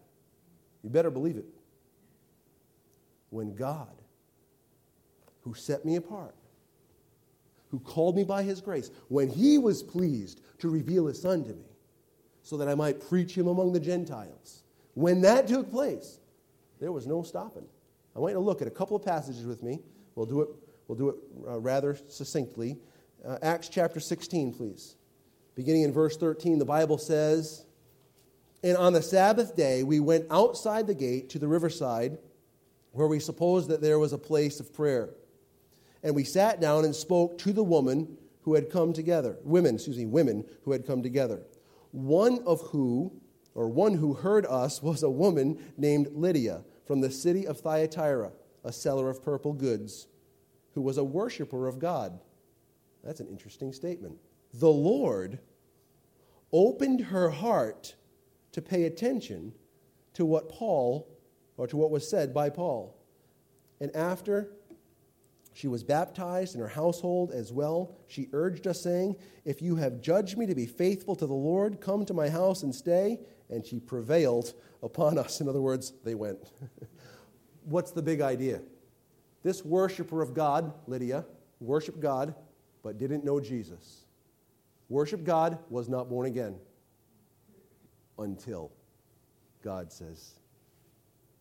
You 0.82 0.90
better 0.90 1.10
believe 1.10 1.36
it. 1.36 1.46
When 3.30 3.54
God, 3.54 3.94
who 5.42 5.54
set 5.54 5.84
me 5.84 5.96
apart, 5.96 6.34
who 7.70 7.78
called 7.80 8.16
me 8.16 8.24
by 8.24 8.42
His 8.42 8.60
grace, 8.60 8.90
when 9.08 9.28
He 9.28 9.58
was 9.58 9.82
pleased 9.82 10.40
to 10.58 10.68
reveal 10.68 11.06
His 11.06 11.20
Son 11.20 11.44
to 11.44 11.54
me, 11.54 11.66
so 12.42 12.56
that 12.56 12.68
I 12.68 12.74
might 12.74 13.06
preach 13.08 13.36
Him 13.36 13.48
among 13.48 13.72
the 13.72 13.80
Gentiles, 13.80 14.62
when 14.94 15.20
that 15.20 15.46
took 15.46 15.70
place, 15.70 16.18
there 16.80 16.92
was 16.92 17.06
no 17.06 17.22
stopping. 17.22 17.66
I 18.16 18.20
want 18.20 18.32
you 18.32 18.38
to 18.38 18.44
look 18.44 18.62
at 18.62 18.68
a 18.68 18.72
couple 18.72 18.96
of 18.96 19.04
passages 19.04 19.46
with 19.46 19.62
me. 19.62 19.80
We'll 20.14 20.26
do 20.26 20.40
it, 20.42 20.48
we'll 20.86 20.98
do 20.98 21.10
it 21.10 21.16
uh, 21.46 21.60
rather 21.60 21.96
succinctly. 22.08 22.78
Uh, 23.24 23.38
Acts 23.42 23.68
chapter 23.68 24.00
16, 24.00 24.54
please. 24.54 24.96
Beginning 25.54 25.82
in 25.82 25.92
verse 25.92 26.16
13, 26.16 26.58
the 26.58 26.64
Bible 26.64 26.98
says, 26.98 27.64
And 28.62 28.76
on 28.76 28.92
the 28.92 29.02
Sabbath 29.02 29.56
day 29.56 29.82
we 29.82 30.00
went 30.00 30.26
outside 30.30 30.86
the 30.86 30.94
gate 30.94 31.30
to 31.30 31.38
the 31.38 31.48
riverside, 31.48 32.18
where 32.92 33.06
we 33.06 33.20
supposed 33.20 33.68
that 33.68 33.80
there 33.80 33.98
was 33.98 34.12
a 34.12 34.18
place 34.18 34.60
of 34.60 34.72
prayer. 34.72 35.10
And 36.02 36.14
we 36.14 36.24
sat 36.24 36.60
down 36.60 36.84
and 36.84 36.94
spoke 36.94 37.38
to 37.38 37.52
the 37.52 37.64
woman 37.64 38.16
who 38.42 38.54
had 38.54 38.70
come 38.70 38.92
together, 38.92 39.36
women, 39.42 39.74
excuse 39.74 39.98
me, 39.98 40.06
women 40.06 40.44
who 40.64 40.72
had 40.72 40.86
come 40.86 41.02
together. 41.02 41.42
One 41.90 42.40
of 42.46 42.60
who, 42.60 43.12
or 43.54 43.68
one 43.68 43.94
who 43.94 44.14
heard 44.14 44.46
us, 44.46 44.82
was 44.82 45.02
a 45.02 45.10
woman 45.10 45.58
named 45.76 46.08
Lydia 46.12 46.62
from 46.86 47.00
the 47.00 47.10
city 47.10 47.46
of 47.46 47.60
Thyatira, 47.60 48.32
a 48.64 48.72
seller 48.72 49.10
of 49.10 49.22
purple 49.22 49.52
goods, 49.52 50.06
who 50.74 50.82
was 50.82 50.98
a 50.98 51.04
worshiper 51.04 51.66
of 51.66 51.78
God 51.78 52.20
that's 53.08 53.20
an 53.20 53.28
interesting 53.28 53.72
statement. 53.72 54.18
The 54.52 54.70
Lord 54.70 55.38
opened 56.52 57.00
her 57.00 57.30
heart 57.30 57.94
to 58.52 58.62
pay 58.62 58.84
attention 58.84 59.52
to 60.14 60.24
what 60.24 60.48
Paul, 60.48 61.08
or 61.56 61.66
to 61.66 61.76
what 61.76 61.90
was 61.90 62.08
said 62.08 62.34
by 62.34 62.50
Paul. 62.50 62.96
And 63.80 63.94
after 63.94 64.50
she 65.58 65.66
was 65.66 65.82
baptized 65.82 66.54
in 66.54 66.60
her 66.60 66.68
household 66.68 67.32
as 67.32 67.52
well, 67.52 67.96
she 68.06 68.28
urged 68.32 68.68
us, 68.68 68.80
saying, 68.80 69.16
If 69.44 69.60
you 69.60 69.74
have 69.74 70.00
judged 70.00 70.38
me 70.38 70.46
to 70.46 70.54
be 70.54 70.66
faithful 70.66 71.16
to 71.16 71.26
the 71.26 71.34
Lord, 71.34 71.80
come 71.80 72.04
to 72.04 72.14
my 72.14 72.28
house 72.28 72.62
and 72.62 72.72
stay. 72.72 73.18
And 73.50 73.66
she 73.66 73.80
prevailed 73.80 74.54
upon 74.84 75.18
us. 75.18 75.40
In 75.40 75.48
other 75.48 75.60
words, 75.60 75.94
they 76.04 76.14
went. 76.14 76.52
What's 77.64 77.90
the 77.90 78.02
big 78.02 78.20
idea? 78.20 78.60
This 79.42 79.64
worshiper 79.64 80.22
of 80.22 80.32
God, 80.32 80.72
Lydia, 80.86 81.24
worshiped 81.58 81.98
God, 81.98 82.36
but 82.84 82.96
didn't 82.96 83.24
know 83.24 83.40
Jesus. 83.40 84.04
Worship 84.88 85.24
God, 85.24 85.58
was 85.70 85.88
not 85.88 86.08
born 86.08 86.28
again 86.28 86.54
until 88.16 88.70
God 89.64 89.90
says, 89.92 90.34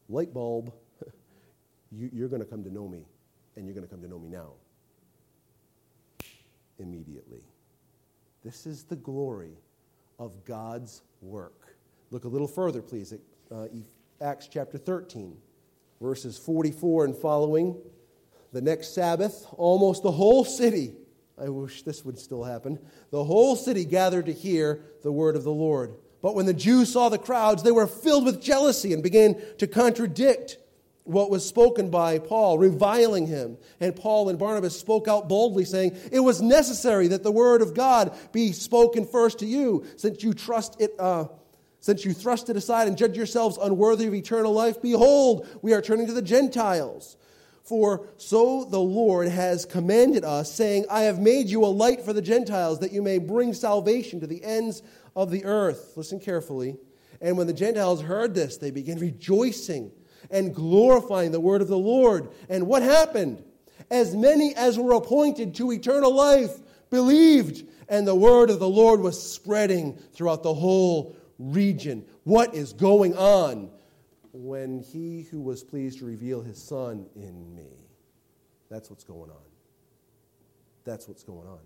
light 0.09 0.33
bulb, 0.33 0.73
you, 1.91 2.25
are 2.25 2.29
going 2.29 2.41
to 2.41 2.47
come 2.47 2.63
to 2.63 2.73
know 2.73 2.87
me, 2.87 3.05
and 3.57 3.65
you're 3.65 3.75
going 3.75 3.85
to 3.85 3.93
come 3.93 4.01
to 4.01 4.07
know 4.07 4.19
me 4.19 4.29
now. 4.29 4.51
Immediately. 6.79 7.43
This 8.45 8.65
is 8.65 8.83
the 8.83 8.95
glory 8.95 9.57
of 10.17 10.45
God's 10.45 11.01
work. 11.21 11.75
Look 12.11 12.23
a 12.23 12.29
little 12.29 12.47
further, 12.47 12.81
please, 12.81 13.11
at 13.11 13.19
uh, 13.51 13.67
Acts 14.21 14.47
chapter 14.47 14.77
13, 14.77 15.35
verses 15.99 16.37
44 16.37 17.05
and 17.05 17.15
following. 17.15 17.75
The 18.53 18.61
next 18.61 18.95
Sabbath, 18.95 19.45
almost 19.57 20.03
the 20.03 20.11
whole 20.11 20.45
city 20.45 20.93
I 21.39 21.49
wish 21.49 21.83
this 21.83 22.03
would 22.03 22.17
still 22.17 22.43
happen. 22.43 22.79
The 23.11 23.23
whole 23.23 23.55
city 23.55 23.85
gathered 23.85 24.25
to 24.25 24.33
hear 24.33 24.81
the 25.03 25.11
word 25.11 25.35
of 25.35 25.43
the 25.43 25.51
Lord. 25.51 25.93
But 26.21 26.33
when 26.33 26.47
the 26.47 26.53
Jews 26.53 26.91
saw 26.91 27.09
the 27.09 27.19
crowds, 27.19 27.61
they 27.61 27.71
were 27.71 27.85
filled 27.85 28.25
with 28.25 28.41
jealousy 28.41 28.91
and 28.91 29.03
began 29.03 29.39
to 29.59 29.67
contradict 29.67 30.57
what 31.07 31.29
was 31.29 31.47
spoken 31.47 31.89
by 31.89 32.19
Paul, 32.19 32.57
reviling 32.57 33.27
him. 33.27 33.57
And 33.79 33.95
Paul 33.95 34.29
and 34.29 34.37
Barnabas 34.37 34.77
spoke 34.77 35.07
out 35.07 35.29
boldly, 35.29 35.65
saying, 35.65 35.97
It 36.11 36.19
was 36.19 36.41
necessary 36.41 37.07
that 37.07 37.23
the 37.23 37.31
word 37.31 37.61
of 37.61 37.73
God 37.73 38.15
be 38.31 38.51
spoken 38.51 39.05
first 39.05 39.39
to 39.39 39.45
you, 39.45 39.85
since 39.95 40.23
you 40.23 40.33
trust 40.33 40.79
it. 40.79 40.91
Uh, 40.99 41.25
since 41.79 42.03
you 42.03 42.11
thrust 42.11 42.49
it 42.49 42.57
aside 42.57 42.87
and 42.87 42.97
judge 42.97 43.15
yourselves 43.15 43.57
unworthy 43.61 44.07
of 44.07 44.13
eternal 44.13 44.51
life, 44.51 44.81
behold, 44.81 45.47
we 45.61 45.73
are 45.73 45.81
turning 45.81 46.07
to 46.07 46.13
the 46.13 46.23
Gentiles. 46.23 47.15
For 47.63 48.07
so 48.17 48.65
the 48.65 48.79
Lord 48.79 49.27
has 49.27 49.65
commanded 49.65 50.25
us, 50.25 50.51
saying, 50.51 50.85
I 50.89 51.01
have 51.01 51.19
made 51.19 51.47
you 51.47 51.63
a 51.63 51.67
light 51.67 52.01
for 52.01 52.13
the 52.13 52.21
Gentiles, 52.21 52.79
that 52.79 52.91
you 52.91 53.01
may 53.01 53.19
bring 53.19 53.53
salvation 53.53 54.19
to 54.21 54.27
the 54.27 54.43
ends 54.43 54.81
of 55.15 55.31
the 55.31 55.45
earth. 55.45 55.93
Listen 55.95 56.19
carefully. 56.19 56.77
And 57.21 57.37
when 57.37 57.47
the 57.47 57.53
Gentiles 57.53 58.01
heard 58.01 58.33
this, 58.33 58.57
they 58.57 58.71
began 58.71 58.99
rejoicing 58.99 59.91
and 60.31 60.53
glorifying 60.53 61.31
the 61.31 61.39
word 61.39 61.61
of 61.61 61.67
the 61.67 61.77
Lord. 61.77 62.29
And 62.49 62.67
what 62.67 62.83
happened? 62.83 63.43
As 63.89 64.15
many 64.15 64.53
as 64.55 64.77
were 64.77 64.93
appointed 64.93 65.55
to 65.55 65.71
eternal 65.71 66.13
life 66.13 66.59
believed, 66.89 67.65
and 67.87 68.07
the 68.07 68.15
word 68.15 68.49
of 68.49 68.59
the 68.59 68.69
Lord 68.69 68.99
was 68.99 69.21
spreading 69.21 69.93
throughout 70.13 70.43
the 70.43 70.53
whole 70.53 71.15
region. 71.39 72.05
What 72.23 72.53
is 72.53 72.73
going 72.73 73.15
on? 73.15 73.71
when 74.37 74.79
he 74.79 75.23
who 75.23 75.41
was 75.41 75.63
pleased 75.63 75.99
to 75.99 76.05
reveal 76.05 76.41
his 76.41 76.61
son 76.61 77.05
in 77.15 77.55
me. 77.55 77.87
That's 78.69 78.89
what's 78.89 79.03
going 79.03 79.31
on. 79.31 79.45
That's 80.85 81.07
what's 81.07 81.23
going 81.23 81.47
on. 81.47 81.59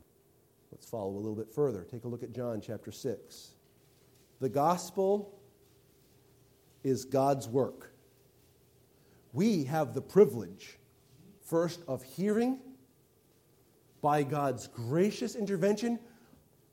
Let's 0.72 0.88
follow 0.88 1.12
a 1.12 1.18
little 1.18 1.36
bit 1.36 1.52
further. 1.52 1.84
Take 1.84 2.06
a 2.06 2.08
look 2.08 2.24
at 2.24 2.34
John 2.34 2.62
chapter 2.62 2.92
6. 2.92 3.52
The 4.40 4.50
gospel 4.50 5.38
is 6.84 7.06
God's 7.06 7.48
work. 7.48 7.91
We 9.34 9.66
have 9.66 9.94
the 9.94 10.02
privilege, 10.02 10.78
first, 11.42 11.82
of 11.88 12.04
hearing 12.04 12.60
by 14.02 14.24
God's 14.24 14.68
gracious 14.68 15.36
intervention. 15.36 16.00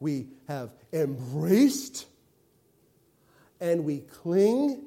We 0.00 0.28
have 0.48 0.70
embraced 0.92 2.06
and 3.61 3.84
we 3.84 3.98
cling 3.98 4.84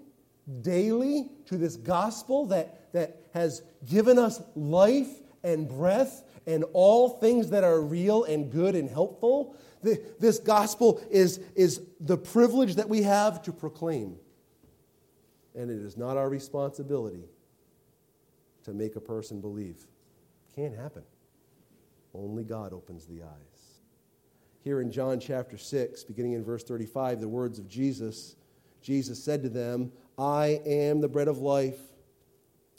daily 0.61 1.29
to 1.45 1.57
this 1.57 1.75
gospel 1.75 2.47
that, 2.47 2.91
that 2.93 3.21
has 3.33 3.61
given 3.89 4.17
us 4.17 4.41
life 4.55 5.09
and 5.43 5.67
breath 5.67 6.23
and 6.47 6.63
all 6.73 7.09
things 7.09 7.49
that 7.49 7.63
are 7.63 7.81
real 7.81 8.23
and 8.23 8.51
good 8.51 8.75
and 8.75 8.89
helpful. 8.89 9.55
The, 9.83 10.01
this 10.19 10.39
gospel 10.39 11.01
is, 11.09 11.39
is 11.55 11.81
the 11.99 12.17
privilege 12.17 12.75
that 12.75 12.89
we 12.89 13.03
have 13.03 13.41
to 13.43 13.51
proclaim. 13.51 14.17
And 15.53 15.69
it 15.69 15.81
is 15.81 15.97
not 15.97 16.17
our 16.17 16.29
responsibility 16.29 17.25
to 18.63 18.73
make 18.73 18.95
a 18.95 19.01
person 19.01 19.41
believe. 19.41 19.87
Can't 20.55 20.75
happen. 20.75 21.03
Only 22.13 22.43
God 22.43 22.73
opens 22.73 23.05
the 23.05 23.23
eyes. 23.23 23.79
Here 24.63 24.81
in 24.81 24.91
John 24.91 25.19
chapter 25.19 25.57
6, 25.57 26.03
beginning 26.03 26.33
in 26.33 26.43
verse 26.43 26.63
35, 26.63 27.21
the 27.21 27.27
words 27.27 27.57
of 27.57 27.67
Jesus 27.67 28.35
Jesus 28.81 29.23
said 29.23 29.43
to 29.43 29.49
them, 29.49 29.91
I 30.17 30.59
am 30.65 31.01
the 31.01 31.07
bread 31.07 31.27
of 31.27 31.37
life. 31.39 31.79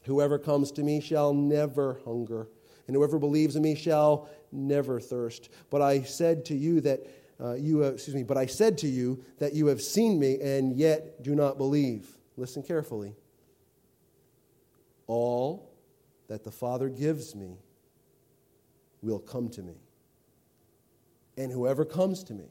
Whoever 0.05 0.39
comes 0.39 0.73
to 0.73 0.83
me 0.83 1.01
shall 1.01 1.33
never 1.33 2.01
hunger, 2.05 2.49
and 2.87 2.97
whoever 2.97 3.19
believes 3.19 3.55
in 3.55 3.63
me 3.63 3.77
shall 3.77 4.29
never 4.51 5.01
thirst. 5.01 5.49
But 5.71 5.81
I 5.81 6.03
said 6.03 6.45
to 6.47 6.57
you 6.57 6.81
that 6.81 7.07
uh, 7.41 7.55
you 7.55 7.83
excuse 7.85 8.15
me, 8.15 8.25
but 8.25 8.37
I 8.37 8.47
said 8.47 8.79
to 8.79 8.89
you 8.89 9.25
that 9.39 9.53
you 9.53 9.67
have 9.67 9.81
seen 9.81 10.19
me 10.19 10.41
and 10.41 10.77
yet 10.77 11.23
do 11.23 11.35
not 11.35 11.57
believe. 11.57 12.09
Listen 12.37 12.63
carefully. 12.63 13.15
All 15.07 15.72
that 16.33 16.45
the 16.45 16.51
Father 16.51 16.89
gives 16.89 17.35
me 17.35 17.59
will 19.03 19.19
come 19.19 19.51
to 19.51 19.63
me. 19.63 19.75
And 21.37 21.53
whoever 21.53 21.85
comes 21.85 22.25
to 22.25 22.33
me, 22.33 22.47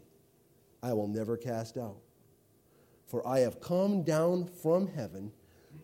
I 0.84 0.94
will 0.94 1.08
never 1.08 1.36
cast 1.36 1.80
out. 1.80 1.98
For 3.08 3.28
I 3.28 3.40
have 3.40 3.60
come 3.60 4.04
down 4.04 4.46
from 4.62 4.88
heaven 4.88 5.32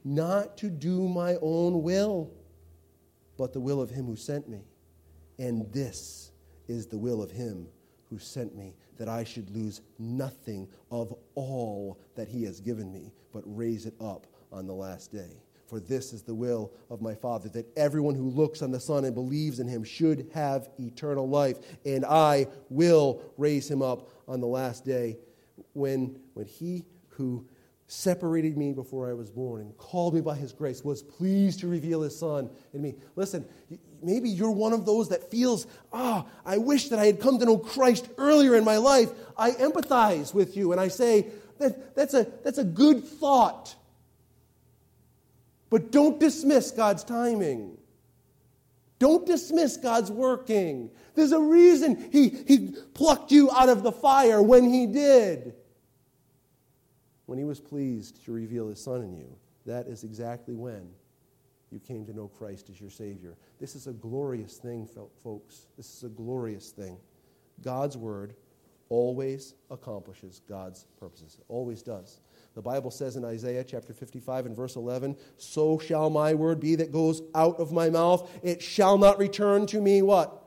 not 0.03 0.57
to 0.57 0.69
do 0.69 1.09
my 1.09 1.37
own 1.41 1.81
will, 1.81 2.31
but 3.35 3.51
the 3.51 3.59
will 3.59 3.81
of 3.81 3.89
him 3.89 4.05
who 4.05 4.15
sent 4.15 4.47
me. 4.47 4.61
And 5.39 5.65
this 5.73 6.33
is 6.67 6.85
the 6.85 6.99
will 6.99 7.23
of 7.23 7.31
him 7.31 7.67
who 8.11 8.19
sent 8.19 8.55
me, 8.55 8.75
that 8.99 9.09
I 9.09 9.23
should 9.23 9.49
lose 9.49 9.81
nothing 9.97 10.67
of 10.91 11.15
all 11.33 11.99
that 12.13 12.27
he 12.27 12.43
has 12.43 12.59
given 12.59 12.93
me, 12.93 13.11
but 13.33 13.41
raise 13.47 13.87
it 13.87 13.95
up 13.99 14.27
on 14.51 14.67
the 14.67 14.75
last 14.75 15.11
day. 15.11 15.41
For 15.67 15.79
this 15.79 16.13
is 16.13 16.23
the 16.23 16.33
will 16.33 16.71
of 16.89 17.01
my 17.01 17.13
Father, 17.13 17.49
that 17.49 17.65
everyone 17.77 18.15
who 18.15 18.29
looks 18.29 18.61
on 18.61 18.71
the 18.71 18.79
Son 18.79 19.03
and 19.03 19.13
believes 19.13 19.59
in 19.59 19.67
him 19.67 19.83
should 19.83 20.29
have 20.33 20.69
eternal 20.79 21.27
life, 21.27 21.57
and 21.85 22.05
I 22.05 22.47
will 22.69 23.21
raise 23.37 23.69
him 23.69 23.81
up 23.81 24.09
on 24.27 24.39
the 24.39 24.47
last 24.47 24.85
day 24.85 25.17
when, 25.73 26.19
when 26.33 26.45
he 26.45 26.85
who 27.09 27.45
separated 27.87 28.57
me 28.57 28.73
before 28.73 29.09
I 29.09 29.13
was 29.13 29.29
born 29.29 29.61
and 29.61 29.75
called 29.77 30.13
me 30.13 30.21
by 30.21 30.35
his 30.35 30.51
grace, 30.53 30.83
was 30.83 31.01
pleased 31.01 31.59
to 31.61 31.67
reveal 31.67 32.01
his 32.01 32.17
son 32.17 32.49
in 32.73 32.81
me. 32.81 32.95
Listen, 33.15 33.45
maybe 34.01 34.29
you're 34.29 34.51
one 34.51 34.73
of 34.73 34.85
those 34.85 35.09
that 35.09 35.31
feels, 35.31 35.67
ah, 35.93 36.25
oh, 36.25 36.31
I 36.45 36.57
wish 36.57 36.89
that 36.89 36.99
I 36.99 37.05
had 37.05 37.19
come 37.19 37.39
to 37.39 37.45
know 37.45 37.57
Christ 37.57 38.09
earlier 38.17 38.55
in 38.55 38.65
my 38.65 38.77
life. 38.77 39.09
I 39.37 39.51
empathize 39.51 40.33
with 40.33 40.57
you 40.57 40.73
and 40.73 40.81
I 40.81 40.89
say, 40.89 41.27
that, 41.59 41.95
that's, 41.95 42.13
a, 42.13 42.27
that's 42.43 42.57
a 42.57 42.63
good 42.63 43.03
thought. 43.03 43.75
But 45.69 45.91
don't 45.91 46.19
dismiss 46.19 46.71
God's 46.71 47.03
timing. 47.03 47.77
Don't 48.99 49.25
dismiss 49.25 49.77
God's 49.77 50.11
working. 50.11 50.89
There's 51.13 51.31
a 51.31 51.39
reason 51.39 52.09
he, 52.11 52.29
he 52.29 52.75
plucked 52.93 53.31
you 53.31 53.51
out 53.51 53.69
of 53.69 53.83
the 53.83 53.91
fire 53.91 54.41
when 54.41 54.63
He 54.69 54.87
did. 54.87 55.53
When 57.25 57.37
He 57.37 57.45
was 57.45 57.59
pleased 57.59 58.23
to 58.25 58.31
reveal 58.31 58.69
His 58.69 58.81
Son 58.81 59.01
in 59.01 59.15
you. 59.15 59.35
That 59.65 59.87
is 59.87 60.03
exactly 60.03 60.55
when 60.55 60.89
you 61.71 61.79
came 61.79 62.05
to 62.05 62.13
know 62.13 62.27
Christ 62.27 62.69
as 62.69 62.79
your 62.79 62.89
Savior. 62.89 63.35
This 63.59 63.75
is 63.75 63.87
a 63.87 63.93
glorious 63.93 64.57
thing, 64.57 64.87
folks. 65.23 65.67
This 65.75 65.93
is 65.93 66.03
a 66.03 66.09
glorious 66.09 66.69
thing. 66.71 66.97
God's 67.61 67.97
Word 67.97 68.33
always 68.89 69.53
accomplishes 69.69 70.41
God's 70.47 70.85
purposes, 70.99 71.37
it 71.39 71.45
always 71.49 71.81
does. 71.81 72.21
The 72.57 72.63
Bible 72.63 72.89
says 72.89 73.15
in 73.17 73.23
Isaiah 73.23 73.63
chapter 73.63 73.93
55 73.93 74.47
and 74.47 74.55
verse 74.55 74.77
11, 74.77 75.15
So 75.37 75.77
shall 75.77 76.09
my 76.09 76.33
word 76.33 76.59
be 76.59 76.73
that 76.77 76.91
goes 76.91 77.21
out 77.35 77.59
of 77.59 77.71
my 77.71 77.91
mouth. 77.91 78.27
It 78.41 78.63
shall 78.63 78.97
not 78.97 79.19
return 79.19 79.67
to 79.67 79.79
me 79.79 80.01
what? 80.01 80.43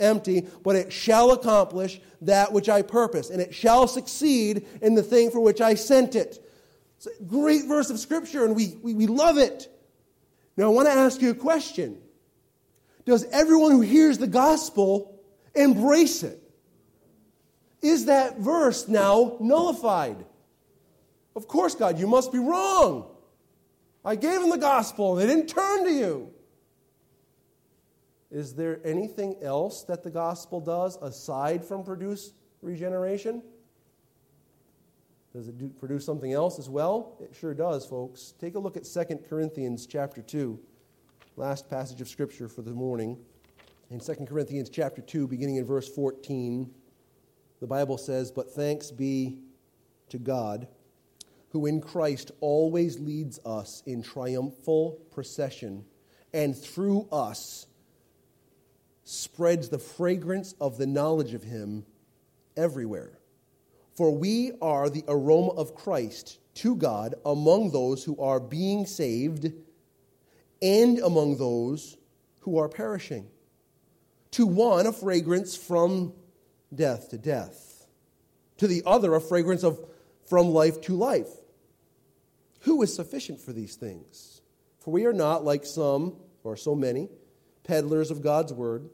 Empty, 0.00 0.48
but 0.64 0.74
it 0.74 0.92
shall 0.92 1.30
accomplish 1.30 2.00
that 2.22 2.52
which 2.52 2.68
I 2.68 2.82
purpose, 2.82 3.30
and 3.30 3.40
it 3.40 3.54
shall 3.54 3.86
succeed 3.86 4.66
in 4.82 4.96
the 4.96 5.04
thing 5.04 5.30
for 5.30 5.38
which 5.38 5.60
I 5.60 5.76
sent 5.76 6.16
it. 6.16 6.44
It's 6.96 7.06
a 7.06 7.22
great 7.22 7.66
verse 7.66 7.90
of 7.90 8.00
Scripture, 8.00 8.44
and 8.44 8.56
we, 8.56 8.76
we, 8.82 8.94
we 8.94 9.06
love 9.06 9.38
it. 9.38 9.68
Now, 10.56 10.64
I 10.64 10.70
want 10.70 10.88
to 10.88 10.92
ask 10.92 11.22
you 11.22 11.30
a 11.30 11.34
question 11.34 11.96
Does 13.04 13.24
everyone 13.26 13.70
who 13.70 13.82
hears 13.82 14.18
the 14.18 14.26
gospel 14.26 15.22
embrace 15.54 16.24
it? 16.24 16.42
Is 17.82 18.06
that 18.06 18.40
verse 18.40 18.88
now 18.88 19.36
nullified? 19.38 20.24
Of 21.34 21.48
course, 21.48 21.74
God, 21.74 21.98
you 21.98 22.06
must 22.06 22.32
be 22.32 22.38
wrong. 22.38 23.06
I 24.04 24.16
gave 24.16 24.40
them 24.40 24.50
the 24.50 24.58
gospel, 24.58 25.12
and 25.12 25.20
they 25.20 25.32
didn't 25.32 25.48
turn 25.48 25.84
to 25.84 25.90
you. 25.90 26.30
Is 28.30 28.54
there 28.54 28.80
anything 28.84 29.36
else 29.42 29.84
that 29.84 30.02
the 30.02 30.10
gospel 30.10 30.60
does 30.60 30.96
aside 30.96 31.64
from 31.64 31.84
produce 31.84 32.32
regeneration? 32.62 33.42
Does 35.32 35.48
it 35.48 35.58
do, 35.58 35.68
produce 35.68 36.04
something 36.04 36.32
else 36.32 36.58
as 36.58 36.68
well? 36.68 37.16
It 37.20 37.34
sure 37.38 37.54
does, 37.54 37.86
folks. 37.86 38.34
Take 38.38 38.54
a 38.54 38.58
look 38.58 38.76
at 38.76 38.84
2 38.84 39.18
Corinthians 39.28 39.86
chapter 39.86 40.20
2, 40.20 40.58
last 41.36 41.70
passage 41.70 42.00
of 42.00 42.08
scripture 42.08 42.48
for 42.48 42.62
the 42.62 42.72
morning. 42.72 43.18
In 43.90 44.00
2 44.00 44.14
Corinthians 44.26 44.68
chapter 44.68 45.00
2, 45.00 45.28
beginning 45.28 45.56
in 45.56 45.64
verse 45.64 45.88
14, 45.88 46.70
the 47.60 47.66
Bible 47.66 47.96
says, 47.96 48.30
But 48.30 48.50
thanks 48.50 48.90
be 48.90 49.38
to 50.08 50.18
God 50.18 50.66
who 51.52 51.66
in 51.66 51.82
Christ 51.82 52.30
always 52.40 52.98
leads 52.98 53.38
us 53.44 53.82
in 53.84 54.02
triumphal 54.02 54.98
procession, 55.10 55.84
and 56.32 56.56
through 56.56 57.06
us 57.12 57.66
spreads 59.04 59.68
the 59.68 59.78
fragrance 59.78 60.54
of 60.60 60.78
the 60.78 60.86
knowledge 60.86 61.34
of 61.34 61.42
Him 61.42 61.84
everywhere. 62.56 63.18
For 63.94 64.10
we 64.10 64.52
are 64.62 64.88
the 64.88 65.04
aroma 65.06 65.50
of 65.50 65.74
Christ 65.74 66.38
to 66.54 66.74
God 66.74 67.14
among 67.26 67.70
those 67.70 68.02
who 68.02 68.18
are 68.18 68.40
being 68.40 68.86
saved 68.86 69.52
and 70.62 70.98
among 71.00 71.36
those 71.36 71.98
who 72.40 72.56
are 72.58 72.68
perishing. 72.68 73.26
To 74.32 74.46
one, 74.46 74.86
a 74.86 74.92
fragrance 74.92 75.54
from 75.54 76.14
death 76.74 77.10
to 77.10 77.18
death, 77.18 77.86
to 78.56 78.66
the 78.66 78.82
other, 78.86 79.14
a 79.14 79.20
fragrance 79.20 79.62
of 79.62 79.78
from 80.24 80.48
life 80.48 80.80
to 80.80 80.94
life. 80.94 81.28
Who 82.62 82.82
is 82.82 82.94
sufficient 82.94 83.40
for 83.40 83.52
these 83.52 83.76
things? 83.76 84.40
For 84.78 84.92
we 84.92 85.04
are 85.04 85.12
not 85.12 85.44
like 85.44 85.64
some, 85.64 86.16
or 86.44 86.56
so 86.56 86.74
many, 86.74 87.08
peddlers 87.64 88.10
of 88.10 88.22
God's 88.22 88.52
word, 88.52 88.88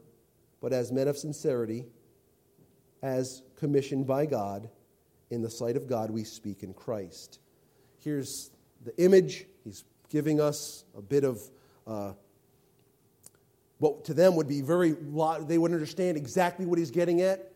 but 0.61 0.73
as 0.73 0.91
men 0.91 1.07
of 1.07 1.17
sincerity, 1.17 1.85
as 3.01 3.41
commissioned 3.55 4.05
by 4.05 4.25
God, 4.25 4.69
in 5.29 5.41
the 5.41 5.49
sight 5.49 5.75
of 5.75 5.87
God, 5.87 6.09
we 6.09 6.23
speak 6.23 6.63
in 6.63 6.73
Christ. 6.73 7.39
Here's 7.99 8.51
the 8.83 8.95
image. 9.01 9.45
He's 9.63 9.83
giving 10.09 10.41
us 10.41 10.83
a 10.97 11.01
bit 11.01 11.23
of 11.23 11.41
uh, 11.85 12.13
what 13.77 14.05
to 14.05 14.13
them 14.13 14.35
would 14.35 14.47
be 14.47 14.61
very, 14.61 14.95
they 15.41 15.57
would 15.57 15.71
understand 15.71 16.17
exactly 16.17 16.65
what 16.65 16.79
he's 16.79 16.91
getting 16.91 17.21
at. 17.21 17.53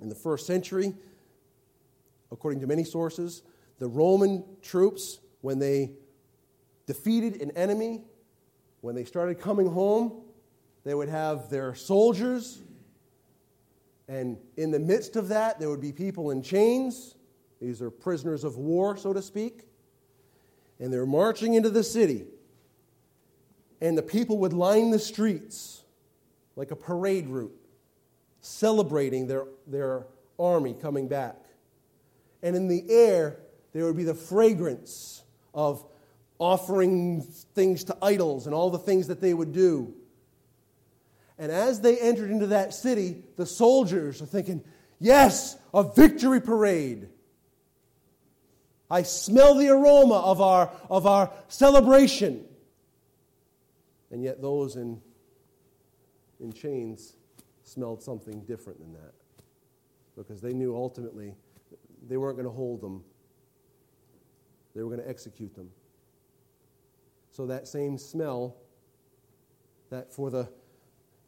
In 0.00 0.08
the 0.08 0.14
first 0.14 0.46
century, 0.46 0.94
according 2.30 2.60
to 2.60 2.66
many 2.66 2.84
sources, 2.84 3.42
the 3.78 3.86
Roman 3.86 4.44
troops 4.62 5.20
when 5.42 5.58
they 5.58 5.92
defeated 6.86 7.40
an 7.42 7.50
enemy, 7.52 8.02
when 8.80 8.94
they 8.94 9.04
started 9.04 9.38
coming 9.38 9.68
home, 9.68 10.22
they 10.84 10.94
would 10.94 11.08
have 11.08 11.50
their 11.50 11.74
soldiers, 11.74 12.62
and 14.08 14.36
in 14.56 14.70
the 14.70 14.78
midst 14.78 15.16
of 15.16 15.28
that, 15.28 15.58
there 15.58 15.70
would 15.70 15.80
be 15.80 15.92
people 15.92 16.30
in 16.30 16.42
chains. 16.42 17.14
These 17.60 17.80
are 17.80 17.90
prisoners 17.90 18.44
of 18.44 18.58
war, 18.58 18.96
so 18.96 19.12
to 19.12 19.22
speak. 19.22 19.62
And 20.78 20.92
they're 20.92 21.06
marching 21.06 21.54
into 21.54 21.70
the 21.70 21.82
city. 21.82 22.26
And 23.80 23.96
the 23.96 24.02
people 24.02 24.38
would 24.38 24.52
line 24.52 24.90
the 24.90 24.98
streets 24.98 25.82
like 26.56 26.70
a 26.70 26.76
parade 26.76 27.28
route, 27.28 27.56
celebrating 28.40 29.26
their, 29.26 29.46
their 29.66 30.06
army 30.38 30.74
coming 30.74 31.08
back. 31.08 31.36
And 32.42 32.54
in 32.54 32.68
the 32.68 32.84
air, 32.90 33.38
there 33.72 33.86
would 33.86 33.96
be 33.96 34.04
the 34.04 34.14
fragrance 34.14 35.22
of 35.54 35.84
offering 36.38 37.22
things 37.54 37.84
to 37.84 37.96
idols 38.02 38.46
and 38.46 38.54
all 38.54 38.70
the 38.70 38.78
things 38.78 39.08
that 39.08 39.20
they 39.20 39.32
would 39.34 39.52
do. 39.52 39.94
And 41.38 41.50
as 41.50 41.80
they 41.80 41.98
entered 41.98 42.30
into 42.30 42.48
that 42.48 42.74
city, 42.74 43.22
the 43.36 43.46
soldiers 43.46 44.22
are 44.22 44.26
thinking, 44.26 44.62
Yes, 44.98 45.56
a 45.74 45.82
victory 45.82 46.40
parade. 46.40 47.08
I 48.88 49.02
smell 49.02 49.56
the 49.56 49.68
aroma 49.68 50.20
of 50.20 50.40
our, 50.40 50.70
of 50.88 51.08
our 51.08 51.32
celebration. 51.48 52.44
And 54.12 54.22
yet, 54.22 54.40
those 54.40 54.76
in, 54.76 55.00
in 56.38 56.52
chains 56.52 57.14
smelled 57.64 58.02
something 58.02 58.44
different 58.44 58.78
than 58.78 58.92
that 58.92 59.14
because 60.16 60.40
they 60.40 60.52
knew 60.52 60.76
ultimately 60.76 61.34
they 62.06 62.16
weren't 62.16 62.36
going 62.36 62.48
to 62.48 62.54
hold 62.54 62.80
them 62.80 63.02
they 64.74 64.82
were 64.82 64.88
going 64.88 65.02
to 65.02 65.08
execute 65.08 65.54
them. 65.54 65.70
So 67.30 67.46
that 67.46 67.66
same 67.66 67.98
smell 67.98 68.56
that 69.90 70.12
for 70.12 70.30
the, 70.30 70.48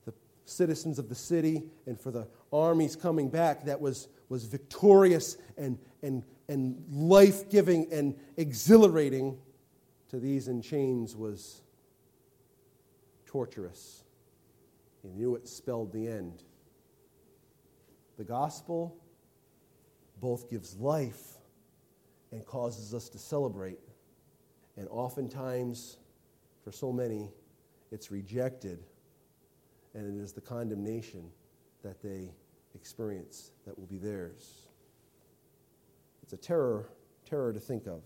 the 0.05 0.13
citizens 0.45 0.99
of 0.99 1.09
the 1.09 1.15
city 1.15 1.65
and 1.87 2.01
for 2.01 2.11
the 2.11 2.27
armies 2.53 2.97
coming 2.97 3.29
back 3.29 3.65
that 3.65 3.81
was, 3.81 4.09
was 4.29 4.45
victorious 4.45 5.37
and, 5.57 5.79
and, 6.03 6.23
and 6.49 6.83
life 6.91 7.49
giving 7.51 7.93
and 7.93 8.17
exhilarating 8.37 9.39
to 10.11 10.19
these 10.19 10.49
in 10.49 10.63
chains 10.63 11.17
was 11.17 11.63
torturous. 13.27 14.05
He 15.03 15.09
knew 15.09 15.35
it 15.35 15.49
spelled 15.49 15.93
the 15.93 16.07
end. 16.09 16.43
The 18.17 18.25
gospel 18.25 18.97
both 20.21 20.49
gives 20.49 20.77
life 20.77 21.39
and 22.35 22.45
causes 22.45 22.93
us 22.93 23.09
to 23.09 23.19
celebrate. 23.19 23.79
And 24.77 24.89
oftentimes, 24.89 25.99
for 26.65 26.73
so 26.73 26.93
many, 26.93 27.31
it's 27.93 28.11
rejected, 28.11 28.83
and 29.95 30.05
it 30.05 30.21
is 30.21 30.33
the 30.33 30.41
condemnation 30.41 31.31
that 31.85 32.03
they 32.03 32.35
experience 32.75 33.53
that 33.65 33.79
will 33.79 33.87
be 33.87 33.99
theirs. 33.99 34.69
It's 36.25 36.33
a 36.33 36.37
terror, 36.37 36.89
terror 37.25 37.53
to 37.53 37.61
think 37.61 37.87
of. 37.87 38.03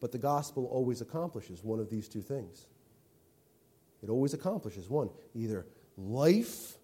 But 0.00 0.12
the 0.12 0.18
gospel 0.18 0.66
always 0.66 1.00
accomplishes 1.00 1.64
one 1.64 1.80
of 1.80 1.88
these 1.88 2.08
two 2.08 2.20
things. 2.20 2.66
It 4.02 4.10
always 4.10 4.34
accomplishes 4.34 4.90
one 4.90 5.08
either 5.34 5.64
life 5.96 6.74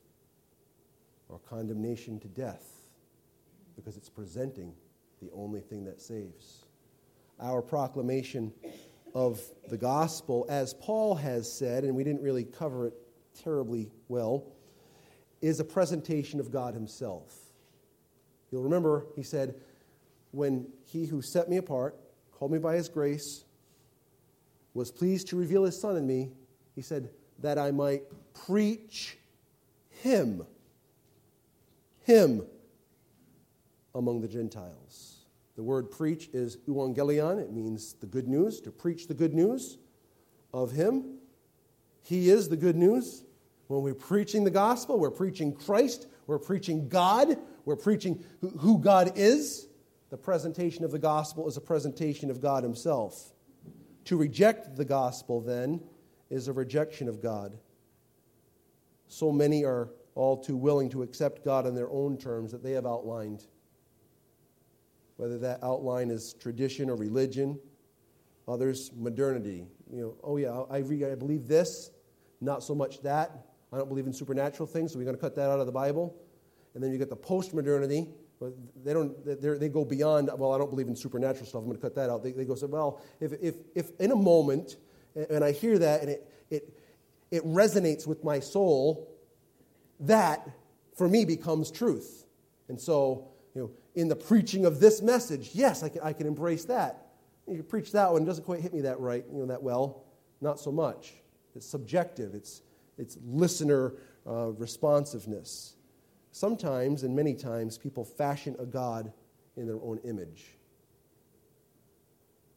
or 1.28 1.38
condemnation 1.40 2.18
to 2.20 2.28
death 2.28 2.64
because 3.76 3.98
it's 3.98 4.08
presenting 4.08 4.72
the 5.20 5.30
only 5.34 5.60
thing 5.60 5.84
that 5.84 6.00
saves. 6.00 6.64
Our 7.40 7.62
proclamation 7.62 8.52
of 9.14 9.40
the 9.68 9.76
gospel, 9.76 10.46
as 10.48 10.74
Paul 10.74 11.14
has 11.16 11.50
said, 11.50 11.84
and 11.84 11.94
we 11.94 12.04
didn't 12.04 12.22
really 12.22 12.44
cover 12.44 12.86
it 12.86 12.94
terribly 13.42 13.90
well, 14.08 14.44
is 15.40 15.60
a 15.60 15.64
presentation 15.64 16.40
of 16.40 16.50
God 16.50 16.74
Himself. 16.74 17.34
You'll 18.50 18.62
remember, 18.62 19.06
he 19.16 19.22
said, 19.22 19.54
when 20.32 20.66
he 20.84 21.06
who 21.06 21.22
set 21.22 21.48
me 21.48 21.56
apart 21.56 21.96
called 22.32 22.52
me 22.52 22.58
by 22.58 22.74
his 22.74 22.88
grace, 22.88 23.44
was 24.72 24.90
pleased 24.90 25.28
to 25.28 25.36
reveal 25.36 25.64
his 25.64 25.78
son 25.78 25.96
in 25.96 26.06
me, 26.06 26.30
he 26.74 26.82
said, 26.82 27.10
that 27.40 27.58
I 27.58 27.70
might 27.70 28.02
preach 28.46 29.18
him, 29.88 30.46
him 32.04 32.42
among 33.94 34.20
the 34.20 34.28
Gentiles. 34.28 35.26
The 35.56 35.62
word 35.62 35.90
preach 35.90 36.30
is 36.32 36.56
euangelion. 36.68 37.38
It 37.38 37.52
means 37.52 37.94
the 37.94 38.06
good 38.06 38.28
news, 38.28 38.60
to 38.62 38.70
preach 38.70 39.08
the 39.08 39.14
good 39.14 39.34
news 39.34 39.78
of 40.54 40.72
him. 40.72 41.18
He 42.02 42.30
is 42.30 42.48
the 42.48 42.56
good 42.56 42.76
news. 42.76 43.24
When 43.66 43.82
we're 43.82 43.94
preaching 43.94 44.44
the 44.44 44.50
gospel, 44.50 44.98
we're 44.98 45.10
preaching 45.10 45.52
Christ, 45.54 46.06
we're 46.26 46.38
preaching 46.38 46.88
God, 46.88 47.36
we're 47.64 47.76
preaching 47.76 48.24
who 48.58 48.78
God 48.78 49.12
is. 49.16 49.68
The 50.10 50.16
presentation 50.16 50.84
of 50.84 50.90
the 50.90 50.98
gospel 50.98 51.46
is 51.46 51.56
a 51.56 51.60
presentation 51.60 52.30
of 52.30 52.40
God 52.40 52.64
Himself. 52.64 53.32
To 54.06 54.16
reject 54.16 54.76
the 54.76 54.84
gospel, 54.84 55.40
then, 55.40 55.80
is 56.30 56.48
a 56.48 56.52
rejection 56.52 57.08
of 57.08 57.22
God. 57.22 57.58
So 59.08 59.30
many 59.30 59.64
are 59.64 59.90
all 60.14 60.36
too 60.36 60.56
willing 60.56 60.88
to 60.90 61.02
accept 61.02 61.44
God 61.44 61.66
on 61.66 61.74
their 61.74 61.90
own 61.90 62.16
terms 62.16 62.50
that 62.52 62.62
they 62.62 62.72
have 62.72 62.86
outlined. 62.86 63.46
Whether 65.20 65.36
that 65.40 65.62
outline 65.62 66.10
is 66.10 66.32
tradition 66.40 66.88
or 66.88 66.96
religion, 66.96 67.58
others 68.48 68.90
modernity. 68.96 69.66
You 69.92 70.00
know, 70.00 70.14
oh 70.24 70.38
yeah, 70.38 70.62
I, 70.70 70.78
I 70.78 71.14
believe 71.14 71.46
this, 71.46 71.90
not 72.40 72.62
so 72.62 72.74
much 72.74 73.02
that. 73.02 73.30
I 73.70 73.76
don't 73.76 73.90
believe 73.90 74.06
in 74.06 74.14
supernatural 74.14 74.66
things, 74.66 74.92
so 74.92 74.98
we're 74.98 75.04
going 75.04 75.16
to 75.16 75.20
cut 75.20 75.34
that 75.36 75.50
out 75.50 75.60
of 75.60 75.66
the 75.66 75.72
Bible. 75.72 76.16
And 76.72 76.82
then 76.82 76.90
you 76.90 76.96
get 76.96 77.10
the 77.10 77.16
post 77.16 77.52
modernity, 77.52 78.08
but 78.40 78.54
they 78.82 78.94
don't. 78.94 79.14
They 79.60 79.68
go 79.68 79.84
beyond. 79.84 80.30
Well, 80.38 80.54
I 80.54 80.58
don't 80.58 80.70
believe 80.70 80.88
in 80.88 80.96
supernatural 80.96 81.44
stuff. 81.44 81.58
I'm 81.58 81.66
going 81.66 81.76
to 81.76 81.82
cut 81.82 81.94
that 81.96 82.08
out. 82.08 82.22
They, 82.22 82.32
they 82.32 82.46
go 82.46 82.56
well, 82.66 83.02
if, 83.20 83.34
if 83.42 83.56
if 83.74 83.90
in 84.00 84.12
a 84.12 84.16
moment, 84.16 84.78
and 85.14 85.44
I 85.44 85.52
hear 85.52 85.78
that, 85.80 86.00
and 86.00 86.08
it 86.08 86.32
it 86.48 86.78
it 87.30 87.44
resonates 87.44 88.06
with 88.06 88.24
my 88.24 88.40
soul, 88.40 89.14
that 90.00 90.48
for 90.96 91.10
me 91.10 91.26
becomes 91.26 91.70
truth. 91.70 92.24
And 92.70 92.80
so, 92.80 93.28
in 93.94 94.08
the 94.08 94.16
preaching 94.16 94.64
of 94.64 94.80
this 94.80 95.02
message, 95.02 95.50
yes, 95.52 95.82
I 95.82 95.88
can 95.88 96.02
I 96.02 96.12
can 96.12 96.26
embrace 96.26 96.64
that. 96.66 97.06
You 97.46 97.62
preach 97.62 97.92
that 97.92 98.12
one 98.12 98.24
doesn't 98.24 98.44
quite 98.44 98.60
hit 98.60 98.72
me 98.72 98.82
that 98.82 99.00
right, 99.00 99.24
you 99.32 99.38
know, 99.38 99.46
that 99.46 99.62
well. 99.62 100.04
Not 100.40 100.60
so 100.60 100.70
much. 100.70 101.14
It's 101.54 101.66
subjective. 101.66 102.34
It's 102.34 102.62
it's 102.98 103.18
listener 103.24 103.94
uh, 104.26 104.52
responsiveness. 104.52 105.74
Sometimes, 106.32 107.02
and 107.02 107.14
many 107.14 107.34
times, 107.34 107.76
people 107.76 108.04
fashion 108.04 108.54
a 108.58 108.66
God 108.66 109.12
in 109.56 109.66
their 109.66 109.80
own 109.82 109.98
image. 110.04 110.44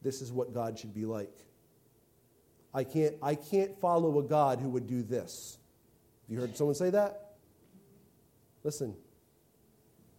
This 0.02 0.22
is 0.22 0.32
what 0.32 0.54
God 0.54 0.78
should 0.78 0.94
be 0.94 1.06
like. 1.06 1.32
I 2.72 2.84
can't, 2.84 3.14
I 3.22 3.34
can't 3.34 3.78
follow 3.80 4.18
a 4.18 4.22
God 4.22 4.60
who 4.60 4.68
would 4.68 4.86
do 4.86 5.02
this. 5.02 5.58
Have 6.22 6.34
you 6.34 6.40
heard 6.40 6.56
someone 6.56 6.74
say 6.74 6.90
that? 6.90 7.36
Listen, 8.62 8.94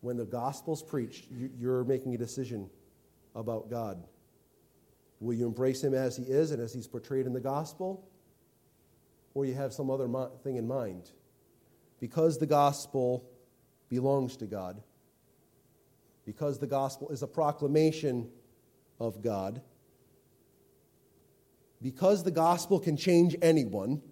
when 0.05 0.17
the 0.17 0.25
gospel's 0.25 0.83
preached, 0.83 1.25
you're 1.57 1.83
making 1.83 2.13
a 2.13 2.17
decision 2.17 2.69
about 3.33 3.71
God. 3.71 4.03
Will 5.19 5.33
you 5.33 5.47
embrace 5.47 5.83
him 5.83 5.95
as 5.95 6.15
he 6.15 6.21
is 6.21 6.51
and 6.51 6.61
as 6.61 6.71
he's 6.71 6.85
portrayed 6.85 7.25
in 7.25 7.33
the 7.33 7.39
gospel? 7.39 8.07
Or 9.33 9.47
you 9.47 9.55
have 9.55 9.73
some 9.73 9.89
other 9.89 10.07
thing 10.43 10.57
in 10.57 10.67
mind? 10.67 11.09
Because 11.99 12.37
the 12.37 12.45
gospel 12.45 13.27
belongs 13.89 14.37
to 14.37 14.45
God. 14.45 14.79
Because 16.23 16.59
the 16.59 16.67
gospel 16.67 17.09
is 17.09 17.23
a 17.23 17.27
proclamation 17.27 18.29
of 18.99 19.23
God. 19.23 19.59
Because 21.81 22.23
the 22.23 22.29
gospel 22.29 22.79
can 22.79 22.95
change 22.95 23.35
anyone. 23.41 24.03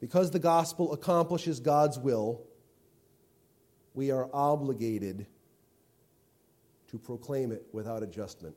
Because 0.00 0.30
the 0.30 0.38
gospel 0.38 0.92
accomplishes 0.92 1.58
God's 1.58 1.98
will, 1.98 2.46
we 3.94 4.10
are 4.10 4.28
obligated 4.32 5.26
to 6.90 6.98
proclaim 6.98 7.52
it 7.52 7.64
without 7.72 8.02
adjustment. 8.02 8.54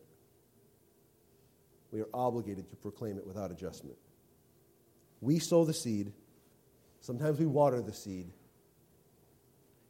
We 1.91 2.01
are 2.01 2.09
obligated 2.13 2.69
to 2.69 2.75
proclaim 2.75 3.17
it 3.17 3.25
without 3.25 3.51
adjustment. 3.51 3.97
We 5.21 5.39
sow 5.39 5.63
the 5.63 5.73
seed. 5.73 6.11
Sometimes 7.01 7.39
we 7.39 7.45
water 7.45 7.81
the 7.81 7.93
seed. 7.93 8.31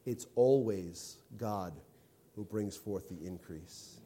It's 0.06 0.26
always 0.36 1.16
God 1.36 1.74
who 2.36 2.44
brings 2.44 2.76
forth 2.76 3.08
the 3.08 3.26
increase. 3.26 3.98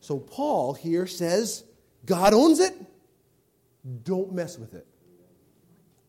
So 0.00 0.18
Paul 0.18 0.74
here 0.74 1.06
says, 1.06 1.64
God 2.04 2.34
owns 2.34 2.60
it. 2.60 2.74
Don't 4.02 4.32
mess 4.32 4.58
with 4.58 4.74
it. 4.74 4.86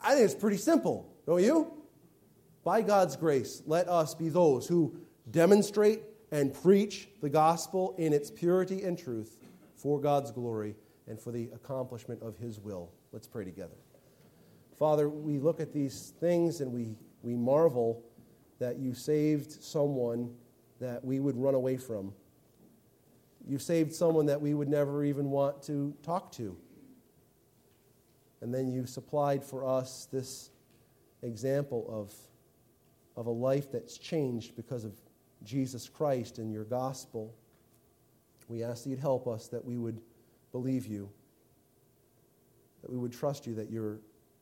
I 0.01 0.15
think 0.15 0.25
it's 0.25 0.35
pretty 0.35 0.57
simple, 0.57 1.13
don't 1.25 1.41
you? 1.41 1.71
By 2.65 2.81
God's 2.81 3.15
grace, 3.15 3.61
let 3.67 3.87
us 3.87 4.15
be 4.15 4.27
those 4.27 4.67
who 4.67 4.97
demonstrate 5.29 6.01
and 6.31 6.51
preach 6.51 7.07
the 7.21 7.29
gospel 7.29 7.93
in 7.99 8.11
its 8.11 8.31
purity 8.31 8.81
and 8.81 8.97
truth 8.97 9.37
for 9.75 10.01
God's 10.01 10.31
glory 10.31 10.75
and 11.07 11.19
for 11.19 11.31
the 11.31 11.47
accomplishment 11.53 12.23
of 12.23 12.35
His 12.37 12.59
will. 12.59 12.91
Let's 13.11 13.27
pray 13.27 13.45
together. 13.45 13.75
Father, 14.79 15.07
we 15.07 15.37
look 15.37 15.59
at 15.59 15.71
these 15.71 16.13
things 16.19 16.59
and 16.59 16.73
we, 16.73 16.97
we 17.21 17.35
marvel 17.35 18.03
that 18.57 18.79
you 18.79 18.95
saved 18.95 19.51
someone 19.63 20.33
that 20.79 21.05
we 21.05 21.19
would 21.19 21.37
run 21.37 21.53
away 21.53 21.77
from. 21.77 22.13
You 23.47 23.59
saved 23.59 23.93
someone 23.93 24.25
that 24.25 24.41
we 24.41 24.55
would 24.55 24.69
never 24.69 25.03
even 25.03 25.29
want 25.29 25.61
to 25.63 25.93
talk 26.01 26.31
to. 26.33 26.57
And 28.41 28.51
then 28.51 28.67
you 28.67 28.87
supplied 28.87 29.43
for 29.43 29.67
us 29.67 30.07
this 30.11 30.49
example 31.21 31.85
of, 31.89 32.11
of 33.15 33.27
a 33.27 33.31
life 33.31 33.71
that's 33.71 33.97
changed 33.97 34.55
because 34.55 34.83
of 34.83 34.93
Jesus 35.43 35.87
Christ 35.87 36.37
and 36.37 36.51
your 36.51 36.65
gospel. 36.65 37.33
We 38.47 38.63
ask 38.63 38.83
that 38.83 38.89
you'd 38.89 38.99
help 38.99 39.27
us 39.27 39.47
that 39.47 39.63
we 39.63 39.77
would 39.77 40.01
believe 40.51 40.85
you, 40.85 41.09
that 42.81 42.91
we 42.91 42.97
would 42.97 43.13
trust 43.13 43.47
you, 43.47 43.55
that 43.55 43.69
your, 43.69 43.99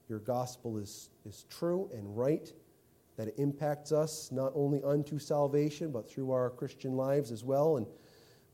your 0.09 0.19
gospel 0.19 0.77
is, 0.77 1.09
is 1.25 1.45
true 1.49 1.89
and 1.93 2.17
right 2.17 2.51
that 3.17 3.27
it 3.27 3.35
impacts 3.37 3.91
us 3.91 4.31
not 4.31 4.51
only 4.55 4.81
unto 4.83 5.19
salvation, 5.19 5.91
but 5.91 6.09
through 6.09 6.31
our 6.31 6.49
Christian 6.49 6.93
lives 6.93 7.31
as 7.31 7.43
well. 7.43 7.77
And 7.77 7.85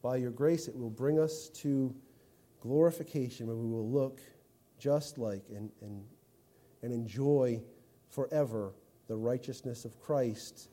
by 0.02 0.18
your 0.18 0.32
grace, 0.32 0.68
it 0.68 0.76
will 0.76 0.90
bring 0.90 1.20
us 1.20 1.50
to 1.56 1.96
glorification 2.62 3.48
where 3.48 3.56
we 3.56 3.68
will 3.68 3.90
look 3.90 4.20
just 4.78 5.18
like 5.18 5.44
and, 5.50 5.70
and, 5.82 6.04
and 6.82 6.94
enjoy 6.94 7.62
forever 8.10 8.74
the 9.10 9.18
righteousness 9.18 9.84
of 9.84 10.00
Christ 10.00 10.70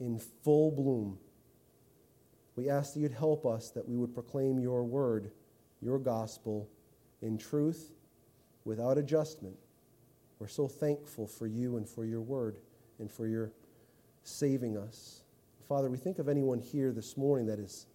in 0.00 0.18
full 0.18 0.70
bloom. 0.70 1.18
We 2.56 2.70
ask 2.70 2.94
that 2.94 3.00
you'd 3.00 3.12
help 3.12 3.44
us 3.44 3.70
that 3.70 3.86
we 3.86 3.96
would 3.96 4.14
proclaim 4.14 4.58
your 4.58 4.84
word, 4.84 5.32
your 5.82 5.98
gospel, 5.98 6.68
in 7.20 7.36
truth, 7.36 7.92
without 8.64 8.98
adjustment. 8.98 9.56
We're 10.38 10.48
so 10.48 10.68
thankful 10.68 11.26
for 11.26 11.46
you 11.46 11.76
and 11.76 11.88
for 11.88 12.04
your 12.04 12.20
word 12.20 12.56
and 12.98 13.10
for 13.10 13.26
your 13.26 13.52
saving 14.22 14.76
us. 14.76 15.22
Father, 15.68 15.90
we 15.90 15.98
think 15.98 16.18
of 16.18 16.28
anyone 16.28 16.60
here 16.60 16.92
this 16.92 17.16
morning 17.16 17.46
that 17.46 17.58
is 17.58 17.86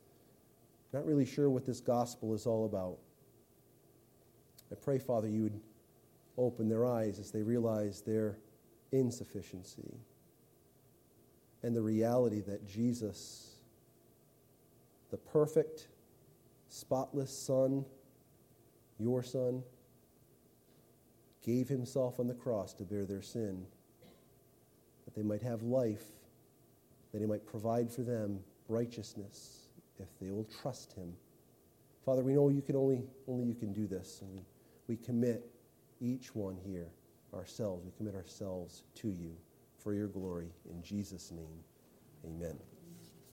not 0.92 1.06
really 1.06 1.26
sure 1.26 1.50
what 1.50 1.66
this 1.66 1.80
gospel 1.80 2.34
is 2.34 2.46
all 2.46 2.66
about. 2.66 2.98
I 4.70 4.76
pray, 4.76 5.00
Father, 5.00 5.30
you 5.30 5.44
would 5.44 5.62
open 6.38 6.68
their 6.68 6.86
eyes 6.86 7.20
as 7.20 7.32
they 7.32 7.42
realize 7.42 8.02
their 8.02 8.38
insufficiency 8.92 9.94
and 11.64 11.76
the 11.76 11.82
reality 11.82 12.42
that 12.42 12.68
Jesus 12.68 13.58
the 15.10 15.18
perfect, 15.18 15.88
spotless 16.70 17.32
Son, 17.32 17.86
your 19.00 19.24
Son, 19.24 19.64
gave 21.44 21.70
himself 21.70 22.20
on 22.20 22.28
the 22.28 22.34
cross 22.34 22.74
to 22.74 22.84
bear 22.84 23.06
their 23.06 23.22
sin, 23.22 23.66
that 25.06 25.16
they 25.16 25.24
might 25.24 25.42
have 25.42 25.64
life, 25.64 26.04
that 27.14 27.22
he 27.22 27.28
might 27.28 27.46
provide 27.46 27.90
for 27.90 28.02
them 28.02 28.40
righteousness 28.68 29.70
if 29.98 30.08
they 30.20 30.30
will 30.30 30.48
trust 30.62 30.94
him. 30.94 31.14
Father, 32.06 32.22
we 32.22 32.34
know 32.34 32.50
you 32.50 32.62
can 32.62 32.76
only, 32.76 33.02
only 33.28 33.46
you 33.46 33.56
can 33.56 33.72
do 33.72 33.88
this, 33.88 34.22
and 34.22 34.32
we, 34.34 34.42
we 34.88 34.98
commit 34.98 35.50
each 36.02 36.36
one 36.36 36.58
here, 36.66 36.90
ourselves, 37.34 37.84
we 37.86 37.92
commit 37.98 38.16
ourselves 38.16 38.84
to 38.96 39.10
you 39.10 39.36
for 39.78 39.94
your 39.94 40.08
glory. 40.08 40.50
In 40.70 40.82
Jesus' 40.82 41.32
name, 41.32 41.64
amen. 42.26 42.58